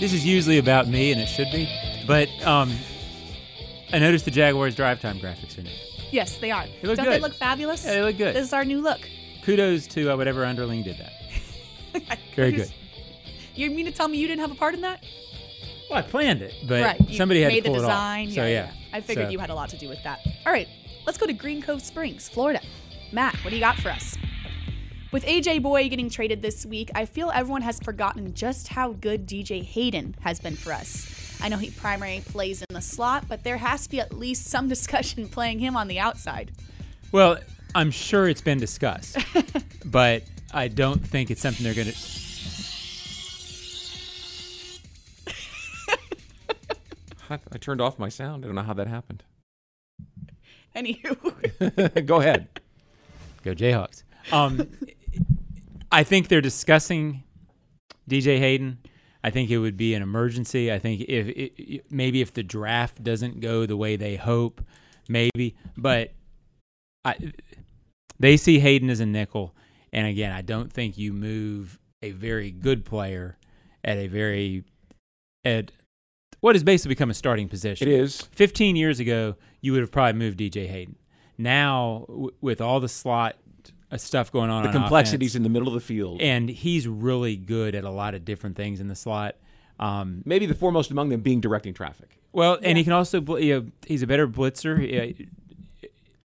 This 0.00 0.14
is 0.14 0.24
usually 0.24 0.56
about 0.56 0.88
me, 0.88 1.12
and 1.12 1.20
it 1.20 1.26
should 1.26 1.50
be. 1.52 1.68
But 2.06 2.28
um, 2.46 2.72
I 3.92 3.98
noticed 3.98 4.24
the 4.24 4.30
Jaguars 4.30 4.74
drive 4.74 5.00
time 5.00 5.18
graphics 5.18 5.58
are 5.58 5.62
new. 5.62 5.70
Yes, 6.10 6.38
they 6.38 6.50
are. 6.50 6.64
They 6.80 6.88
look 6.88 6.96
Don't 6.96 7.06
they 7.06 7.20
look 7.20 7.34
fabulous? 7.34 7.84
Yeah, 7.84 7.92
they 7.92 8.02
look 8.02 8.16
good. 8.16 8.34
This 8.34 8.46
is 8.46 8.52
our 8.54 8.64
new 8.64 8.80
look. 8.80 9.00
Kudos 9.44 9.86
to 9.88 10.10
uh, 10.10 10.16
whatever 10.16 10.44
underling 10.46 10.82
did 10.82 10.96
that. 10.98 12.18
Very 12.34 12.52
good. 12.52 12.72
You 13.54 13.70
mean 13.70 13.84
to 13.86 13.92
tell 13.92 14.08
me 14.08 14.16
you 14.16 14.26
didn't 14.26 14.40
have 14.40 14.50
a 14.50 14.54
part 14.54 14.74
in 14.74 14.80
that? 14.80 15.04
Well, 15.90 15.98
I 15.98 16.02
planned 16.02 16.40
it, 16.40 16.54
but 16.66 16.82
right. 16.82 17.10
Somebody 17.12 17.42
had 17.42 17.48
made 17.48 17.64
to 17.64 17.70
pull 17.70 17.78
the 17.78 17.82
it 17.82 17.90
off. 17.90 17.90
design. 17.90 18.30
So 18.30 18.46
yeah, 18.46 18.70
I 18.94 19.02
figured 19.02 19.26
So- 19.26 19.30
you 19.30 19.38
had 19.38 19.50
a 19.50 19.54
lot 19.54 19.68
to 19.70 19.76
do 19.76 19.88
with 19.88 20.02
that. 20.04 20.20
All 20.46 20.52
right, 20.52 20.68
let's 21.04 21.18
go 21.18 21.26
to 21.26 21.32
Green 21.34 21.60
Cove 21.60 21.82
Springs, 21.82 22.26
Florida. 22.28 22.60
Matt, 23.12 23.34
what 23.44 23.50
do 23.50 23.56
you 23.56 23.60
got 23.60 23.76
for 23.76 23.90
us? 23.90 24.16
With 25.12 25.24
AJ 25.24 25.62
Bouye 25.62 25.90
getting 25.90 26.08
traded 26.08 26.40
this 26.40 26.64
week, 26.64 26.88
I 26.94 27.04
feel 27.04 27.32
everyone 27.34 27.62
has 27.62 27.80
forgotten 27.80 28.32
just 28.32 28.68
how 28.68 28.92
good 28.92 29.26
DJ 29.26 29.64
Hayden 29.64 30.14
has 30.20 30.38
been 30.38 30.54
for 30.54 30.72
us. 30.72 31.36
I 31.42 31.48
know 31.48 31.56
he 31.56 31.70
primarily 31.70 32.20
plays 32.20 32.62
in 32.62 32.72
the 32.74 32.80
slot, 32.80 33.24
but 33.28 33.42
there 33.42 33.56
has 33.56 33.84
to 33.84 33.90
be 33.90 33.98
at 33.98 34.12
least 34.16 34.46
some 34.46 34.68
discussion 34.76 35.28
playing 35.28 35.58
him 35.58 35.76
on 35.76 35.88
the 35.88 35.98
outside. 35.98 36.52
Well, 37.10 37.38
I'm 37.74 37.90
sure 37.90 38.28
it's 38.28 38.40
been 38.40 38.58
discussed, 38.58 39.18
but 39.84 40.22
I 40.54 40.68
don't 40.68 41.04
think 41.04 41.32
it's 41.32 41.40
something 41.40 41.64
they're 41.64 41.74
going 41.74 41.88
to. 41.88 41.96
I, 47.30 47.38
I 47.52 47.58
turned 47.58 47.80
off 47.80 47.98
my 47.98 48.08
sound. 48.08 48.44
I 48.44 48.46
don't 48.46 48.54
know 48.54 48.62
how 48.62 48.74
that 48.74 48.86
happened. 48.86 49.24
Anywho, 50.76 52.06
Go 52.06 52.20
ahead. 52.20 52.48
Go 53.42 53.54
Jayhawks. 53.54 54.04
Um, 54.32 54.68
I 55.92 56.02
think 56.04 56.28
they're 56.28 56.40
discussing 56.40 57.24
DJ 58.08 58.38
Hayden. 58.38 58.78
I 59.22 59.30
think 59.30 59.50
it 59.50 59.58
would 59.58 59.76
be 59.76 59.94
an 59.94 60.02
emergency. 60.02 60.72
I 60.72 60.78
think 60.78 61.02
if 61.02 61.28
it, 61.28 61.90
maybe 61.90 62.20
if 62.20 62.32
the 62.32 62.42
draft 62.42 63.02
doesn't 63.02 63.40
go 63.40 63.66
the 63.66 63.76
way 63.76 63.96
they 63.96 64.16
hope, 64.16 64.64
maybe. 65.08 65.56
But 65.76 66.12
I, 67.04 67.32
they 68.18 68.36
see 68.36 68.58
Hayden 68.60 68.88
as 68.90 69.00
a 69.00 69.06
nickel, 69.06 69.54
And 69.92 70.06
again, 70.06 70.32
I 70.32 70.42
don't 70.42 70.72
think 70.72 70.96
you 70.96 71.12
move 71.12 71.78
a 72.02 72.12
very 72.12 72.50
good 72.50 72.84
player 72.84 73.36
at 73.84 73.98
a 73.98 74.06
very 74.06 74.64
at 75.44 75.72
what 76.40 76.54
has 76.54 76.62
basically 76.62 76.90
become 76.90 77.10
a 77.10 77.14
starting 77.14 77.48
position. 77.48 77.88
It 77.88 77.94
is. 77.94 78.22
15 78.32 78.76
years 78.76 79.00
ago, 79.00 79.36
you 79.60 79.72
would 79.72 79.80
have 79.80 79.90
probably 79.90 80.18
moved 80.18 80.38
DJ 80.38 80.66
Hayden. 80.68 80.96
Now, 81.36 82.04
w- 82.08 82.30
with 82.40 82.60
all 82.60 82.80
the 82.80 82.88
slot 82.88 83.36
stuff 83.98 84.30
going 84.30 84.50
on, 84.50 84.62
The 84.62 84.68
on 84.68 84.74
complexities 84.74 85.30
offense, 85.32 85.36
in 85.36 85.42
the 85.42 85.48
middle 85.48 85.68
of 85.68 85.74
the 85.74 85.80
field. 85.80 86.20
and 86.20 86.48
he's 86.48 86.86
really 86.86 87.36
good 87.36 87.74
at 87.74 87.84
a 87.84 87.90
lot 87.90 88.14
of 88.14 88.24
different 88.24 88.56
things 88.56 88.80
in 88.80 88.88
the 88.88 88.94
slot. 88.94 89.36
Um, 89.78 90.22
Maybe 90.24 90.46
the 90.46 90.54
foremost 90.54 90.90
among 90.90 91.08
them 91.08 91.20
being 91.22 91.40
directing 91.40 91.74
traffic. 91.74 92.18
well, 92.32 92.58
and 92.62 92.76
he 92.78 92.84
can 92.84 92.92
also, 92.92 93.20
bl- 93.20 93.38
you 93.38 93.60
know, 93.60 93.66
he's 93.86 94.02
a 94.02 94.06
better 94.06 94.28
blitzer. 94.28 95.26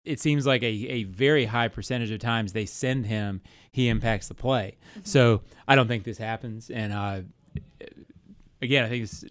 It 0.04 0.19
seems 0.19 0.47
like 0.47 0.63
a, 0.63 0.65
a 0.65 1.04
very 1.04 1.45
high 1.45 1.67
percentage 1.67 2.10
of 2.10 2.19
times 2.19 2.54
they 2.54 2.65
send 2.65 3.06
him, 3.06 3.41
he 3.71 3.88
impacts 3.88 4.28
the 4.30 4.34
play. 4.34 4.78
So 5.04 5.41
I 5.67 5.76
don't 5.76 5.88
think 5.88 6.04
this 6.06 6.17
happens. 6.17 6.71
And 6.71 6.91
uh, 6.91 7.21
again, 8.62 8.84
I 8.84 8.89
think 8.89 9.04
it's, 9.04 9.24
I 9.24 9.28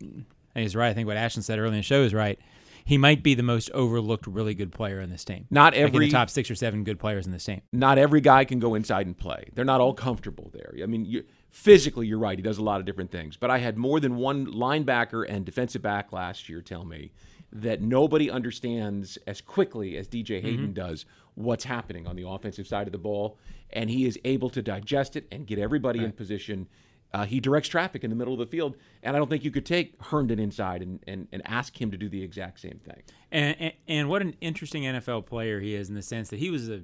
think 0.54 0.66
it's 0.66 0.76
right. 0.76 0.90
I 0.90 0.94
think 0.94 1.08
what 1.08 1.16
Ashton 1.16 1.42
said 1.42 1.58
earlier 1.58 1.72
in 1.72 1.78
the 1.78 1.82
show 1.82 2.02
is 2.02 2.14
right. 2.14 2.38
He 2.84 2.98
might 2.98 3.22
be 3.22 3.34
the 3.34 3.42
most 3.42 3.70
overlooked, 3.70 4.26
really 4.26 4.54
good 4.54 4.72
player 4.72 5.00
in 5.00 5.10
this 5.10 5.24
team. 5.24 5.46
Not 5.50 5.72
Like 5.72 5.80
in 5.80 5.82
every- 5.88 6.06
the 6.06 6.12
top 6.12 6.30
six 6.30 6.50
or 6.50 6.54
seven 6.54 6.84
good 6.84 6.98
players 6.98 7.26
in 7.26 7.32
this 7.32 7.44
team. 7.44 7.60
Not 7.72 7.98
every 7.98 8.20
guy 8.20 8.44
can 8.44 8.58
go 8.58 8.74
inside 8.74 9.06
and 9.06 9.16
play. 9.16 9.48
They're 9.54 9.64
not 9.64 9.80
all 9.80 9.94
comfortable 9.94 10.50
there. 10.52 10.74
I 10.82 10.86
mean, 10.86 11.04
you, 11.04 11.24
physically, 11.48 12.06
you're 12.06 12.18
right. 12.18 12.38
He 12.38 12.42
does 12.42 12.58
a 12.58 12.62
lot 12.64 12.80
of 12.80 12.86
different 12.86 13.10
things. 13.10 13.36
But 13.36 13.50
I 13.50 13.58
had 13.58 13.76
more 13.76 14.00
than 14.00 14.16
one 14.16 14.46
linebacker 14.46 15.24
and 15.28 15.44
defensive 15.44 15.82
back 15.82 16.12
last 16.12 16.48
year 16.48 16.60
tell 16.62 16.84
me 16.84 17.12
that 17.52 17.82
nobody 17.82 18.30
understands 18.30 19.18
as 19.26 19.40
quickly 19.40 19.96
as 19.96 20.06
DJ 20.06 20.40
Hayden 20.40 20.68
Mhm. 20.68 20.74
does 20.74 21.04
what's 21.34 21.64
happening 21.64 22.06
on 22.06 22.14
the 22.16 22.28
offensive 22.28 22.66
side 22.66 22.86
of 22.86 22.92
the 22.92 22.98
ball, 22.98 23.38
and 23.72 23.90
he 23.90 24.04
is 24.06 24.18
able 24.24 24.50
to 24.50 24.62
digest 24.62 25.16
it 25.16 25.26
and 25.32 25.46
get 25.46 25.58
everybody 25.58 26.04
in 26.04 26.12
position. 26.12 26.68
Uh, 27.12 27.24
he 27.24 27.40
directs 27.40 27.68
traffic 27.68 28.04
in 28.04 28.10
the 28.10 28.16
middle 28.16 28.32
of 28.32 28.38
the 28.38 28.46
field, 28.46 28.76
and 29.02 29.16
I 29.16 29.18
don't 29.18 29.28
think 29.28 29.44
you 29.44 29.50
could 29.50 29.66
take 29.66 30.00
Herndon 30.00 30.38
inside 30.38 30.80
and, 30.80 31.00
and, 31.08 31.26
and 31.32 31.42
ask 31.44 31.80
him 31.80 31.90
to 31.90 31.96
do 31.96 32.08
the 32.08 32.22
exact 32.22 32.60
same 32.60 32.80
thing. 32.84 33.02
And, 33.32 33.56
and 33.58 33.72
and 33.88 34.08
what 34.08 34.22
an 34.22 34.36
interesting 34.40 34.84
NFL 34.84 35.26
player 35.26 35.58
he 35.60 35.74
is 35.74 35.88
in 35.88 35.96
the 35.96 36.02
sense 36.02 36.30
that 36.30 36.38
he 36.38 36.50
was 36.50 36.68
a 36.68 36.82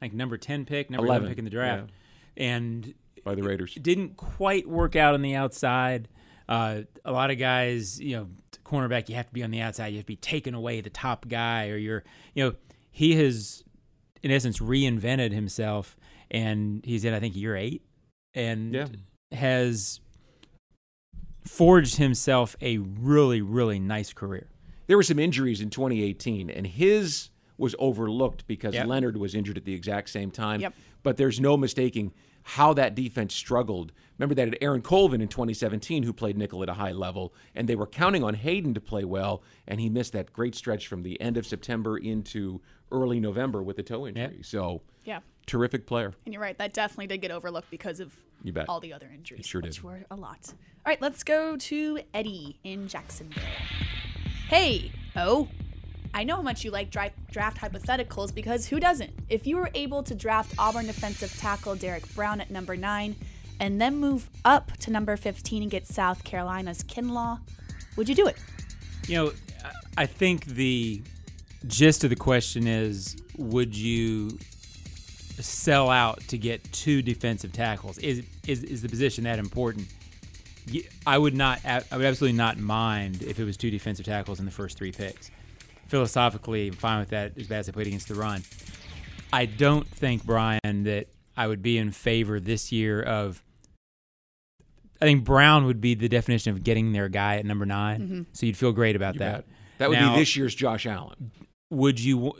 like 0.00 0.12
number 0.12 0.36
ten 0.36 0.64
pick, 0.64 0.90
number 0.90 1.06
11, 1.06 1.22
eleven 1.22 1.28
pick 1.28 1.38
in 1.38 1.44
the 1.44 1.50
draft, 1.50 1.90
and 2.36 2.94
by 3.24 3.34
the 3.34 3.42
Raiders 3.42 3.74
didn't 3.74 4.16
quite 4.16 4.68
work 4.68 4.94
out 4.96 5.14
on 5.14 5.22
the 5.22 5.34
outside. 5.34 6.08
Uh, 6.48 6.82
a 7.04 7.10
lot 7.12 7.30
of 7.30 7.38
guys, 7.38 7.98
you 7.98 8.16
know, 8.16 8.28
cornerback, 8.64 9.08
you 9.08 9.14
have 9.14 9.26
to 9.26 9.32
be 9.32 9.42
on 9.42 9.50
the 9.50 9.60
outside. 9.60 9.88
You 9.88 9.96
have 9.96 10.04
to 10.04 10.08
be 10.08 10.16
taking 10.16 10.54
away 10.54 10.80
the 10.82 10.90
top 10.90 11.26
guy, 11.26 11.68
or 11.68 11.76
you're, 11.76 12.04
you 12.34 12.44
know, 12.44 12.54
he 12.90 13.16
has, 13.16 13.64
in 14.22 14.30
essence, 14.30 14.58
reinvented 14.58 15.32
himself, 15.32 15.96
and 16.30 16.84
he's 16.84 17.04
in 17.04 17.14
I 17.14 17.18
think 17.20 17.34
year 17.34 17.56
eight, 17.56 17.82
and 18.34 18.74
Yeah. 18.74 18.86
Has 19.34 20.00
forged 21.46 21.96
himself 21.96 22.56
a 22.60 22.78
really 22.78 23.42
really 23.42 23.78
nice 23.78 24.12
career. 24.12 24.48
There 24.86 24.96
were 24.96 25.02
some 25.02 25.18
injuries 25.18 25.60
in 25.60 25.70
2018, 25.70 26.50
and 26.50 26.66
his 26.66 27.30
was 27.56 27.74
overlooked 27.78 28.46
because 28.46 28.74
Yep. 28.74 28.86
Leonard 28.88 29.16
was 29.16 29.34
injured 29.34 29.56
at 29.56 29.64
the 29.64 29.74
exact 29.74 30.10
same 30.10 30.30
time. 30.30 30.60
Yep. 30.60 30.74
But 31.02 31.16
there's 31.16 31.38
no 31.38 31.56
mistaking 31.56 32.12
how 32.42 32.74
that 32.74 32.94
defense 32.94 33.34
struggled. 33.34 33.92
Remember 34.18 34.34
that 34.34 34.48
at 34.48 34.58
Aaron 34.60 34.82
Colvin 34.82 35.20
in 35.22 35.28
2017, 35.28 36.02
who 36.02 36.12
played 36.12 36.36
nickel 36.36 36.62
at 36.62 36.68
a 36.68 36.74
high 36.74 36.92
level, 36.92 37.32
and 37.54 37.68
they 37.68 37.76
were 37.76 37.86
counting 37.86 38.22
on 38.22 38.34
Hayden 38.34 38.74
to 38.74 38.80
play 38.80 39.04
well, 39.04 39.42
and 39.66 39.80
he 39.80 39.88
missed 39.88 40.12
that 40.12 40.32
great 40.32 40.54
stretch 40.54 40.86
from 40.86 41.02
the 41.04 41.18
end 41.20 41.36
of 41.38 41.46
September 41.46 41.96
into 41.96 42.60
early 42.90 43.18
November 43.20 43.62
with 43.62 43.78
a 43.78 43.82
toe 43.82 44.06
injury. 44.06 44.40
So, 44.42 44.82
Yeah. 45.04 45.20
Terrific 45.46 45.86
player. 45.86 46.12
And 46.24 46.32
you're 46.32 46.42
right, 46.42 46.56
that 46.58 46.72
definitely 46.72 47.06
did 47.08 47.18
get 47.20 47.30
overlooked 47.30 47.70
because 47.70 48.00
of 48.00 48.12
You 48.42 48.52
bet. 48.52 48.68
all 48.68 48.80
the 48.80 48.92
other 48.92 49.10
injuries. 49.12 49.40
It 49.40 49.46
sure 49.46 49.60
which 49.60 49.76
did. 49.76 49.84
were 49.84 50.00
a 50.10 50.16
lot. 50.16 50.40
All 50.50 50.90
right, 50.90 51.00
let's 51.00 51.22
go 51.22 51.56
to 51.56 52.00
Eddie 52.12 52.58
in 52.64 52.88
Jacksonville. 52.88 53.42
Hey, 54.48 54.92
oh, 55.16 55.48
I 56.12 56.24
know 56.24 56.36
how 56.36 56.42
much 56.42 56.64
you 56.64 56.70
like 56.70 56.90
dra- 56.90 57.10
draft 57.30 57.58
hypotheticals 57.58 58.34
because 58.34 58.66
who 58.66 58.78
doesn't? 58.78 59.12
If 59.28 59.46
you 59.46 59.56
were 59.56 59.70
able 59.74 60.02
to 60.04 60.14
draft 60.14 60.54
Auburn 60.58 60.86
defensive 60.86 61.36
tackle 61.38 61.74
Derrick 61.74 62.12
Brown 62.14 62.40
at 62.40 62.50
number 62.50 62.76
nine 62.76 63.16
and 63.60 63.80
then 63.80 63.96
move 63.96 64.30
up 64.44 64.72
to 64.78 64.90
number 64.90 65.16
15 65.16 65.62
and 65.62 65.70
get 65.70 65.86
South 65.86 66.22
Carolina's 66.24 66.82
Kinlaw, 66.84 67.40
would 67.96 68.08
you 68.08 68.14
do 68.14 68.26
it? 68.26 68.36
You 69.08 69.14
know, 69.16 69.32
I- 69.64 70.02
I 70.02 70.06
think 70.06 70.44
the 70.46 71.02
gist 71.66 72.04
of 72.04 72.10
the 72.10 72.16
question 72.16 72.66
is 72.66 73.16
would 73.36 73.74
you 73.76 74.38
sell 75.42 75.90
out 75.90 76.20
to 76.28 76.38
get 76.38 76.62
two 76.72 77.02
defensive 77.02 77.52
tackles? 77.52 77.98
Is 77.98 78.22
is, 78.46 78.62
is 78.64 78.82
the 78.82 78.88
position 78.88 79.24
that 79.24 79.38
important? 79.38 79.88
I 81.06 81.18
would 81.18 81.34
not. 81.34 81.60
I 81.64 81.82
would 81.92 82.06
absolutely 82.06 82.36
not 82.38 82.58
mind 82.58 83.22
if 83.22 83.38
it 83.38 83.44
was 83.44 83.56
two 83.56 83.70
defensive 83.70 84.06
tackles 84.06 84.38
in 84.40 84.46
the 84.46 84.50
first 84.52 84.78
three 84.78 84.92
picks. 84.92 85.30
Philosophically, 85.88 86.68
I'm 86.68 86.74
fine 86.74 87.00
with 87.00 87.10
that. 87.10 87.36
As 87.38 87.46
bad 87.46 87.58
as 87.60 87.68
I 87.68 87.72
played 87.72 87.86
against 87.86 88.08
the 88.08 88.14
run, 88.14 88.42
I 89.32 89.44
don't 89.46 89.86
think 89.86 90.24
Brian 90.24 90.60
that 90.84 91.08
I 91.36 91.46
would 91.46 91.62
be 91.62 91.76
in 91.78 91.90
favor 91.90 92.40
this 92.40 92.72
year 92.72 93.02
of. 93.02 93.42
I 95.02 95.06
think 95.06 95.24
Brown 95.24 95.66
would 95.66 95.82
be 95.82 95.94
the 95.94 96.08
definition 96.08 96.52
of 96.52 96.64
getting 96.64 96.92
their 96.92 97.08
guy 97.10 97.36
at 97.36 97.44
number 97.44 97.66
9 97.66 98.00
Mhm. 98.00 98.26
So 98.32 98.46
you'd 98.46 98.56
feel 98.56 98.72
great 98.72 98.96
about 98.96 99.14
You 99.16 99.18
that. 99.18 99.46
bet. 99.46 99.56
That 99.78 99.88
would 99.90 99.98
Now- 99.98 100.14
be 100.14 100.20
this 100.20 100.34
year's 100.36 100.54
Josh 100.54 100.86
Allen. 100.86 101.30
would 101.70 102.00
you 102.00 102.32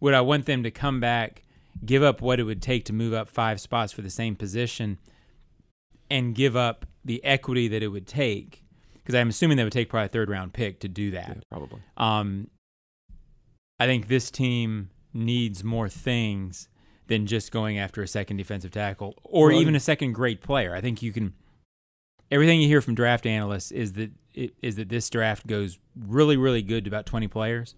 would 0.00 0.14
I 0.14 0.20
want 0.22 0.46
them 0.46 0.64
to 0.64 0.70
come 0.72 0.98
back, 0.98 1.41
give 1.84 2.02
up 2.02 2.20
what 2.20 2.40
it 2.40 2.44
would 2.44 2.62
take 2.62 2.84
to 2.86 2.92
move 2.92 3.12
up 3.12 3.28
five 3.28 3.60
spots 3.60 3.92
for 3.92 4.02
the 4.02 4.10
same 4.10 4.36
position, 4.36 4.98
and 6.10 6.34
give 6.34 6.56
up 6.56 6.86
the 7.04 7.24
equity 7.24 7.68
that 7.68 7.82
it 7.82 7.88
would 7.88 8.06
take? 8.06 8.62
Because 8.94 9.14
I'm 9.14 9.28
assuming 9.28 9.56
they 9.56 9.64
would 9.64 9.72
take 9.72 9.88
probably 9.88 10.06
a 10.06 10.08
third 10.08 10.30
round 10.30 10.52
pick 10.52 10.80
to 10.80 10.88
do 10.88 11.10
that. 11.12 11.44
probably. 11.50 11.80
Um, 11.96 12.48
I 13.80 13.86
think 13.86 14.08
this 14.08 14.30
team 14.30 14.90
needs 15.12 15.64
more 15.64 15.88
things 15.88 16.68
than 17.08 17.26
just 17.26 17.50
going 17.50 17.78
after 17.78 18.02
a 18.02 18.08
second 18.08 18.36
defensive 18.36 18.70
tackle 18.70 19.14
or 19.24 19.48
Well, 19.48 19.60
even 19.60 19.74
a 19.74 19.80
second 19.80 20.12
great 20.12 20.40
player. 20.40 20.74
I 20.74 20.80
think 20.80 21.02
you 21.02 21.12
can. 21.12 21.34
Everything 22.30 22.62
you 22.62 22.68
hear 22.68 22.80
from 22.80 22.94
draft 22.94 23.26
analysts 23.26 23.70
is 23.70 23.92
that 23.94 24.12
it, 24.34 24.54
is 24.62 24.76
that 24.76 24.88
this 24.88 25.10
draft 25.10 25.46
goes 25.46 25.78
really, 25.98 26.36
really 26.36 26.62
good 26.62 26.84
to 26.84 26.88
about 26.88 27.04
20 27.04 27.28
players, 27.28 27.74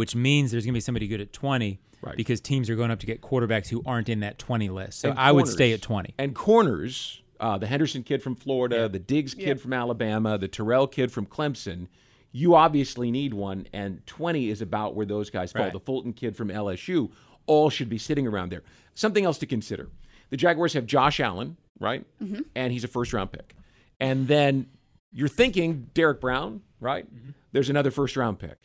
which 0.00 0.16
means 0.16 0.50
there's 0.50 0.64
going 0.64 0.72
to 0.72 0.76
be 0.78 0.80
somebody 0.80 1.06
good 1.06 1.20
at 1.20 1.30
20 1.30 1.78
Right. 2.00 2.16
because 2.16 2.40
teams 2.40 2.70
are 2.70 2.76
going 2.76 2.90
up 2.90 3.00
to 3.00 3.06
get 3.06 3.20
quarterbacks 3.20 3.68
who 3.68 3.82
aren't 3.84 4.08
in 4.08 4.20
that 4.20 4.38
20 4.38 4.70
list. 4.70 5.00
So 5.00 5.10
And 5.10 5.18
I 5.18 5.30
would 5.30 5.46
stay 5.46 5.72
at 5.74 5.82
20. 5.82 6.14
And 6.16 6.34
corners, 6.34 7.20
uh, 7.38 7.58
the 7.58 7.66
Henderson 7.66 8.02
kid 8.02 8.22
from 8.22 8.34
Florida, 8.34 8.88
the 8.88 8.98
Diggs 8.98 9.34
kid 9.34 9.46
Yeah. 9.46 9.54
from 9.62 9.74
Alabama, 9.74 10.38
the 10.38 10.48
Terrell 10.48 10.86
kid 10.86 11.12
from 11.12 11.26
Clemson. 11.26 11.88
You 12.32 12.54
obviously 12.54 13.10
need 13.10 13.34
one, 13.34 13.66
and 13.74 14.00
20 14.06 14.48
is 14.48 14.62
about 14.62 14.94
where 14.94 15.04
those 15.04 15.28
guys 15.28 15.52
fall. 15.52 15.64
Right. 15.64 15.72
The 15.74 15.80
Fulton 15.80 16.14
kid 16.14 16.34
from 16.36 16.48
LSU, 16.50 17.10
all 17.46 17.68
should 17.68 17.90
be 17.90 17.98
sitting 17.98 18.26
around 18.26 18.48
there. 18.50 18.62
Something 18.94 19.26
else 19.26 19.36
to 19.38 19.46
consider. 19.46 19.90
The 20.30 20.38
Jaguars 20.38 20.72
have 20.72 20.86
Josh 20.86 21.20
Allen, 21.20 21.58
right? 21.78 22.06
Mhm. 22.22 22.46
And 22.54 22.72
he's 22.72 22.84
a 22.84 22.88
first 22.88 23.12
round 23.12 23.30
pick. 23.32 23.54
And 24.00 24.26
then 24.26 24.68
you're 25.12 25.28
thinking 25.28 25.90
Derrick 25.92 26.20
Brown, 26.22 26.62
right? 26.80 27.06
There's 27.52 27.68
another 27.68 27.90
first 27.90 28.16
round 28.16 28.38
pick. 28.38 28.56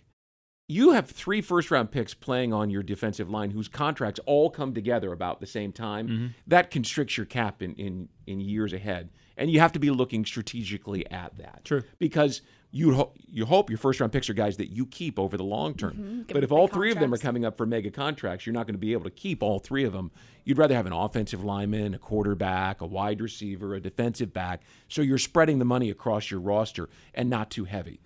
You 0.67 0.91
have 0.93 1.07
three 1.09 1.41
first 1.41 1.69
round 1.69 1.91
picks 1.91 2.15
playing 2.15 2.51
on 2.51 2.71
your 2.71 2.81
defensive 2.81 3.29
line 3.29 3.51
whose 3.51 3.67
contracts 3.67 4.19
all 4.25 4.49
come 4.49 4.73
together 4.73 5.11
about 5.11 5.39
the 5.39 5.45
same 5.45 5.71
time. 5.71 6.07
Mm-hmm. 6.07 6.25
That 6.47 6.71
constricts 6.71 7.17
your 7.17 7.27
cap 7.27 7.61
in, 7.61 7.75
in, 7.75 8.09
in 8.25 8.39
years 8.39 8.73
ahead. 8.73 9.09
And 9.37 9.51
you 9.51 9.59
have 9.59 9.73
to 9.73 9.79
be 9.79 9.91
looking 9.91 10.25
strategically 10.25 11.09
at 11.11 11.37
that. 11.37 11.65
True. 11.65 11.83
Because 11.99 12.41
you, 12.71 12.93
ho- 12.95 13.13
you 13.27 13.45
hope 13.45 13.69
your 13.69 13.77
first 13.77 13.99
round 13.99 14.11
picks 14.11 14.27
are 14.29 14.33
guys 14.33 14.57
that 14.57 14.71
you 14.71 14.87
keep 14.87 15.19
over 15.19 15.37
the 15.37 15.43
long 15.43 15.75
term. 15.75 16.25
Mhm. 16.27 16.33
But 16.33 16.43
if 16.43 16.51
all 16.51 16.65
big 16.67 16.73
three 16.73 16.91
of 16.91 16.99
them 16.99 17.13
are 17.13 17.17
coming 17.17 17.45
up 17.45 17.57
for 17.57 17.65
mega 17.67 17.91
contracts, 17.91 18.45
you're 18.47 18.53
not 18.53 18.65
going 18.65 18.73
to 18.75 18.79
be 18.79 18.93
able 18.93 19.03
to 19.03 19.11
keep 19.11 19.43
all 19.43 19.59
three 19.59 19.83
of 19.83 19.93
them. 19.93 20.09
You'd 20.45 20.57
rather 20.57 20.73
have 20.75 20.87
an 20.87 20.93
offensive 20.93 21.43
lineman, 21.43 21.93
a 21.93 21.99
quarterback, 21.99 22.81
a 22.81 22.87
wide 22.87 23.21
receiver, 23.21 23.75
a 23.75 23.79
defensive 23.79 24.33
back. 24.33 24.63
So 24.87 25.01
you're 25.03 25.17
spreading 25.19 25.59
the 25.59 25.65
money 25.65 25.91
across 25.91 26.31
your 26.31 26.39
roster 26.39 26.89
and 27.13 27.29
not 27.29 27.51
too 27.51 27.65
heavy. 27.65 27.99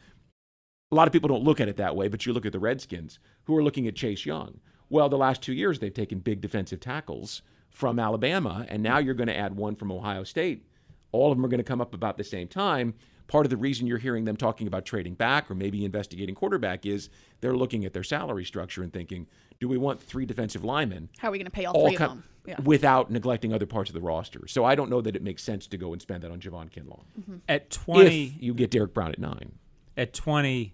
A 0.91 0.95
lot 0.95 1.07
of 1.07 1.13
people 1.13 1.27
don't 1.27 1.43
look 1.43 1.59
at 1.61 1.69
it 1.69 1.77
that 1.77 1.95
way, 1.95 2.07
but 2.07 2.25
you 2.25 2.33
look 2.33 2.47
at 2.47 2.51
the 2.51 2.59
Redskins, 2.59 3.19
who 3.43 3.55
are 3.55 3.63
looking 3.63 3.87
at 3.87 3.95
Chase 3.95 4.25
Young. 4.25 4.59
Well, 4.89 5.07
the 5.07 5.17
last 5.19 5.41
two 5.43 5.53
years, 5.53 5.77
they've 5.77 5.93
taken 5.93 6.17
big 6.17 6.41
defensive 6.41 6.79
tackles 6.79 7.43
from 7.69 7.99
Alabama, 7.99 8.65
and 8.69 8.81
now 8.81 8.97
you're 8.97 9.13
going 9.13 9.27
to 9.27 9.37
add 9.37 9.55
one 9.55 9.75
from 9.75 9.91
Ohio 9.91 10.23
State. 10.23 10.65
All 11.11 11.31
of 11.31 11.37
them 11.37 11.45
are 11.45 11.49
going 11.49 11.59
to 11.59 11.63
come 11.63 11.79
up 11.79 11.93
about 11.93 12.17
the 12.17 12.23
same 12.23 12.47
time. 12.47 12.95
Part 13.27 13.45
of 13.45 13.51
the 13.51 13.57
reason 13.57 13.85
you're 13.85 13.99
hearing 13.99 14.25
them 14.25 14.35
talking 14.35 14.65
about 14.65 14.85
trading 14.85 15.13
back 15.13 15.51
or 15.51 15.53
maybe 15.53 15.85
investigating 15.85 16.33
quarterback 16.33 16.87
is 16.87 17.11
they're 17.41 17.55
looking 17.55 17.85
at 17.85 17.93
their 17.93 18.03
salary 18.03 18.43
structure 18.43 18.81
and 18.81 18.91
thinking, 18.91 19.27
do 19.59 19.67
we 19.67 19.77
want 19.77 20.01
three 20.01 20.25
defensive 20.25 20.63
linemen? 20.63 21.09
How 21.19 21.27
are 21.27 21.31
we 21.31 21.37
going 21.37 21.45
to 21.45 21.51
pay 21.51 21.65
all 21.65 21.87
three 21.87 21.95
co- 21.97 22.05
of 22.05 22.09
them? 22.09 22.23
Yeah. 22.47 22.59
Without 22.63 23.11
neglecting 23.11 23.53
other 23.53 23.67
parts 23.67 23.91
of 23.91 23.93
the 23.93 24.01
roster. 24.01 24.47
So 24.47 24.65
I 24.65 24.73
don't 24.73 24.89
know 24.89 25.01
that 25.01 25.15
it 25.15 25.21
makes 25.21 25.43
sense 25.43 25.67
to 25.67 25.77
go 25.77 25.93
and 25.93 26.01
spend 26.01 26.23
that 26.23 26.31
on 26.31 26.39
Javon 26.39 26.71
Kinlaw. 26.71 27.01
At 27.47 27.69
20, 27.69 28.23
If 28.37 28.41
you 28.41 28.55
get 28.55 28.71
Derrick 28.71 28.95
Brown 28.95 29.11
at 29.11 29.19
nine. 29.19 29.51
At 29.95 30.13
20, 30.13 30.73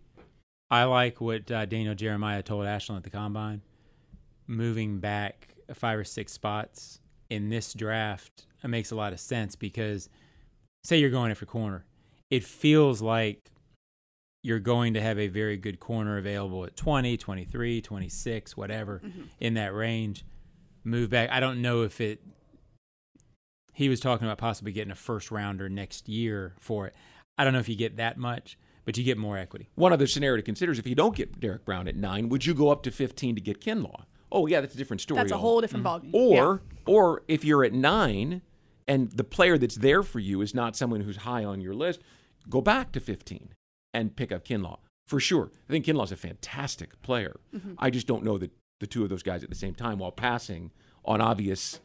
I 0.76 0.84
like 0.86 1.22
what 1.22 1.50
uh, 1.50 1.66
Daniel 1.66 1.96
Jeremiah 1.96 2.44
told 2.44 2.66
Ashlyn 2.66 2.98
at 2.98 3.04
the 3.04 3.10
combine. 3.10 3.62
Moving 4.48 5.00
back 5.00 5.56
five 5.74 5.98
or 5.98 6.04
six 6.04 6.34
spots 6.34 7.00
in 7.30 7.50
this 7.50 7.74
draft 7.74 8.46
it 8.66 8.68
makes 8.68 8.92
a 8.92 8.96
lot 8.96 9.14
of 9.14 9.20
sense 9.20 9.56
because 9.56 10.10
say 10.84 10.98
you're 10.98 11.12
going 11.12 11.32
after 11.32 11.46
corner, 11.46 11.86
it 12.30 12.44
feels 12.44 13.02
like 13.02 13.52
you're 14.44 14.60
going 14.60 14.96
to 14.96 15.02
have 15.02 15.20
a 15.20 15.28
very 15.28 15.56
good 15.56 15.80
corner 15.80 16.18
available 16.18 16.66
at 16.66 16.76
20, 16.76 17.16
23, 17.16 17.82
26, 17.82 18.58
whatever 18.58 19.02
in 19.40 19.54
that 19.54 19.74
range. 19.74 20.26
Move 20.84 21.10
back. 21.10 21.30
I 21.30 21.40
don't 21.40 21.62
know 21.62 21.84
if 21.84 22.02
it. 22.02 22.22
He 23.74 23.90
was 23.90 24.00
talking 24.00 24.26
about 24.26 24.38
possibly 24.38 24.72
getting 24.72 24.92
a 24.92 24.96
first 24.96 25.32
rounder 25.32 25.70
next 25.70 26.10
year 26.10 26.56
for 26.60 26.88
it. 26.88 26.96
I 27.38 27.44
don't 27.44 27.54
know 27.54 27.60
if 27.60 27.70
you 27.70 27.76
get 27.76 27.98
that 27.98 28.18
much, 28.18 28.58
but 28.86 28.98
you 28.98 29.04
get 29.04 29.18
more 29.18 29.38
equity. 29.38 29.70
One 29.76 29.92
other 29.92 30.08
scenario 30.08 30.38
to 30.38 30.44
consider 30.44 30.72
is 30.72 30.80
if 30.80 30.88
you 30.88 30.96
don't 30.96 31.16
get 31.16 31.40
Derrick 31.40 31.66
Brown 31.66 31.88
at 31.88 31.96
nine, 31.96 32.30
would 32.30 32.46
you 32.46 32.54
go 32.54 32.70
up 32.70 32.84
to 32.84 32.92
15 32.92 33.36
to 33.36 33.42
get 33.42 33.60
Kinlaw? 33.60 34.06
Oh, 34.32 34.48
yeah, 34.48 34.62
that's 34.62 34.74
a 34.76 34.78
different 34.78 35.02
story. 35.02 35.20
That's 35.20 35.32
a 35.32 35.38
whole 35.38 35.62
different 35.62 35.86
ballgame. 35.86 36.12
Or, 36.14 36.62
or 36.86 37.24
if 37.28 37.44
you're 37.46 37.64
at 37.64 37.74
nine 37.74 38.42
and 38.88 39.12
the 39.12 39.24
player 39.24 39.58
that's 39.58 39.76
there 39.76 40.04
for 40.04 40.20
you 40.20 40.42
is 40.42 40.54
not 40.54 40.76
someone 40.76 41.02
who's 41.02 41.18
high 41.18 41.44
on 41.44 41.62
your 41.62 41.74
list, 41.74 42.02
go 42.50 42.62
back 42.62 42.92
to 42.94 43.00
15 43.00 43.50
and 43.94 44.16
pick 44.16 44.32
up 44.32 44.46
Kinlaw 44.46 44.80
for 45.08 45.20
sure. 45.20 45.52
I 45.70 45.72
think 45.72 45.86
Kinlaw's 45.86 46.12
a 46.12 46.18
fantastic 46.18 47.02
player. 47.02 47.40
Mhm. 47.56 47.76
I 47.78 47.90
just 47.90 48.08
don't 48.08 48.24
know 48.24 48.38
that 48.38 48.52
the 48.80 48.88
two 48.88 49.04
of 49.04 49.10
those 49.10 49.24
guys 49.24 49.44
at 49.44 49.50
the 49.50 49.56
same 49.56 49.74
time 49.76 50.00
while 50.00 50.12
passing 50.12 50.72
on 51.06 51.22
obvious 51.22 51.80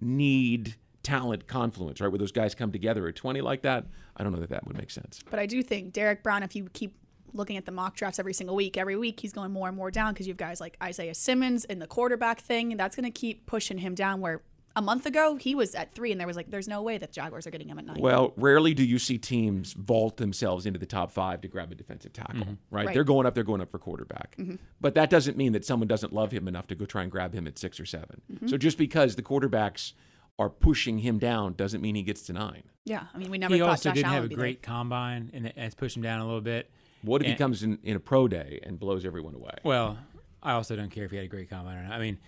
need 0.00 0.74
talent 1.02 1.46
confluence, 1.46 2.00
right? 2.00 2.08
Where 2.08 2.18
those 2.18 2.32
guys 2.32 2.54
come 2.54 2.72
together 2.72 3.06
at 3.08 3.16
20 3.16 3.40
like 3.40 3.62
that, 3.62 3.86
I 4.16 4.22
don't 4.22 4.32
know 4.32 4.40
that 4.40 4.50
that 4.50 4.66
would 4.66 4.76
make 4.76 4.90
sense. 4.90 5.20
But 5.30 5.38
I 5.38 5.46
do 5.46 5.62
think 5.62 5.92
Derrick 5.92 6.22
Brown, 6.22 6.42
if 6.42 6.54
you 6.54 6.68
keep 6.72 6.96
looking 7.32 7.56
at 7.56 7.64
the 7.64 7.72
mock 7.72 7.94
drafts 7.96 8.18
every 8.18 8.34
single 8.34 8.56
week, 8.56 8.76
every 8.76 8.96
week 8.96 9.20
he's 9.20 9.32
going 9.32 9.52
more 9.52 9.68
and 9.68 9.76
more 9.76 9.90
down 9.90 10.12
because 10.12 10.26
you 10.26 10.32
have 10.32 10.38
guys 10.38 10.60
like 10.60 10.76
Isaiah 10.82 11.14
Simmons 11.14 11.64
in 11.64 11.78
the 11.78 11.86
quarterback 11.86 12.40
thing. 12.40 12.72
And 12.72 12.80
that's 12.80 12.96
going 12.96 13.04
to 13.10 13.10
keep 13.18 13.46
pushing 13.46 13.78
him 13.78 13.94
down. 13.94 14.20
Where 14.20 14.42
a 14.76 14.82
month 14.82 15.06
ago 15.06 15.36
he 15.36 15.54
was 15.54 15.74
at 15.74 15.94
three, 15.94 16.10
and 16.12 16.20
there 16.20 16.26
was 16.26 16.36
like, 16.36 16.50
there's 16.50 16.68
no 16.68 16.82
way 16.82 16.98
that 16.98 17.12
Jaguars 17.12 17.46
are 17.46 17.50
getting 17.50 17.68
him 17.68 17.78
at 17.78 17.86
nine. 17.86 17.96
Well, 18.00 18.32
rarely 18.36 18.74
do 18.74 18.84
you 18.84 18.98
see 18.98 19.16
teams 19.16 19.72
vault 19.74 20.16
themselves 20.16 20.66
into 20.66 20.78
the 20.78 20.86
top 20.86 21.12
five 21.12 21.40
to 21.42 21.48
grab 21.48 21.70
a 21.72 21.74
defensive 21.76 22.12
tackle, 22.12 22.40
Mhm. 22.40 22.56
right? 22.70 22.86
Right. 22.86 22.94
They're 22.94 23.04
going 23.04 23.26
up, 23.26 23.34
they're 23.34 23.44
going 23.44 23.60
up 23.60 23.70
for 23.70 23.78
quarterback. 23.78 24.36
Mhm. 24.36 24.58
But 24.80 24.94
that 24.94 25.08
doesn't 25.08 25.36
mean 25.36 25.52
that 25.52 25.64
someone 25.64 25.88
doesn't 25.88 26.12
love 26.12 26.32
him 26.32 26.46
enough 26.48 26.66
to 26.68 26.74
go 26.74 26.84
try 26.84 27.02
and 27.02 27.10
grab 27.10 27.32
him 27.34 27.46
at 27.46 27.58
six 27.58 27.78
or 27.80 27.86
7 27.86 28.20
Mhm. 28.32 28.50
So 28.50 28.56
just 28.56 28.76
because 28.78 29.16
the 29.16 29.22
quarterbacks 29.22 29.92
are 30.40 30.48
pushing 30.48 30.98
him 30.98 31.18
down 31.18 31.52
doesn't 31.52 31.82
mean 31.82 31.94
he 31.94 32.02
gets 32.02 32.22
to 32.22 32.32
nine. 32.32 32.62
yeah, 32.86 33.04
I 33.14 33.18
mean, 33.18 33.30
we 33.30 33.36
never 33.38 33.54
he 33.54 33.60
thought 33.60 33.68
also 33.70 33.90
Josh 33.90 33.94
didn't 33.96 34.06
Allen 34.06 34.14
have 34.14 34.22
a 34.22 34.24
would 34.24 34.30
be 34.30 34.34
great 34.36 34.62
combine, 34.62 35.30
and 35.34 35.46
it's 35.54 35.74
pushed 35.74 35.96
him 35.96 36.02
down 36.02 36.20
a 36.20 36.24
little 36.24 36.40
bit. 36.40 36.70
What 37.02 37.20
if 37.22 37.28
he 37.28 37.34
comes 37.34 37.62
in, 37.62 37.78
in 37.82 37.94
a 37.96 38.00
pro 38.00 38.26
day 38.26 38.60
and 38.62 38.78
blows 38.78 39.04
everyone 39.04 39.34
away? 39.34 39.54
Well, 39.64 39.98
I 40.42 40.52
also 40.52 40.76
don't 40.76 40.90
care 40.90 41.04
if 41.04 41.10
he 41.10 41.18
had 41.18 41.26
a 41.26 41.28
great 41.28 41.48
combine 41.50 41.76
or 41.76 41.82
not. 41.82 41.92
I 41.92 41.98
mean, 41.98 42.18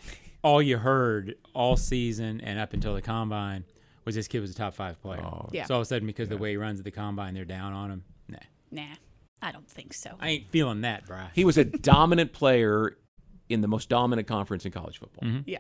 all 0.43 0.61
you 0.63 0.77
heard 0.79 1.37
all 1.55 1.77
season 1.77 2.41
and 2.43 2.59
up 2.59 2.75
until 2.75 2.95
the 2.95 3.03
combine 3.03 3.65
was 4.05 4.15
this 4.15 4.29
kid 4.29 4.41
was 4.41 4.51
a 4.51 4.55
top 4.55 4.75
five 4.75 5.01
player. 5.01 5.23
Yeah. 5.53 5.65
So 5.65 5.75
all 5.75 5.81
of 5.81 5.87
a 5.87 5.89
sudden, 5.89 6.07
because 6.07 6.29
the 6.29 6.37
way 6.37 6.51
he 6.51 6.57
runs 6.59 6.79
at 6.81 6.85
the 6.85 6.91
combine, 6.91 7.35
they're 7.35 7.45
down 7.45 7.73
on 7.73 7.91
him. 7.91 8.05
Nah. 8.29 8.39
Nah, 8.71 8.95
I 9.41 9.53
don't 9.53 9.69
think 9.69 9.95
so. 9.95 10.17
I 10.21 10.29
ain't 10.29 10.51
feeling 10.51 10.83
that, 10.83 11.07
Bry. 11.07 11.31
He 11.35 11.45
was 11.45 11.57
a 11.57 11.65
dominant 11.65 12.33
player 12.33 12.97
in 13.49 13.61
the 13.63 13.69
most 13.69 13.89
dominant 13.89 14.27
conference 14.29 14.65
in 14.67 14.73
college 14.73 14.99
football. 14.99 15.29
Mhm. 15.29 15.45
Yeah, 15.47 15.59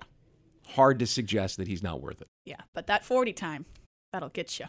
Hard 0.68 0.98
to 1.00 1.06
suggest 1.06 1.56
that 1.58 1.68
he's 1.68 1.82
not 1.82 2.00
worth 2.00 2.20
it. 2.22 2.28
yeah. 2.44 2.56
But 2.74 2.86
that 2.86 3.04
40 3.04 3.32
time, 3.32 3.66
that'll 4.12 4.30
get 4.30 4.58
you. 4.58 4.66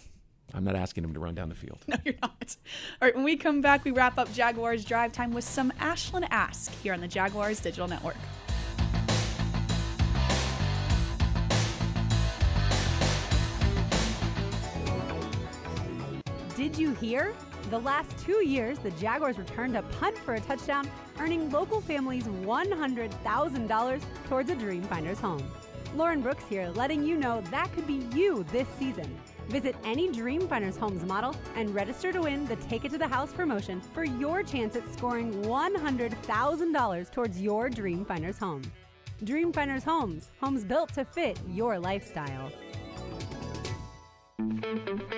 I'm 0.53 0.63
not 0.65 0.75
asking 0.75 1.03
him 1.05 1.13
to 1.13 1.19
run 1.19 1.35
down 1.35 1.49
the 1.49 1.55
field. 1.55 1.79
No, 1.87 1.95
you're 2.03 2.15
not. 2.21 2.55
All 3.01 3.07
right, 3.07 3.15
when 3.15 3.23
we 3.23 3.37
come 3.37 3.61
back, 3.61 3.85
we 3.85 3.91
wrap 3.91 4.17
up 4.17 4.31
Jaguars 4.33 4.83
Drive 4.83 5.11
Time 5.13 5.31
with 5.31 5.43
some 5.45 5.71
Ashlyn 5.79 6.27
Ask 6.29 6.71
here 6.81 6.93
on 6.93 6.99
the 7.01 7.07
Jaguars 7.07 7.59
Digital 7.61 7.87
Network. 7.87 8.17
Did 16.55 16.77
you 16.77 16.93
hear? 16.93 17.33
The 17.69 17.79
last 17.79 18.17
two 18.19 18.45
years, 18.45 18.77
the 18.79 18.91
Jaguars 18.91 19.37
returned 19.37 19.75
a 19.75 19.81
punt 19.83 20.17
for 20.17 20.35
a 20.35 20.39
touchdown, 20.39 20.89
earning 21.19 21.49
local 21.49 21.81
families 21.81 22.25
$100,000 22.25 24.01
towards 24.27 24.49
a 24.49 24.55
Dreamfinders 24.55 25.17
home. 25.19 25.43
Lauren 25.95 26.21
Brooks 26.21 26.43
here, 26.49 26.69
letting 26.69 27.03
you 27.03 27.17
know 27.17 27.41
that 27.51 27.71
could 27.73 27.85
be 27.85 28.05
you 28.15 28.43
this 28.51 28.67
season. 28.79 29.15
Visit 29.49 29.75
any 29.83 30.09
Dreamfinders 30.09 30.77
Homes 30.77 31.03
model 31.05 31.35
and 31.55 31.73
register 31.75 32.11
to 32.11 32.21
win 32.21 32.47
the 32.47 32.55
Take 32.55 32.85
It 32.85 32.91
to 32.91 32.97
the 32.97 33.07
House 33.07 33.31
promotion 33.31 33.79
for 33.93 34.03
your 34.03 34.41
chance 34.41 34.75
at 34.75 34.91
scoring 34.91 35.31
$100,000 35.43 37.11
towards 37.11 37.39
your 37.39 37.69
Dreamfinders 37.69 38.39
home. 38.39 38.63
Dreamfinders 39.23 39.83
Homes, 39.83 40.31
homes 40.41 40.63
built 40.63 40.93
to 40.93 41.05
fit 41.05 41.39
your 41.47 41.77
lifestyle. 41.77 42.51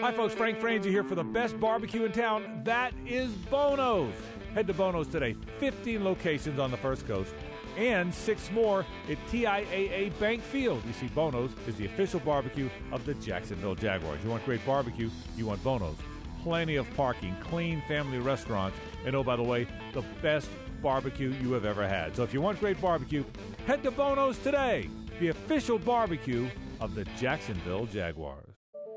Hi, 0.02 0.12
folks. 0.12 0.34
Frank 0.34 0.60
Frangie 0.60 0.86
here 0.86 1.04
for 1.04 1.16
the 1.16 1.24
best 1.24 1.58
barbecue 1.60 2.04
in 2.04 2.12
town. 2.12 2.62
That 2.66 2.94
is 3.06 3.32
Bono's. 3.32 4.14
Head 4.54 4.68
to 4.68 4.74
Bono's 4.74 5.08
today. 5.08 5.36
15 5.60 6.04
locations 6.04 6.60
on 6.60 6.72
the 6.72 6.78
First 6.78 7.08
Coast 7.08 7.34
and 7.78 8.14
six 8.14 8.52
more 8.52 8.86
at 9.10 9.18
TIAA 9.28 10.18
Bank 10.20 10.42
Field. 10.42 10.82
You 10.86 10.94
see, 10.94 11.08
Bono's 11.08 11.52
is 11.68 11.76
the 11.76 11.86
official 11.86 12.20
barbecue 12.22 12.70
of 12.92 13.06
the 13.06 13.14
Jacksonville 13.16 13.76
Jaguars. 13.76 14.20
You 14.24 14.30
want 14.30 14.46
great 14.46 14.66
barbecue? 14.66 15.10
You 15.38 15.48
want 15.48 15.64
Bono's. 15.64 15.98
Plenty 16.44 16.76
of 16.76 16.88
parking, 16.96 17.36
clean 17.42 17.82
family 17.88 18.20
restaurants, 18.20 18.78
and 19.06 19.16
oh, 19.16 19.24
by 19.24 19.36
the 19.36 19.44
way, 19.44 19.68
the 19.94 20.04
best 20.22 20.50
barbecue 20.82 21.34
you 21.42 21.52
have 21.54 21.66
ever 21.66 21.88
had. 21.88 22.16
So 22.16 22.24
if 22.24 22.34
you 22.34 22.42
want 22.42 22.60
great 22.60 22.80
barbecue, 22.80 23.24
head 23.66 23.82
to 23.84 23.92
Bono's 23.92 24.38
today, 24.38 24.90
the 25.20 25.30
official 25.30 25.80
barbecue 25.80 26.48
of 26.80 26.94
the 26.94 27.06
Jacksonville 27.18 27.88
Jaguars. 27.88 28.55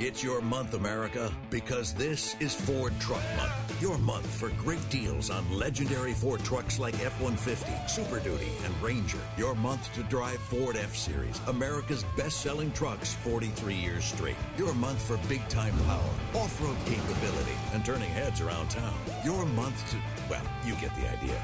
It's 0.00 0.22
your 0.22 0.40
month, 0.42 0.74
America, 0.74 1.32
because 1.50 1.92
this 1.92 2.36
is 2.38 2.54
Ford 2.54 2.92
Truck 3.00 3.22
Month. 3.36 3.82
Your 3.82 3.98
month 3.98 4.26
for 4.26 4.50
great 4.50 4.88
deals 4.90 5.28
on 5.28 5.50
legendary 5.50 6.12
Ford 6.12 6.44
trucks 6.44 6.78
like 6.78 6.94
F 7.04 7.20
150, 7.20 7.72
Super 7.88 8.20
Duty, 8.20 8.46
and 8.64 8.82
Ranger. 8.82 9.18
Your 9.36 9.56
month 9.56 9.92
to 9.94 10.04
drive 10.04 10.38
Ford 10.38 10.76
F 10.76 10.94
Series, 10.94 11.40
America's 11.48 12.04
best 12.16 12.42
selling 12.42 12.70
trucks 12.70 13.14
43 13.14 13.74
years 13.74 14.04
straight. 14.04 14.36
Your 14.56 14.72
month 14.74 15.02
for 15.02 15.16
big 15.28 15.46
time 15.48 15.74
power, 15.86 16.14
off 16.42 16.62
road 16.62 16.76
capability, 16.86 17.58
and 17.72 17.84
turning 17.84 18.10
heads 18.10 18.40
around 18.40 18.70
town. 18.70 18.94
Your 19.24 19.46
month 19.46 19.90
to, 19.90 19.96
well, 20.30 20.44
you 20.64 20.74
get 20.74 20.94
the 20.94 21.10
idea. 21.10 21.42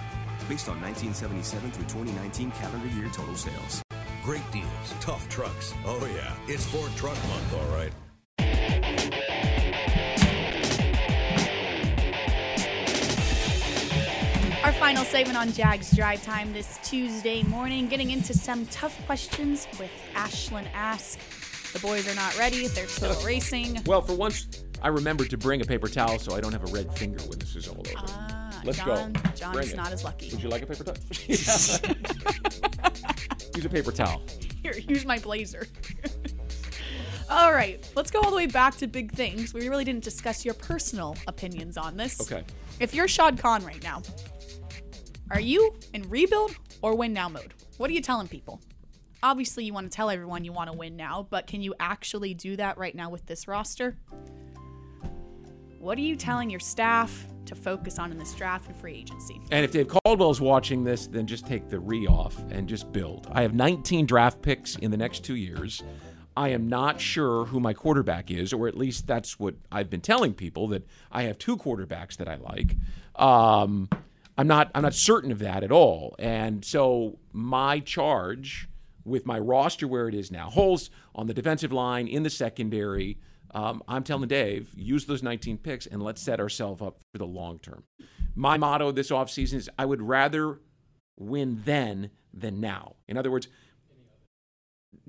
Based 0.49 0.69
on 0.69 0.81
1977 0.81 1.73
through 1.73 1.87
2019 1.87 2.53
calendar 2.53 2.89
year 2.95 3.09
total 3.09 3.35
sales. 3.35 3.83
Great 4.23 4.49
deals, 4.53 4.95
tough 5.01 5.29
trucks. 5.29 5.75
Oh, 5.85 6.07
yeah, 6.15 6.33
it's 6.47 6.67
Ford 6.67 6.93
Truck 6.95 7.17
Month, 7.27 7.55
all 7.55 7.77
right. 7.77 7.93
Final 14.85 15.05
segment 15.07 15.39
on 15.39 15.51
Jags 15.51 15.97
Drive 15.97 16.23
Time 16.23 16.53
this 16.53 16.79
Tuesday 16.85 17.43
morning, 17.45 17.89
getting 17.89 18.11
into 18.11 18.35
some 18.35 18.67
tough 18.67 18.95
questions 19.07 19.67
with 19.81 19.91
Ashlyn 20.13 20.67
Ask. 20.75 21.19
The 21.73 21.79
boys 21.79 22.07
are 22.07 22.15
not 22.15 22.39
ready, 22.39 22.67
they're 22.67 22.87
still 22.87 23.19
racing. 23.25 23.81
Well, 23.87 24.03
for 24.03 24.13
once, 24.13 24.63
I 24.83 24.89
remembered 24.89 25.31
to 25.31 25.39
bring 25.39 25.63
a 25.63 25.65
paper 25.65 25.89
towel 25.89 26.19
so 26.19 26.37
I 26.37 26.43
don't 26.43 26.53
have 26.53 26.65
a 26.65 26.71
red 26.71 26.95
finger 26.99 27.19
when 27.23 27.39
this 27.39 27.57
is 27.57 27.67
all 27.67 27.81
over. 27.81 27.93
Ah, 27.97 28.61
Let's 28.63 28.77
John, 28.77 29.15
go. 29.15 29.21
John 29.35 29.53
Bring 29.55 29.69
is 29.69 29.73
it. 29.73 29.77
not 29.77 29.91
as 29.91 30.05
lucky. 30.05 30.29
Would 30.33 30.43
you 30.43 30.51
like 30.51 30.61
a 30.61 30.67
paper 30.67 30.85
towel? 30.85 30.97
Use 33.57 33.65
a 33.65 33.71
paper 33.71 33.91
towel. 33.91 34.21
Here, 34.63 34.77
use 34.77 35.07
my 35.07 35.19
blazer. 35.19 35.67
all 37.31 37.55
right, 37.55 37.91
let's 37.97 38.11
go 38.11 38.21
all 38.21 38.29
the 38.29 38.37
way 38.37 38.49
back 38.49 38.77
to 38.77 38.87
big 38.87 39.13
things. 39.13 39.55
We 39.55 39.71
really 39.71 39.85
didn't 39.85 40.05
discuss 40.05 40.45
your 40.45 40.53
personal 40.53 41.17
opinions 41.27 41.79
on 41.79 41.97
this. 41.97 42.21
Okay. 42.21 42.45
If 42.81 42.93
you're 42.93 43.09
Shad 43.09 43.39
Khan 43.39 43.65
right 43.65 43.83
now, 43.83 44.03
are 45.31 45.41
you 45.41 45.75
in 45.93 46.09
rebuild 46.09 46.55
or 46.83 46.95
win 46.97 47.13
now 47.13 47.29
mode? 47.29 47.55
What 47.79 47.91
are 47.91 47.93
you 47.93 48.01
telling 48.01 48.29
people? 48.29 48.61
Obviously, 49.23 49.65
you 49.65 49.73
want 49.73 49.91
to 49.91 49.97
tell 49.97 50.11
everyone 50.11 50.45
you 50.45 50.53
want 50.53 50.71
to 50.71 50.77
win 50.77 50.97
now, 50.97 51.27
but 51.31 51.47
can 51.47 51.63
you 51.63 51.75
actually 51.81 52.35
do 52.35 52.57
that 52.57 52.77
right 52.77 52.95
now 52.95 53.09
with 53.09 53.25
this 53.27 53.49
roster? 53.49 53.97
What 55.79 55.97
are 55.97 56.03
you 56.03 56.17
telling 56.17 56.51
your 56.51 56.61
staff 56.61 57.27
to 57.47 57.55
focus 57.55 57.99
on 57.99 58.11
in 58.11 58.19
this 58.19 58.35
draft 58.35 58.69
and 58.69 58.77
free 58.77 58.95
agency? 58.95 59.41
And 59.51 59.65
if 59.65 59.73
Dave 59.73 59.89
Caldwell's 59.89 60.41
watching 60.41 60.85
this, 60.85 61.07
then 61.07 61.27
just 61.27 61.47
take 61.47 61.69
the 61.69 61.79
re 61.79 62.07
off 62.07 62.39
and 62.51 62.69
just 62.69 62.93
build. 62.93 63.27
I 63.33 63.43
have 63.43 63.55
19 63.55 64.07
draft 64.07 64.43
picks 64.43 64.77
in 64.77 64.91
the 64.91 64.97
next 64.97 65.25
two 65.25 65.37
years. 65.37 65.83
I 66.37 66.49
am 66.49 66.69
not 66.69 67.01
sure 67.01 67.47
who 67.47 67.61
my 67.61 67.73
quarterback 67.73 68.31
is, 68.31 68.53
or 68.53 68.67
at 68.67 68.77
least 68.77 69.07
that's 69.07 69.39
what 69.39 69.55
I've 69.71 69.89
been 69.89 70.01
telling 70.01 70.35
people 70.35 70.69
that 70.69 70.87
I 71.13 71.23
have 71.23 71.39
two 71.39 71.57
quarterbacks 71.57 72.17
that 72.17 72.29
I 72.29 72.37
like. 72.37 72.77
Um, 73.15 73.89
I'm 74.37 74.47
not 74.47 74.71
I'm 74.75 74.83
not 74.83 74.95
certain 74.95 75.31
of 75.31 75.39
that 75.41 75.63
at 75.63 75.71
all, 75.71 76.17
and 76.19 76.65
so 76.65 77.19
my 77.33 77.79
charge 77.81 78.69
with 79.05 79.27
my 79.27 79.39
roster 79.39 79.87
where 79.87 80.09
it 80.09 80.15
is 80.15 80.31
now, 80.31 80.51
holes 80.51 80.91
on 81.15 81.27
the 81.27 81.35
defensive 81.35 81.73
line 81.73 82.09
in 82.09 82.23
the 82.23 82.31
secondary. 82.31 83.19
Um, 83.53 83.83
I'm 83.87 84.03
telling 84.03 84.29
Dave, 84.29 84.71
use 84.75 85.07
those 85.07 85.23
19 85.23 85.59
picks 85.59 85.87
and 85.87 86.03
let's 86.03 86.21
set 86.21 86.41
ourselves 86.41 86.83
up 86.83 86.99
for 87.13 87.19
the 87.19 87.27
long 87.27 87.59
term. 87.59 87.85
My 88.35 88.57
motto 88.57 88.91
this 88.91 89.11
offseason 89.11 89.55
is 89.55 89.71
I 89.79 89.85
would 89.85 90.03
rather 90.03 90.61
win 91.17 91.63
then 91.65 92.11
than 92.33 92.61
now. 92.61 92.97
In 93.07 93.17
other 93.17 93.31
words, 93.31 93.47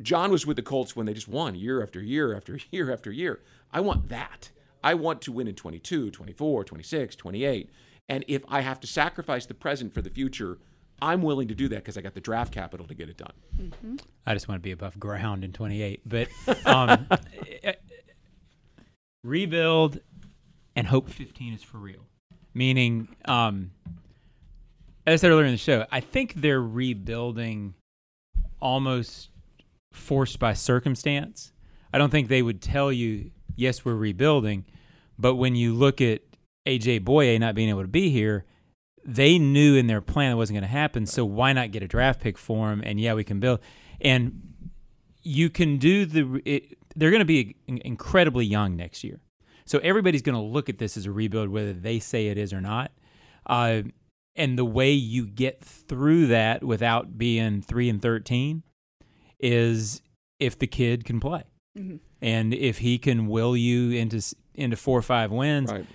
John 0.02 0.32
was 0.32 0.46
with 0.46 0.58
the 0.58 0.64
Colts 0.64 0.96
when 0.96 1.06
they 1.06 1.14
just 1.14 1.28
won 1.28 1.56
year 1.56 1.82
after 1.82 2.02
year 2.02 2.36
after 2.36 2.60
year 2.72 2.92
after 2.92 3.12
year. 3.12 3.42
I 3.72 3.80
want 3.80 4.10
that. 4.10 4.52
I 4.84 4.94
want 4.94 5.22
to 5.24 5.32
win 5.32 5.48
in 5.48 5.56
22, 5.56 6.12
24, 6.12 6.64
26, 6.64 7.16
28. 7.16 7.70
And 8.08 8.24
if 8.28 8.44
I 8.48 8.62
have 8.62 8.80
to 8.82 8.88
sacrifice 8.88 9.46
the 9.46 9.54
present 9.54 9.94
for 9.94 10.02
the 10.02 10.10
future, 10.10 10.60
I'm 11.02 11.22
willing 11.22 11.48
to 11.48 11.56
do 11.56 11.68
that 11.70 11.78
because 11.78 11.98
I 11.98 12.02
got 12.02 12.14
the 12.14 12.22
draft 12.22 12.54
capital 12.54 12.88
to 12.88 12.94
get 12.94 13.10
it 13.10 13.18
done. 13.18 13.34
Mm-hmm. 13.58 13.96
I 14.26 14.34
just 14.34 14.48
want 14.48 14.62
to 14.62 14.64
be 14.64 14.72
above 14.72 15.00
ground 15.00 15.44
in 15.44 15.52
28. 15.52 16.02
But 16.06 16.28
um, 16.66 17.08
rebuild 19.24 20.00
and 20.76 20.88
hope 20.88 21.10
15 21.10 21.54
is 21.54 21.64
for 21.64 21.78
real. 21.78 22.06
Meaning, 22.54 23.10
um, 23.26 23.72
as 25.06 25.14
I 25.14 25.16
said 25.22 25.32
earlier 25.32 25.46
in 25.46 25.52
the 25.52 25.58
show, 25.58 25.86
I 25.92 26.00
think 26.00 26.36
they're 26.36 26.62
rebuilding 26.62 27.74
almost 28.62 29.30
forced 29.92 30.40
by 30.40 30.54
circumstance. 30.54 31.52
I 31.94 31.98
don't 31.98 32.10
think 32.10 32.30
they 32.30 32.42
would 32.42 32.62
tell 32.62 32.92
you, 32.92 33.32
yes, 33.56 33.84
we're 33.84 33.96
rebuilding. 33.96 34.66
But 35.18 35.36
when 35.36 35.56
you 35.56 35.74
look 35.74 36.02
at 36.02 36.22
AJ 36.66 37.02
Bouye 37.06 37.40
not 37.40 37.56
being 37.56 37.70
able 37.70 37.82
to 37.84 37.88
be 37.88 38.10
here, 38.10 38.46
they 39.06 39.38
knew 39.38 39.76
in 39.76 39.88
their 39.88 40.02
plan 40.02 40.32
it 40.32 40.36
wasn't 40.36 40.56
going 40.56 40.64
to 40.64 40.68
happen. 40.68 41.06
So 41.06 41.24
why 41.26 41.54
not 41.54 41.72
get 41.72 41.84
a 41.84 41.88
draft 41.88 42.20
pick 42.22 42.38
for 42.38 42.72
him? 42.72 42.82
And 42.84 43.00
yeah, 43.00 43.14
we 43.14 43.24
can 43.24 43.40
build. 43.40 43.60
And 44.02 44.42
you 45.22 45.50
can 45.50 45.78
do 45.78 46.06
the. 46.06 46.42
It, 46.46 46.78
they're 46.96 47.12
going 47.12 47.20
to 47.20 47.26
be 47.26 47.56
incredibly 47.68 48.46
young 48.46 48.76
next 48.76 49.04
year, 49.04 49.20
so 49.66 49.80
everybody's 49.80 50.22
going 50.22 50.36
to 50.36 50.42
look 50.42 50.70
at 50.70 50.78
this 50.78 50.96
as 50.98 51.06
a 51.06 51.12
rebuild, 51.12 51.50
whether 51.50 51.74
they 51.74 52.00
say 52.00 52.28
it 52.28 52.38
is 52.38 52.54
or 52.54 52.62
not. 52.62 52.92
Uh, 53.46 53.82
and 54.36 54.58
the 54.58 54.66
way 54.66 54.92
you 54.92 55.26
get 55.26 55.62
through 55.64 56.28
that 56.28 56.64
without 56.64 57.18
being 57.18 57.62
three 57.62 57.90
and 57.90 58.02
thirteen 58.02 58.64
is 59.40 60.02
if 60.40 60.58
the 60.58 60.68
kid 60.68 61.06
can 61.06 61.20
play, 61.20 61.44
Mhm. 61.78 62.00
and 62.22 62.54
if 62.54 62.80
he 62.80 62.98
can 62.98 63.28
will 63.28 63.56
you 63.58 63.92
into 63.92 64.22
into 64.54 64.78
four 64.78 64.98
or 64.98 65.02
five 65.02 65.32
wins, 65.32 65.72
Right. 65.72 65.86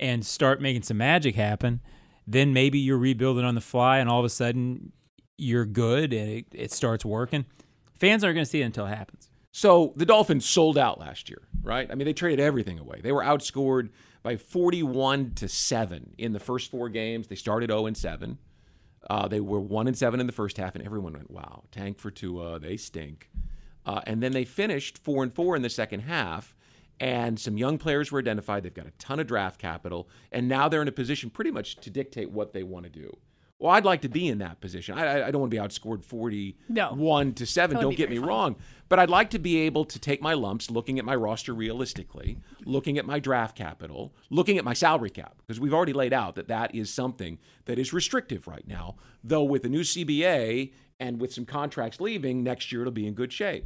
And 0.00 0.24
start 0.24 0.60
making 0.60 0.82
some 0.82 0.98
magic 0.98 1.34
happen, 1.34 1.80
then 2.26 2.52
maybe 2.52 2.78
you're 2.78 2.98
rebuilding 2.98 3.44
on 3.44 3.54
the 3.54 3.60
fly, 3.60 3.98
and 3.98 4.08
all 4.08 4.18
of 4.18 4.24
a 4.24 4.30
sudden 4.30 4.92
you're 5.38 5.64
good 5.64 6.12
and 6.12 6.28
it, 6.28 6.46
it 6.52 6.72
starts 6.72 7.04
working. 7.04 7.46
Fans 7.94 8.22
aren't 8.22 8.34
going 8.34 8.44
to 8.44 8.50
see 8.50 8.60
it 8.60 8.64
until 8.64 8.86
it 8.86 8.94
happens. 8.94 9.30
So 9.50 9.92
the 9.96 10.04
Dolphins 10.04 10.44
sold 10.44 10.76
out 10.76 11.00
last 11.00 11.30
year, 11.30 11.42
right? 11.62 11.90
I 11.90 11.94
mean, 11.94 12.04
they 12.04 12.12
traded 12.12 12.40
everything 12.40 12.78
away. 12.78 13.00
They 13.02 13.12
were 13.12 13.22
outscored 13.22 13.90
by 14.22 14.36
41 14.36 15.32
to 15.36 15.48
7 15.48 16.14
in 16.18 16.32
the 16.32 16.40
first 16.40 16.70
four 16.70 16.88
games. 16.88 17.28
They 17.28 17.34
started 17.34 17.70
0 17.70 17.86
and 17.86 17.96
7. 17.96 18.38
Uh, 19.08 19.28
they 19.28 19.40
were 19.40 19.60
1 19.60 19.86
and 19.86 19.96
7 19.96 20.20
in 20.20 20.26
the 20.26 20.32
first 20.32 20.58
half, 20.58 20.74
and 20.74 20.84
everyone 20.84 21.14
went, 21.14 21.30
wow, 21.30 21.64
tank 21.70 21.98
for 21.98 22.10
Tua, 22.10 22.58
they 22.58 22.76
stink. 22.76 23.30
Uh, 23.86 24.00
and 24.06 24.22
then 24.22 24.32
they 24.32 24.44
finished 24.44 24.98
4 24.98 25.22
and 25.22 25.32
4 25.32 25.56
in 25.56 25.62
the 25.62 25.70
second 25.70 26.00
half, 26.00 26.54
and 27.00 27.38
some 27.38 27.56
young 27.56 27.78
players 27.78 28.10
were 28.10 28.18
identified. 28.18 28.62
They've 28.62 28.74
got 28.74 28.86
a 28.86 28.92
ton 28.98 29.20
of 29.20 29.26
draft 29.26 29.60
capital, 29.60 30.08
and 30.32 30.48
now 30.48 30.68
they're 30.68 30.82
in 30.82 30.88
a 30.88 30.92
position 30.92 31.30
pretty 31.30 31.50
much 31.50 31.76
to 31.76 31.90
dictate 31.90 32.30
what 32.30 32.52
they 32.52 32.62
want 32.62 32.84
to 32.84 32.90
do. 32.90 33.16
Well, 33.60 33.72
I'd 33.72 33.84
like 33.84 34.02
to 34.02 34.08
be 34.08 34.28
in 34.28 34.38
that 34.38 34.60
position. 34.60 34.96
I, 34.96 35.26
I- 35.26 35.30
don't 35.32 35.40
want 35.40 35.50
to 35.50 35.56
be 35.56 35.60
outscored 35.60 36.04
41 36.04 37.32
to 37.34 37.44
7. 37.46 37.80
Don't 37.80 37.96
get 37.96 38.08
me 38.08 38.18
fun. 38.18 38.28
wrong. 38.28 38.56
But 38.88 39.00
I'd 39.00 39.10
like 39.10 39.30
to 39.30 39.38
be 39.40 39.58
able 39.62 39.84
to 39.86 39.98
take 39.98 40.22
my 40.22 40.32
lumps 40.34 40.70
looking 40.70 40.98
at 40.98 41.04
my 41.04 41.14
roster 41.16 41.52
realistically, 41.52 42.38
looking 42.64 42.98
at 42.98 43.04
my 43.04 43.18
draft 43.18 43.56
capital, 43.56 44.14
looking 44.30 44.58
at 44.58 44.64
my 44.64 44.74
salary 44.74 45.10
cap, 45.10 45.34
because 45.38 45.58
we've 45.60 45.74
already 45.74 45.92
laid 45.92 46.12
out 46.12 46.36
that 46.36 46.46
that 46.48 46.72
is 46.74 46.88
something 46.92 47.38
that 47.64 47.78
is 47.80 47.92
restrictive 47.92 48.46
right 48.46 48.66
now. 48.66 48.94
Though 49.24 49.42
with 49.42 49.62
the 49.64 49.68
new 49.68 49.80
CBA 49.82 50.72
and 51.00 51.20
with 51.20 51.34
some 51.34 51.44
contracts 51.44 52.00
leaving, 52.00 52.42
next 52.44 52.70
year 52.70 52.82
it'll 52.82 52.92
be 52.92 53.06
in 53.08 53.14
good 53.14 53.32
shape. 53.32 53.64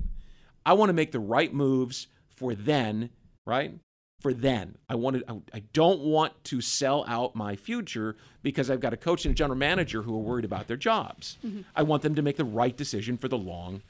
I 0.64 0.72
want 0.72 0.88
to 0.88 0.94
make 0.94 1.12
the 1.12 1.20
right 1.20 1.52
moves 1.52 2.06
for 2.28 2.54
then, 2.54 3.10
right? 3.47 3.74
For 4.20 4.32
then. 4.32 4.76
I 4.88 4.95
wanted 4.95 5.24
I, 5.28 5.40
I 5.53 5.61
don't 5.72 6.01
want 6.01 6.45
to 6.45 6.61
sell 6.61 7.05
out 7.09 7.34
my 7.34 7.57
future 7.57 8.16
because 8.43 8.70
I've 8.70 8.80
got 8.80 8.93
a 8.93 8.97
coach 8.97 9.24
and 9.24 9.32
a 9.32 9.36
general 9.36 9.59
manager 9.59 10.03
who 10.03 10.14
are 10.14 10.20
worried 10.22 10.45
about 10.45 10.68
their 10.68 10.76
jobs. 10.76 11.38
Mhm. 11.45 11.64
I 11.74 11.82
want 11.82 12.03
them 12.03 12.14
to 12.14 12.22
make 12.22 12.36
the 12.36 12.45
right 12.45 12.76
decision 12.76 13.16
for 13.18 13.26
the 13.28 13.38
long 13.38 13.82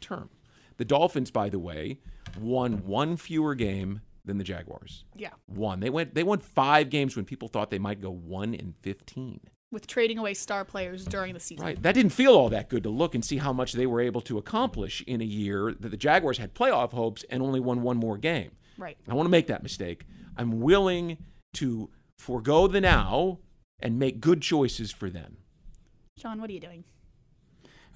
term. 0.00 0.30
The 0.78 0.84
Dolphins, 0.84 1.30
by 1.30 1.48
the 1.48 1.58
way, 1.58 1.98
won 2.40 2.84
one 2.86 3.16
fewer 3.16 3.54
game 3.54 4.00
than 4.24 4.38
the 4.38 4.44
Jaguars. 4.44 5.04
Yeah. 5.16 5.30
One. 5.46 5.80
They 5.80 5.90
went 5.90 6.14
they 6.14 6.24
won 6.24 6.38
five 6.40 6.90
games 6.90 7.14
when 7.14 7.24
people 7.24 7.46
thought 7.48 7.70
they 7.70 7.78
might 7.78 8.00
go 8.00 8.10
one 8.10 8.54
in 8.54 8.74
fifteen. 8.82 9.40
With 9.70 9.86
trading 9.86 10.18
away 10.18 10.34
star 10.34 10.64
players 10.64 11.04
during 11.04 11.34
the 11.34 11.40
season. 11.40 11.64
Right. 11.64 11.82
That 11.82 11.94
didn't 11.94 12.12
feel 12.12 12.34
all 12.34 12.48
that 12.48 12.68
good 12.68 12.82
to 12.84 12.88
look 12.90 13.14
and 13.14 13.24
see 13.24 13.36
how 13.36 13.52
much 13.52 13.74
they 13.74 13.86
were 13.86 14.00
able 14.00 14.22
to 14.22 14.38
accomplish 14.38 15.02
in 15.06 15.20
a 15.20 15.24
year 15.26 15.72
that 15.78 15.90
the 15.90 15.96
Jaguars 15.96 16.38
had 16.38 16.54
playoff 16.54 16.92
hopes 16.92 17.22
and 17.30 17.42
only 17.42 17.60
won 17.60 17.82
one 17.82 17.98
more 17.98 18.16
game. 18.16 18.52
Right. 18.78 18.96
I 19.08 19.14
want 19.14 19.26
to 19.26 19.30
make 19.30 19.48
that 19.48 19.62
mistake. 19.62 20.06
I'm 20.36 20.60
willing 20.60 21.18
to 21.54 21.90
forego 22.18 22.66
the 22.68 22.80
now 22.80 23.40
and 23.80 23.98
make 23.98 24.20
good 24.20 24.40
choices 24.40 24.90
for 24.90 25.10
then. 25.10 25.36
Sean, 26.16 26.40
what 26.40 26.48
are 26.48 26.52
you 26.52 26.60
doing? 26.60 26.84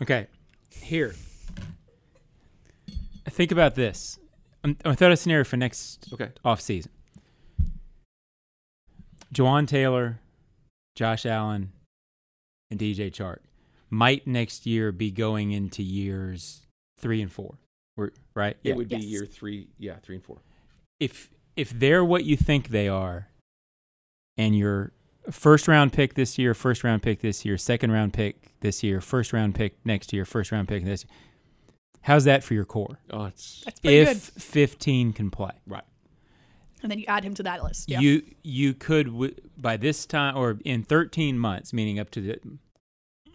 Okay, 0.03 0.27
here. 0.71 1.15
Think 3.29 3.53
about 3.53 3.75
this. 3.77 4.19
I'm, 4.65 4.77
I 4.85 4.95
thought 4.95 5.13
a 5.13 5.17
scenario 5.17 5.45
for 5.45 5.57
next 5.57 6.13
Okay. 6.13 6.31
off 6.45 6.61
season. 6.61 6.91
Jawaan 9.35 9.67
Taylor, 9.67 10.21
Josh 10.95 11.25
Allen, 11.25 11.73
and 12.71 12.79
DJ 12.79 13.11
Chark 13.11 13.39
might 13.91 14.27
next 14.27 14.67
year 14.67 14.91
be 14.93 15.11
going 15.11 15.53
into 15.53 15.83
years 15.83 16.67
three 16.99 17.23
and 17.23 17.31
four. 17.31 17.59
We're, 17.97 18.11
right? 18.35 18.57
It 18.65 18.77
would 18.77 18.89
be 18.89 18.97
year 18.97 19.27
three, 19.27 19.69
yeah, 19.79 19.97
three 20.03 20.17
and 20.17 20.25
four. 20.25 20.39
If 21.03 21.31
if 21.57 21.71
they're 21.71 22.05
what 22.05 22.25
you 22.25 22.37
think 22.37 22.69
they 22.69 22.89
are, 22.89 23.29
and 24.37 24.57
your 24.57 24.93
first 25.31 25.69
round 25.69 25.93
pick 25.93 26.15
this 26.15 26.39
year, 26.39 26.55
first 26.55 26.85
round 26.85 27.03
pick 27.03 27.21
this 27.21 27.45
year, 27.45 27.59
second 27.59 27.91
round 27.91 28.13
pick 28.13 28.53
this 28.61 28.83
year, 28.83 29.01
first 29.01 29.33
round 29.33 29.55
pick 29.55 29.75
next 29.85 30.13
year, 30.13 30.25
first 30.25 30.53
round 30.53 30.69
pick 30.69 30.85
this, 30.85 31.05
Year, 31.05 31.15
how's 32.03 32.25
that 32.25 32.43
for 32.45 32.55
your 32.55 32.65
core? 32.65 32.99
Oh, 33.11 33.25
it's 33.25 33.63
That's 33.65 33.81
pretty 33.81 33.99
if 33.99 34.35
good. 34.35 34.43
fifteen 34.43 35.13
can 35.13 35.31
play, 35.31 35.53
right? 35.67 35.85
And 36.83 36.91
then 36.91 36.99
you 36.99 37.05
add 37.07 37.25
him 37.25 37.35
to 37.35 37.43
that 37.45 37.63
list. 37.63 37.89
Yeah. 37.91 38.01
You 38.01 38.23
you 38.43 38.75
could 38.75 39.07
w- 39.07 39.35
by 39.57 39.77
this 39.77 40.07
time 40.07 40.37
or 40.37 40.59
in 40.65 40.83
thirteen 40.85 41.39
months, 41.39 41.73
meaning 41.73 41.99
up 41.99 42.11
to 42.11 42.21
the 42.21 42.39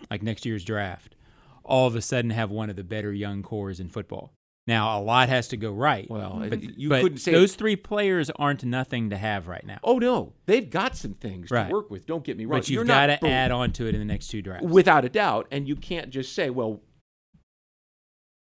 like 0.10 0.24
next 0.24 0.46
year's 0.46 0.64
draft, 0.64 1.16
all 1.64 1.88
of 1.88 1.96
a 1.96 2.02
sudden 2.02 2.32
have 2.32 2.50
one 2.50 2.70
of 2.70 2.76
the 2.76 2.84
better 2.84 3.14
young 3.14 3.44
cores 3.44 3.80
in 3.80 3.90
football. 3.90 4.34
Now 4.68 5.00
a 5.00 5.02
lot 5.02 5.30
has 5.30 5.48
to 5.50 5.58
go 5.58 5.72
right. 5.72 6.10
Well, 6.10 6.46
but, 6.50 6.62
you 6.78 6.90
but 6.90 7.02
couldn't 7.02 7.20
say- 7.20 7.32
those 7.32 7.56
three 7.56 7.78
players 7.78 8.30
aren't 8.32 8.64
nothing 8.66 9.10
to 9.12 9.18
have 9.18 9.48
right 9.48 9.66
now. 9.66 9.80
Oh 9.84 9.98
no, 9.98 10.34
they've 10.46 10.70
got 10.70 10.98
some 10.98 11.14
things 11.14 11.50
Right. 11.50 11.68
to 11.70 11.74
work 11.74 11.90
with. 11.90 12.06
Don't 12.06 12.24
get 12.26 12.38
me 12.38 12.46
wrong. 12.46 12.60
But 12.60 12.70
you've 12.70 12.86
got 12.86 13.08
to 13.08 13.26
add 13.28 13.52
on 13.52 13.72
to 13.74 13.88
it 13.88 13.96
in 13.96 14.00
the 14.00 14.06
next 14.06 14.28
two 14.28 14.42
drafts. 14.42 14.66
without 14.68 15.06
a 15.06 15.10
doubt, 15.10 15.48
and 15.52 15.68
you 15.68 15.76
can't 15.78 16.10
just 16.10 16.34
say, 16.34 16.50
"Well, 16.50 16.82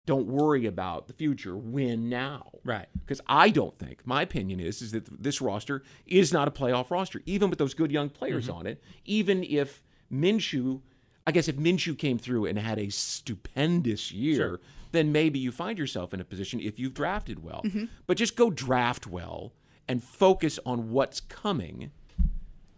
don't 0.06 0.28
worry 0.28 0.66
about 0.66 1.08
the 1.08 1.14
future. 1.14 1.56
Win 1.56 2.10
now." 2.10 2.52
Right. 2.64 2.88
Because 3.00 3.22
I 3.28 3.50
don't 3.50 3.78
think 3.78 4.06
my 4.06 4.22
opinion 4.22 4.60
is 4.60 4.82
is 4.82 4.92
that 4.92 5.22
this 5.22 5.42
roster 5.42 5.84
is 6.06 6.32
not 6.34 6.48
a 6.48 6.52
playoff 6.52 6.90
roster, 6.92 7.22
even 7.26 7.50
with 7.50 7.60
those 7.60 7.74
good 7.74 7.92
young 7.92 8.10
players 8.10 8.48
Mm-hmm. 8.48 8.58
on 8.58 8.68
it. 8.68 8.82
Even 9.06 9.44
if 9.44 9.84
Minshew, 10.12 10.82
I 11.26 11.32
guess 11.32 11.48
if 11.48 11.56
Minshew 11.58 11.98
came 11.98 12.18
through 12.18 12.46
and 12.46 12.58
had 12.60 12.80
a 12.80 12.90
stupendous 12.90 14.12
year, 14.12 14.36
Sure. 14.36 14.60
Then 14.94 15.12
maybe 15.12 15.38
you 15.40 15.52
find 15.52 15.78
yourself 15.78 16.14
in 16.14 16.22
a 16.22 16.24
position 16.24 16.62
if 16.62 16.80
you've 16.80 16.94
drafted 16.94 17.44
well. 17.44 17.62
Mhm. 17.66 17.90
But 18.08 18.16
just 18.18 18.36
go 18.38 18.50
draft 18.50 19.06
well 19.06 19.54
and 19.90 20.02
focus 20.02 20.60
on 20.66 20.92
what's 20.92 21.20
coming 21.20 21.92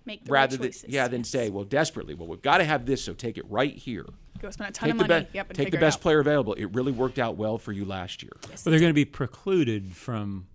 Make 0.05 0.25
the 0.25 0.31
rather 0.31 0.55
right 0.55 0.61
than 0.61 0.69
choices. 0.71 0.89
yeah, 0.93 1.07
than 1.07 1.23
say, 1.23 1.49
well, 1.49 1.63
desperately, 1.65 2.13
well, 2.15 2.27
we've 2.27 2.41
got 2.41 2.57
to 2.59 2.63
have 2.63 2.85
this, 2.85 3.03
so 3.03 3.13
take 3.13 3.37
it 3.37 3.45
right 3.49 3.75
here. 3.75 4.05
Go 4.39 4.49
spend 4.49 4.69
a 4.69 4.73
ton 4.73 4.87
take 4.89 4.93
of 5.01 5.07
the 5.07 5.13
money. 5.13 5.25
be- 5.25 5.29
Yep, 5.35 5.49
and 5.49 5.55
take 5.57 5.71
the 5.71 5.77
best 5.77 5.97
out. 5.97 6.01
player 6.01 6.19
available. 6.19 6.53
It 6.53 6.65
really 6.73 6.91
worked 6.91 7.19
out 7.19 7.37
well 7.37 7.57
for 7.57 7.71
you 7.71 7.85
last 7.85 8.21
year. 8.23 8.31
Well, 8.47 8.57
they're 8.65 8.79
going 8.79 8.89
to 8.89 8.93
be 8.93 9.05
precluded 9.05 9.95
from 9.95 10.47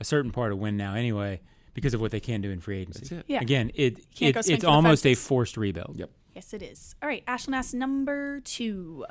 a 0.00 0.04
certain 0.04 0.30
part 0.30 0.52
of 0.52 0.58
win 0.58 0.76
now 0.76 0.94
anyway 0.94 1.40
because 1.74 1.92
of 1.94 2.00
what 2.00 2.10
they 2.10 2.20
can 2.20 2.40
do 2.40 2.50
in 2.50 2.60
free 2.60 2.78
agency. 2.80 3.00
That's 3.00 3.12
it. 3.12 3.24
Yeah. 3.28 3.40
Again, 3.42 3.70
it, 3.74 3.98
it 4.18 4.36
it's 4.48 4.64
almost 4.64 5.06
a 5.06 5.14
forced 5.14 5.56
rebuild. 5.56 5.96
Yep. 5.98 6.10
Yes, 6.34 6.54
it 6.54 6.62
is. 6.62 6.94
All 7.02 7.08
right, 7.08 7.24
Ashlyn 7.26 7.54
asks 7.54 7.74
number 7.74 8.40
two. 8.40 9.04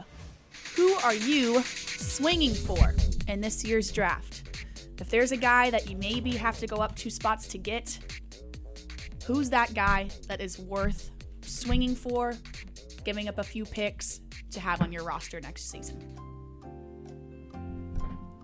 Who 0.75 0.93
are 0.95 1.15
you 1.15 1.61
swinging 1.63 2.53
for? 2.53 2.95
in 3.29 3.41
this 3.41 3.63
year's 3.63 3.91
draft, 3.91 4.43
if 4.99 5.09
there's 5.09 5.31
a 5.31 5.37
guy 5.37 5.69
that 5.69 5.89
you 5.89 5.95
maybe 5.97 6.31
have 6.31 6.57
to 6.59 6.67
go 6.67 6.77
up 6.77 6.95
two 6.95 7.09
spots 7.09 7.47
to 7.47 7.57
get, 7.57 7.99
who's 9.25 9.49
that 9.51 9.73
guy 9.73 10.09
that 10.27 10.41
is 10.41 10.59
worth 10.59 11.11
swinging 11.41 11.95
for, 11.95 12.33
giving 13.05 13.27
up 13.27 13.37
a 13.37 13.43
few 13.43 13.65
picks 13.65 14.19
to 14.51 14.59
have 14.59 14.81
on 14.81 14.91
your 14.91 15.03
roster 15.03 15.39
next 15.39 15.69
season? 15.69 15.99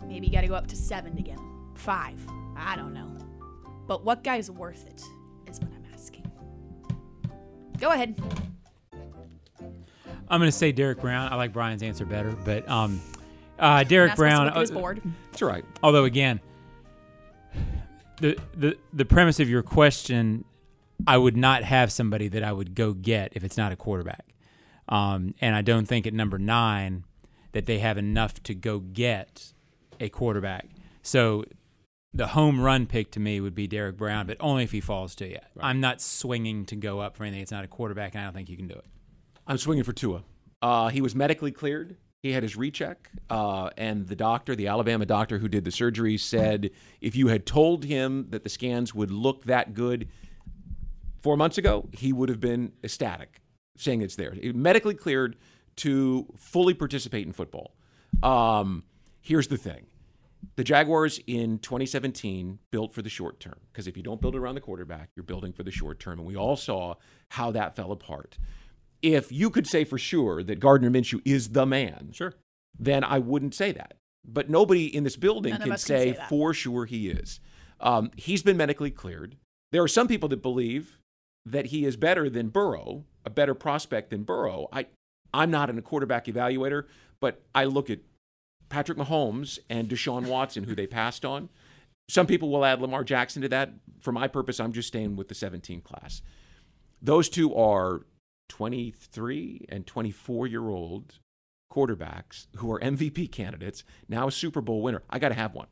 Maybe 0.08 0.28
you 0.28 0.32
got 0.32 0.42
to 0.42 0.48
go 0.48 0.56
up 0.56 0.68
to 0.68 0.76
seven 0.76 1.16
to 1.16 1.24
get. 1.24 1.40
Five. 1.74 2.24
I 2.56 2.76
don't 2.76 2.94
know. 2.94 3.18
But 3.88 4.06
what 4.06 4.24
guy's 4.24 4.50
worth 4.50 4.86
it 4.86 5.02
is 5.50 5.60
what 5.60 5.72
I'm 5.74 5.86
asking. 5.94 6.32
Go 7.80 7.90
ahead. 7.90 8.16
I'm 10.30 10.40
going 10.40 10.52
to 10.52 10.58
say 10.58 10.72
Derrick 10.72 11.00
Brown. 11.00 11.32
I 11.32 11.36
like 11.36 11.54
Brian's 11.54 11.84
answer 11.84 12.06
better, 12.06 12.32
but 12.44 12.68
um, 12.68 13.02
uh, 13.60 13.84
Derrick 13.84 14.10
Not 14.10 14.18
supposed 14.18 14.18
to 14.18 14.36
Brown. 14.38 14.46
look 14.46 14.56
at 14.56 14.72
uh, 14.72 14.74
board. 14.74 15.02
That's 15.32 15.42
right. 15.42 15.66
Although 15.84 16.06
again, 16.06 16.40
the 18.20 18.38
the 18.56 18.78
the 18.94 19.06
premise 19.06 19.40
of 19.40 19.50
your 19.50 19.64
question, 19.64 20.46
I 21.06 21.18
would 21.18 21.38
not 21.38 21.64
have 21.64 21.92
somebody 21.92 22.28
that 22.30 22.44
I 22.44 22.52
would 22.52 22.76
go 22.76 22.94
get 22.94 23.34
if 23.36 23.44
it's 23.44 23.58
not 23.58 23.72
a 23.72 23.76
quarterback, 23.76 24.34
um, 24.90 25.36
and 25.42 25.56
I 25.56 25.62
don't 25.62 25.86
think 25.86 26.08
at 26.08 26.14
number 26.14 26.38
nine 26.40 27.04
that 27.52 27.66
they 27.66 27.80
have 27.80 27.98
enough 27.98 28.42
to 28.44 28.56
go 28.56 28.80
get 28.80 29.54
a 30.00 30.10
quarterback. 30.10 30.68
So 31.02 31.46
the 32.14 32.28
home 32.28 32.60
run 32.62 32.86
pick 32.86 33.12
to 33.12 33.20
me 33.20 33.40
would 33.42 33.56
be 33.56 33.68
Derrick 33.68 33.98
Brown, 33.98 34.26
but 34.26 34.38
only 34.40 34.64
if 34.64 34.72
he 34.72 34.82
falls 34.82 35.16
to 35.16 35.28
you. 35.28 35.40
I'm 35.60 35.82
not 35.82 36.02
swinging 36.02 36.66
to 36.68 36.76
go 36.76 37.00
up 37.00 37.16
for 37.16 37.24
anything. 37.24 37.42
It's 37.42 37.52
not 37.52 37.64
a 37.66 37.68
quarterback, 37.68 38.16
and 38.16 38.22
I 38.22 38.24
don't 38.26 38.34
think 38.34 38.50
you 38.50 38.58
can 38.58 38.68
do 38.68 38.76
it. 38.76 38.86
I'm 39.48 39.58
swinging 39.58 39.84
for 39.84 39.94
Tua. 39.94 40.24
Uh, 40.62 40.90
he 40.90 41.02
was 41.02 41.16
medically 41.16 41.52
cleared. 41.52 41.98
He 42.24 42.32
had 42.32 42.42
his 42.42 42.56
recheck, 42.56 43.12
uh, 43.30 43.70
and 43.78 44.08
the 44.08 44.16
doctor, 44.16 44.56
the 44.56 44.68
Alabama 44.68 45.06
doctor 45.06 45.38
who 45.38 45.48
did 45.48 45.64
the 45.64 45.72
surgery, 45.72 46.18
said 46.18 46.72
if 47.00 47.16
you 47.16 47.28
had 47.28 47.46
told 47.46 47.84
him 47.84 48.28
that 48.32 48.44
the 48.44 48.50
scans 48.50 48.96
would 48.96 49.12
look 49.12 49.44
that 49.44 49.76
good 49.76 50.10
four 51.22 51.38
months 51.38 51.60
ago, 51.60 51.88
he 51.92 52.12
would 52.12 52.30
have 52.30 52.40
been 52.40 52.72
ecstatic, 52.84 53.42
saying 53.78 54.02
it's 54.02 54.16
there. 54.16 54.34
Medically 54.56 54.96
cleared 54.96 55.36
to 55.78 56.26
fully 56.36 56.74
participate 56.74 57.28
in 57.28 57.32
football. 57.32 57.76
Um, 58.24 58.84
here's 59.22 59.48
the 59.48 59.58
thing 59.58 59.86
the 60.56 60.64
Jaguars 60.64 61.20
in 61.28 61.60
2017 61.60 62.60
built 62.72 62.94
for 62.94 63.02
the 63.02 63.10
short 63.10 63.40
term 63.40 63.60
because 63.72 63.88
if 63.88 63.98
you 63.98 64.04
don't 64.04 64.22
build 64.22 64.36
around 64.36 64.56
the 64.56 64.62
quarterback, 64.62 65.10
you're 65.16 65.24
building 65.24 65.54
for 65.54 65.64
the 65.64 65.72
short 65.72 66.00
term. 66.00 66.20
And 66.20 66.28
we 66.28 66.36
all 66.36 66.56
saw 66.56 66.96
how 67.30 67.52
that 67.52 67.76
fell 67.76 67.92
apart. 67.92 68.38
If 69.06 69.32
you 69.32 69.50
could 69.50 69.68
say 69.68 69.84
for 69.84 69.98
sure 69.98 70.42
that 70.44 70.60
Gardner 70.60 70.90
Minshew 70.90 71.22
is 71.26 71.50
the 71.50 71.66
man, 71.66 72.10
sure, 72.12 72.34
then 72.78 73.04
I 73.04 73.20
wouldn't 73.20 73.54
say 73.54 73.72
that. 73.72 73.96
But 74.28 74.50
nobody 74.50 74.94
in 74.94 75.04
this 75.04 75.16
building 75.16 75.52
None 75.52 75.62
can 75.62 75.72
us 75.74 75.86
can 75.86 75.98
say, 75.98 76.14
say 76.14 76.20
for 76.28 76.54
sure 76.54 76.86
he 76.86 77.10
is. 77.10 77.40
Um, 77.80 78.10
he's 78.16 78.42
been 78.42 78.58
medically 78.58 78.90
cleared. 78.90 79.38
There 79.72 79.84
are 79.84 79.88
some 79.88 80.08
people 80.08 80.30
that 80.30 80.42
believe 80.42 81.00
that 81.46 81.68
he 81.68 81.86
is 81.86 81.96
better 81.98 82.30
than 82.30 82.50
Burrow, 82.50 83.04
a 83.24 83.30
better 83.30 83.54
prospect 83.54 84.10
than 84.10 84.24
Burrow. 84.24 84.68
I, 84.74 84.88
I'm 85.34 85.52
not 85.52 85.70
a 85.70 85.82
quarterback 85.82 86.26
evaluator, 86.26 86.86
but 87.20 87.44
I 87.54 87.66
look 87.66 87.90
at 87.90 88.00
Patrick 88.70 88.98
Mahomes 88.98 89.60
and 89.70 89.88
Deshaun 89.88 90.28
Watson, 90.28 90.64
who 90.64 90.74
they 90.74 90.88
passed 90.88 91.24
on. 91.24 91.50
Some 92.10 92.26
people 92.26 92.50
will 92.50 92.66
add 92.66 92.82
Lamar 92.82 93.04
Jackson 93.04 93.42
to 93.44 93.50
that. 93.50 93.74
For 94.00 94.12
my 94.12 94.28
purpose, 94.28 94.60
I'm 94.60 94.74
just 94.74 94.88
staying 94.88 95.16
with 95.16 95.28
the 95.28 95.36
17 95.36 95.82
class. 95.82 96.22
Those 97.02 97.30
two 97.30 97.54
are 97.56 98.02
23 98.50 99.66
and 99.70 99.86
24 99.86 100.48
year 100.48 100.70
old 100.70 101.20
quarterbacks 101.72 102.48
who 102.58 102.72
are 102.72 102.80
MVP 102.80 103.32
candidates, 103.32 103.84
now 104.08 104.28
a 104.28 104.32
Super 104.32 104.62
Bowl 104.62 104.82
winner. 104.82 105.04
I 105.10 105.20
got 105.20 105.30
to 105.30 105.36
have 105.36 105.54
one. 105.54 105.68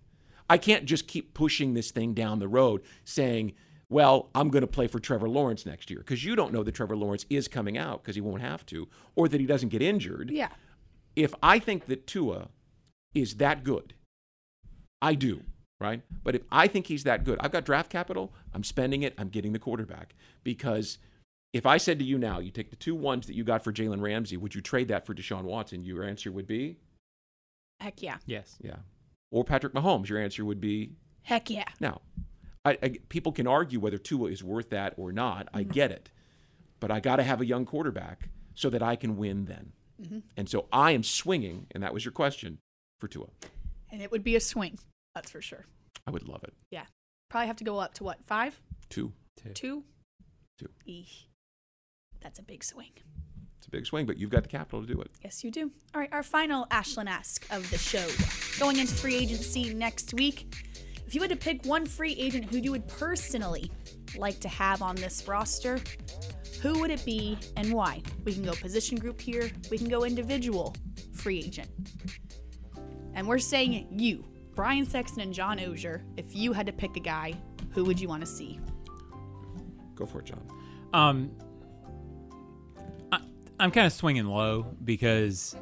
I 0.49 0.57
can't 0.57 0.85
just 0.85 1.07
keep 1.07 1.33
pushing 1.33 1.73
this 1.73 1.91
thing 1.91 2.13
down 2.13 2.39
the 2.39 2.47
road 2.47 2.81
saying, 3.05 3.53
well, 3.89 4.29
I'm 4.35 4.49
going 4.49 4.61
to 4.61 4.67
play 4.67 4.87
for 4.87 4.99
Trevor 4.99 5.29
Lawrence 5.29 5.65
next 5.65 5.89
year 5.89 5.99
because 5.99 6.23
you 6.23 6.35
don't 6.35 6.51
know 6.51 6.63
that 6.63 6.73
Trevor 6.73 6.97
Lawrence 6.97 7.25
is 7.29 7.47
coming 7.47 7.77
out 7.77 8.03
because 8.03 8.15
he 8.15 8.21
won't 8.21 8.41
have 8.41 8.65
to 8.67 8.87
or 9.15 9.27
that 9.29 9.39
he 9.39 9.47
doesn't 9.47 9.69
get 9.69 9.81
injured. 9.81 10.31
Yeah. 10.31 10.49
If 11.15 11.33
I 11.41 11.59
think 11.59 11.85
that 11.85 12.07
Tua 12.07 12.49
is 13.13 13.35
that 13.35 13.63
good, 13.63 13.93
I 15.01 15.15
do, 15.15 15.43
right? 15.79 16.01
But 16.23 16.35
if 16.35 16.41
I 16.51 16.67
think 16.67 16.87
he's 16.87 17.03
that 17.03 17.23
good, 17.23 17.37
I've 17.39 17.51
got 17.51 17.65
draft 17.65 17.91
capital, 17.91 18.33
I'm 18.53 18.63
spending 18.63 19.03
it, 19.03 19.13
I'm 19.17 19.29
getting 19.29 19.53
the 19.53 19.59
quarterback 19.59 20.15
because 20.43 20.97
if 21.53 21.65
I 21.67 21.77
said 21.77 21.99
to 21.99 22.05
you 22.05 22.17
now, 22.17 22.39
you 22.39 22.51
take 22.51 22.71
the 22.71 22.75
two 22.75 22.95
ones 22.95 23.27
that 23.27 23.35
you 23.35 23.43
got 23.43 23.63
for 23.63 23.71
Jalen 23.71 24.01
Ramsey, 24.01 24.37
would 24.37 24.55
you 24.55 24.61
trade 24.61 24.87
that 24.87 25.05
for 25.05 25.13
Deshaun 25.13 25.43
Watson? 25.43 25.83
Your 25.83 26.03
answer 26.03 26.31
would 26.31 26.47
be 26.47 26.77
Heck 27.79 28.01
yeah. 28.01 28.17
yes. 28.25 28.55
yeah. 28.61 28.77
Or 29.31 29.43
Patrick 29.43 29.73
Mahomes, 29.73 30.09
your 30.09 30.19
answer 30.19 30.43
would 30.45 30.59
be 30.61 30.93
Heck 31.21 31.49
yeah. 31.49 31.65
now. 31.79 32.01
I, 32.65 32.77
I, 32.81 32.89
people 33.09 33.31
can 33.31 33.45
argue 33.45 33.79
whether 33.79 33.97
Tua 33.97 34.29
is 34.29 34.43
worth 34.43 34.69
that 34.69 34.93
or 34.97 35.11
not. 35.11 35.47
I 35.53 35.63
get 35.63 35.91
it, 35.91 36.09
but 36.79 36.91
I 36.91 36.99
got 36.99 37.17
to 37.17 37.23
have 37.23 37.41
a 37.41 37.45
young 37.45 37.65
quarterback 37.65 38.29
so 38.55 38.69
that 38.69 38.81
I 38.81 38.95
can 38.95 39.17
win 39.17 39.45
then. 39.45 39.73
Mhm. 40.01 40.23
And 40.37 40.49
so 40.49 40.67
I 40.71 40.91
am 40.91 41.03
swinging, 41.03 41.67
and 41.71 41.83
that 41.83 41.93
was 41.93 42.03
your 42.05 42.11
question 42.11 42.59
for 42.99 43.07
Tua. 43.07 43.27
And 43.91 44.01
it 44.01 44.11
would 44.11 44.23
be 44.23 44.35
a 44.35 44.39
swing. 44.39 44.79
That's 45.13 45.29
for 45.29 45.41
sure. 45.41 45.65
I 46.07 46.11
would 46.11 46.27
love 46.27 46.43
it. 46.43 46.53
Yeah. 46.71 46.85
Probably 47.29 47.47
have 47.47 47.57
to 47.57 47.63
go 47.63 47.79
up 47.79 47.93
to 47.95 48.03
what? 48.03 48.19
Five? 48.25 48.59
Two. 48.89 49.11
Two? 49.53 49.83
Two. 50.57 50.69
Eesh. 50.87 51.25
That's 52.23 52.39
a 52.39 52.43
big 52.43 52.63
swing. 52.63 52.91
It's 53.57 53.67
a 53.67 53.71
big 53.71 53.85
swing, 53.85 54.05
but 54.05 54.17
you've 54.17 54.29
got 54.29 54.43
the 54.43 54.49
capital 54.49 54.81
to 54.81 54.87
do 54.91 54.99
it. 55.01 55.11
Yes, 55.23 55.43
you 55.43 55.51
do. 55.51 55.71
All 55.93 56.01
right, 56.01 56.09
our 56.11 56.23
final 56.23 56.65
Ashlyn 56.71 57.07
Ask 57.07 57.45
of 57.51 57.69
the 57.69 57.77
show. 57.77 58.05
Going 58.59 58.79
into 58.79 58.93
free 58.93 59.15
agency 59.15 59.73
next 59.73 60.13
week, 60.13 60.55
if 61.05 61.13
you 61.13 61.21
had 61.21 61.29
to 61.29 61.35
pick 61.35 61.65
one 61.65 61.85
free 61.85 62.13
agent 62.13 62.45
who 62.45 62.57
you 62.57 62.71
would 62.71 62.87
personally 62.87 63.69
like 64.17 64.39
to 64.39 64.47
have 64.47 64.81
on 64.81 64.95
this 64.95 65.27
roster, 65.27 65.79
who 66.61 66.79
would 66.79 66.91
it 66.91 67.03
be 67.05 67.37
and 67.57 67.71
why? 67.73 68.01
We 68.23 68.33
can 68.33 68.43
go 68.43 68.53
position 68.53 68.97
group 68.97 69.19
here, 69.19 69.51
we 69.69 69.77
can 69.77 69.89
go 69.89 70.05
individual 70.05 70.75
free 71.13 71.39
agent. 71.39 71.69
And 73.13 73.27
we're 73.27 73.39
saying 73.39 73.87
you, 73.91 74.25
Brian 74.55 74.85
Sexton 74.85 75.21
and 75.21 75.33
John 75.33 75.59
Oehser, 75.59 76.01
if 76.17 76.35
you 76.35 76.53
had 76.53 76.65
to 76.65 76.73
pick 76.73 76.95
a 76.95 76.99
guy, 76.99 77.33
who 77.71 77.83
would 77.83 77.99
you 77.99 78.07
want 78.07 78.21
to 78.21 78.27
see? 78.27 78.59
Go 79.95 80.05
for 80.05 80.19
it, 80.19 80.25
John. 80.25 80.47
Um, 80.93 81.31
I, 81.39 81.52
I'm 83.63 83.71
kind 83.71 83.87
of 83.87 83.93
swinging 83.93 84.25
low 84.25 84.65
because 84.83 85.55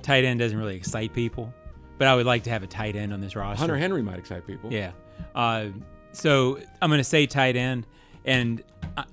tight 0.00 0.24
end 0.24 0.40
doesn't 0.40 0.56
really 0.56 0.76
excite 0.76 1.12
people, 1.12 1.52
but 1.98 2.08
I 2.08 2.14
would 2.14 2.24
like 2.24 2.44
to 2.44 2.50
have 2.50 2.62
a 2.62 2.66
tight 2.66 2.96
end 2.96 3.12
on 3.12 3.20
this 3.20 3.36
roster. 3.36 3.58
Hunter 3.58 3.76
Henry 3.76 4.00
might 4.00 4.18
excite 4.18 4.46
people. 4.46 4.72
Yeah. 4.72 4.92
Uh, 5.34 5.66
so 6.12 6.58
I'm 6.80 6.88
going 6.88 7.00
to 7.00 7.04
say 7.04 7.26
tight 7.26 7.54
end, 7.54 7.86
and 8.24 8.62
I, 8.96 9.04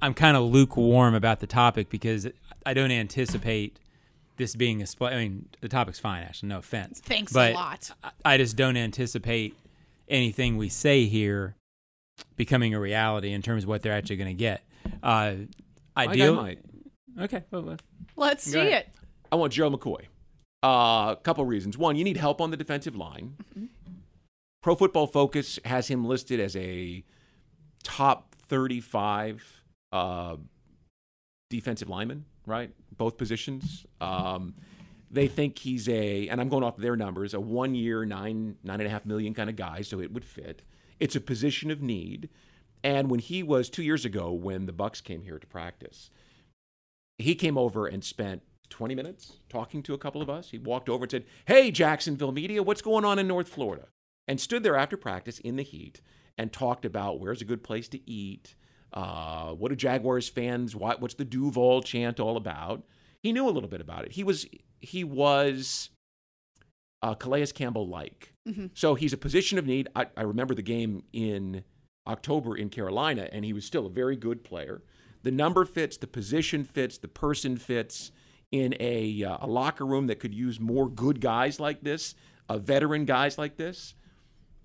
I'm 0.00 0.14
kind 0.14 0.34
of 0.34 0.44
lukewarm 0.44 1.14
about 1.14 1.40
the 1.40 1.46
topic 1.46 1.90
because 1.90 2.26
I 2.64 2.72
don't 2.72 2.90
anticipate 2.90 3.78
this 4.38 4.56
being 4.56 4.80
a 4.80 4.86
split. 4.86 5.12
I 5.12 5.16
mean, 5.16 5.50
the 5.60 5.68
topic's 5.68 5.98
fine, 5.98 6.22
actually. 6.22 6.48
No 6.48 6.58
offense. 6.58 7.02
Thanks 7.04 7.32
a 7.32 7.34
but 7.34 7.52
lot. 7.52 7.90
I, 8.02 8.10
I 8.24 8.36
just 8.38 8.56
don't 8.56 8.78
anticipate 8.78 9.54
anything 10.08 10.56
we 10.56 10.70
say 10.70 11.04
here 11.04 11.54
becoming 12.34 12.72
a 12.74 12.80
reality 12.80 13.30
in 13.30 13.42
terms 13.42 13.64
of 13.64 13.68
what 13.68 13.82
they're 13.82 13.92
actually 13.92 14.16
going 14.16 14.34
to 14.34 14.40
get. 14.40 14.62
Uh, 15.02 15.34
ideal. 15.98 16.54
Might. 17.14 17.24
Okay. 17.24 17.44
Well, 17.50 17.62
well, 17.62 17.76
Let's 18.16 18.46
Go 18.46 18.52
see 18.52 18.68
ahead. 18.68 18.86
it. 18.86 18.88
I 19.30 19.36
want 19.36 19.52
Joe 19.52 19.70
McCoy. 19.70 20.06
A 20.62 20.66
uh, 20.66 21.14
couple 21.16 21.44
reasons. 21.44 21.76
One, 21.76 21.96
you 21.96 22.04
need 22.04 22.16
help 22.16 22.40
on 22.40 22.50
the 22.50 22.56
defensive 22.56 22.94
line. 22.94 23.36
Pro 24.62 24.76
Football 24.76 25.08
Focus 25.08 25.58
has 25.64 25.88
him 25.88 26.04
listed 26.04 26.38
as 26.38 26.54
a 26.54 27.02
top 27.82 28.36
35 28.46 29.62
uh, 29.90 30.36
defensive 31.50 31.88
lineman, 31.88 32.26
right? 32.46 32.70
Both 32.96 33.16
positions. 33.16 33.86
Um, 34.00 34.54
they 35.10 35.26
think 35.26 35.58
he's 35.58 35.88
a, 35.88 36.28
and 36.28 36.40
I'm 36.40 36.48
going 36.48 36.62
off 36.62 36.76
their 36.76 36.96
numbers, 36.96 37.34
a 37.34 37.40
one 37.40 37.74
year, 37.74 38.04
nine, 38.04 38.56
nine 38.62 38.80
and 38.80 38.86
a 38.86 38.90
half 38.90 39.04
million 39.04 39.34
kind 39.34 39.50
of 39.50 39.56
guy, 39.56 39.82
so 39.82 40.00
it 40.00 40.12
would 40.12 40.24
fit. 40.24 40.62
It's 41.00 41.16
a 41.16 41.20
position 41.20 41.70
of 41.70 41.82
need. 41.82 42.28
And 42.84 43.10
when 43.10 43.20
he 43.20 43.42
was 43.42 43.68
two 43.68 43.82
years 43.82 44.04
ago, 44.04 44.32
when 44.32 44.66
the 44.66 44.72
Bucs 44.72 45.02
came 45.02 45.22
here 45.22 45.38
to 45.38 45.46
practice, 45.46 46.10
he 47.22 47.34
came 47.34 47.56
over 47.58 47.86
and 47.86 48.02
spent 48.04 48.42
20 48.70 48.94
minutes 48.94 49.34
talking 49.48 49.82
to 49.82 49.94
a 49.94 49.98
couple 49.98 50.22
of 50.22 50.30
us. 50.30 50.50
He 50.50 50.58
walked 50.58 50.88
over 50.88 51.04
and 51.04 51.10
said, 51.10 51.24
Hey, 51.46 51.70
Jacksonville 51.70 52.32
media, 52.32 52.62
what's 52.62 52.82
going 52.82 53.04
on 53.04 53.18
in 53.18 53.28
North 53.28 53.48
Florida? 53.48 53.86
And 54.28 54.40
stood 54.40 54.62
there 54.62 54.76
after 54.76 54.96
practice 54.96 55.38
in 55.40 55.56
the 55.56 55.62
heat 55.62 56.00
and 56.38 56.52
talked 56.52 56.84
about 56.84 57.20
where's 57.20 57.42
a 57.42 57.44
good 57.44 57.62
place 57.62 57.88
to 57.88 58.10
eat, 58.10 58.54
uh, 58.92 59.50
what 59.52 59.68
do 59.70 59.76
Jaguars 59.76 60.28
fans, 60.28 60.74
what, 60.74 61.00
what's 61.00 61.14
the 61.14 61.24
Duval 61.24 61.82
chant 61.82 62.18
all 62.20 62.36
about? 62.36 62.82
He 63.22 63.32
knew 63.32 63.46
a 63.48 63.50
little 63.50 63.68
bit 63.68 63.80
about 63.80 64.04
it. 64.04 64.12
He 64.12 64.24
was, 64.24 64.46
he 64.80 65.04
was 65.04 65.90
uh, 67.02 67.14
Calais 67.14 67.46
Campbell 67.48 67.86
like. 67.88 68.32
Mhm. 68.48 68.70
So 68.74 68.94
he's 68.94 69.12
a 69.12 69.16
position 69.18 69.58
of 69.58 69.66
need. 69.66 69.88
I, 69.94 70.06
I 70.16 70.22
remember 70.22 70.54
the 70.54 70.62
game 70.62 71.02
in 71.12 71.64
October 72.06 72.56
in 72.56 72.68
Carolina, 72.70 73.28
and 73.32 73.44
he 73.44 73.52
was 73.52 73.64
still 73.64 73.86
a 73.86 73.90
very 73.90 74.16
good 74.16 74.42
player. 74.44 74.82
The 75.22 75.30
number 75.30 75.64
fits, 75.64 75.96
the 75.96 76.06
position 76.06 76.64
fits, 76.64 76.98
the 76.98 77.08
person 77.08 77.56
fits 77.56 78.12
in 78.50 78.74
a, 78.80 79.24
uh, 79.24 79.38
a 79.40 79.46
locker 79.46 79.86
room 79.86 80.06
that 80.08 80.20
could 80.20 80.34
use 80.34 80.60
more 80.60 80.88
good 80.88 81.20
guys 81.20 81.58
like 81.60 81.82
this. 81.82 82.14
uh, 82.48 82.58
veteran 82.58 83.04
guys 83.04 83.38
like 83.38 83.56
this, 83.56 83.94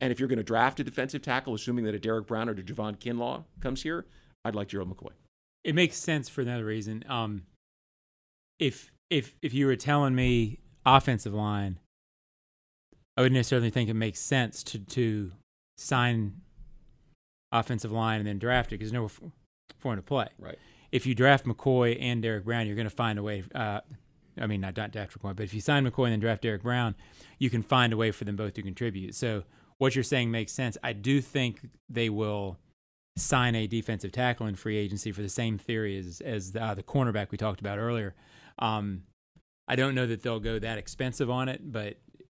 and 0.01 0.11
if 0.11 0.19
you're 0.19 0.27
going 0.27 0.37
to 0.37 0.43
draft 0.43 0.79
a 0.79 0.83
defensive 0.83 1.21
tackle, 1.21 1.53
assuming 1.53 1.85
that 1.85 1.95
a 1.95 1.99
Derrick 1.99 2.27
Brown 2.27 2.49
or 2.49 2.51
a 2.51 2.55
Javon 2.55 2.97
Kinlaw 2.97 3.45
comes 3.61 3.83
here, 3.83 4.05
I'd 4.43 4.55
like 4.55 4.67
Gerald 4.67 4.95
McCoy. 4.95 5.11
It 5.63 5.75
makes 5.75 5.97
sense 5.97 6.29
for 6.29 6.41
another 6.41 6.65
reason. 6.65 7.03
Um, 7.09 7.43
if 8.59 8.91
if 9.09 9.35
if 9.41 9.53
you 9.53 9.67
were 9.67 9.75
telling 9.75 10.15
me 10.15 10.59
offensive 10.85 11.33
line, 11.33 11.79
I 13.15 13.21
wouldn't 13.21 13.35
necessarily 13.35 13.69
think 13.69 13.89
it 13.89 13.95
makes 13.95 14.19
sense 14.19 14.63
to 14.63 14.79
to 14.79 15.31
sign 15.77 16.41
offensive 17.51 17.91
line 17.91 18.19
and 18.19 18.27
then 18.27 18.39
draft 18.39 18.71
it 18.71 18.79
because 18.79 18.93
no 18.93 19.09
for 19.77 19.93
him 19.93 19.99
to 19.99 20.03
play. 20.03 20.27
Right. 20.39 20.57
If 20.91 21.05
you 21.05 21.15
draft 21.15 21.45
McCoy 21.45 21.97
and 21.99 22.21
Derrick 22.21 22.45
Brown, 22.45 22.65
you're 22.65 22.75
going 22.75 22.89
to 22.89 22.95
find 22.95 23.19
a 23.19 23.23
way. 23.23 23.43
Uh, 23.53 23.81
I 24.39 24.47
mean, 24.47 24.61
not 24.61 24.75
draft 24.75 25.19
McCoy, 25.19 25.35
but 25.35 25.43
if 25.43 25.53
you 25.53 25.61
sign 25.61 25.85
McCoy 25.85 26.05
and 26.05 26.13
then 26.13 26.19
draft 26.19 26.43
Derrick 26.43 26.63
Brown, 26.63 26.95
you 27.39 27.49
can 27.49 27.63
find 27.63 27.91
a 27.91 27.97
way 27.97 28.11
for 28.11 28.23
them 28.23 28.35
both 28.35 28.53
to 28.53 28.61
contribute. 28.61 29.15
So 29.15 29.43
what 29.77 29.95
you're 29.95 30.03
saying 30.03 30.31
makes 30.31 30.51
sense. 30.51 30.77
I 30.83 30.93
do 30.93 31.21
think 31.21 31.69
they 31.89 32.09
will 32.09 32.57
sign 33.17 33.55
a 33.55 33.65
defensive 33.65 34.11
tackle 34.11 34.45
in 34.45 34.55
free 34.55 34.77
agency 34.77 35.11
for 35.11 35.23
the 35.23 35.29
same 35.29 35.57
theory 35.57 35.97
as 35.97 36.21
as 36.21 36.51
the, 36.51 36.63
uh, 36.63 36.73
the 36.75 36.83
cornerback 36.83 37.31
we 37.31 37.37
talked 37.37 37.59
about 37.59 37.79
earlier. 37.79 38.13
Um, 38.59 39.03
I 39.67 39.75
don't 39.75 39.95
know 39.95 40.05
that 40.05 40.23
they'll 40.23 40.39
go 40.39 40.59
that 40.59 40.77
expensive 40.77 41.29
on 41.29 41.49
it, 41.49 41.71
but 41.71 41.97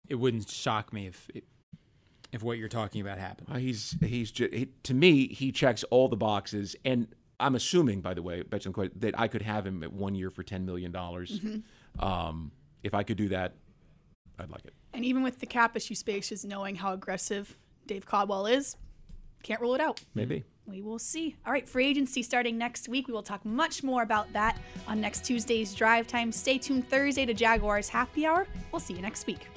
it 0.08 0.16
wouldn't 0.16 0.50
shock 0.50 0.94
me 0.94 1.08
if 1.08 1.30
if 2.32 2.44
what 2.44 2.58
you're 2.58 2.70
talking 2.70 3.02
about 3.02 3.18
happened. 3.18 3.48
Uh, 3.52 3.58
he's 3.58 3.96
he's 4.02 4.32
just, 4.32 4.54
he, 4.54 4.70
to 4.84 4.94
me 4.94 5.28
he 5.28 5.52
checks 5.52 5.84
all 5.86 6.08
the 6.08 6.16
boxes, 6.16 6.76
and 6.86 7.08
I'm 7.40 7.56
assuming, 7.56 8.02
by 8.02 8.14
the 8.14 8.22
way, 8.24 8.44
that 8.50 9.20
I 9.20 9.28
could 9.28 9.42
have 9.44 9.66
him 9.66 9.84
at 9.84 9.94
one 9.94 10.16
year 10.16 10.30
for 10.30 10.44
ten 10.44 10.66
million 10.66 10.92
dollars. 10.92 11.40
Mhm. 11.40 11.64
Um, 12.00 12.52
if 12.84 12.94
I 12.94 13.04
could 13.04 13.18
do 13.18 13.30
that, 13.30 13.54
I'd 14.40 14.50
like 14.50 14.66
it. 14.66 14.74
And 14.94 15.06
even 15.06 15.24
with 15.24 15.40
the 15.40 15.46
cap 15.46 15.76
issue 15.76 15.96
space, 15.96 16.30
just 16.30 16.46
knowing 16.46 16.76
how 16.76 16.94
aggressive 16.94 17.58
Dave 17.86 18.06
Caldwell 18.06 18.48
is, 18.48 18.76
can't 19.44 19.62
rule 19.62 19.76
it 19.76 19.82
out. 19.82 20.04
Maybe. 20.16 20.44
We 20.66 20.82
will 20.82 21.00
see. 21.00 21.36
All 21.46 21.54
right, 21.54 21.68
free 21.68 21.86
agency 21.86 22.22
starting 22.24 22.58
next 22.58 22.90
week. 22.90 23.08
We 23.08 23.14
will 23.14 23.24
talk 23.24 23.46
much 23.46 23.84
more 23.84 24.02
about 24.04 24.34
that 24.34 24.60
on 24.88 25.00
next 25.00 25.24
Tuesday's 25.24 25.74
drive 25.74 26.08
time. 26.08 26.32
Stay 26.32 26.58
tuned 26.58 26.90
Thursday 26.90 27.26
to 27.26 27.34
Jaguars 27.34 27.88
Happy 27.88 28.26
Hour. 28.26 28.48
We'll 28.72 28.80
see 28.82 28.94
you 28.96 29.02
next 29.02 29.28
week. 29.28 29.48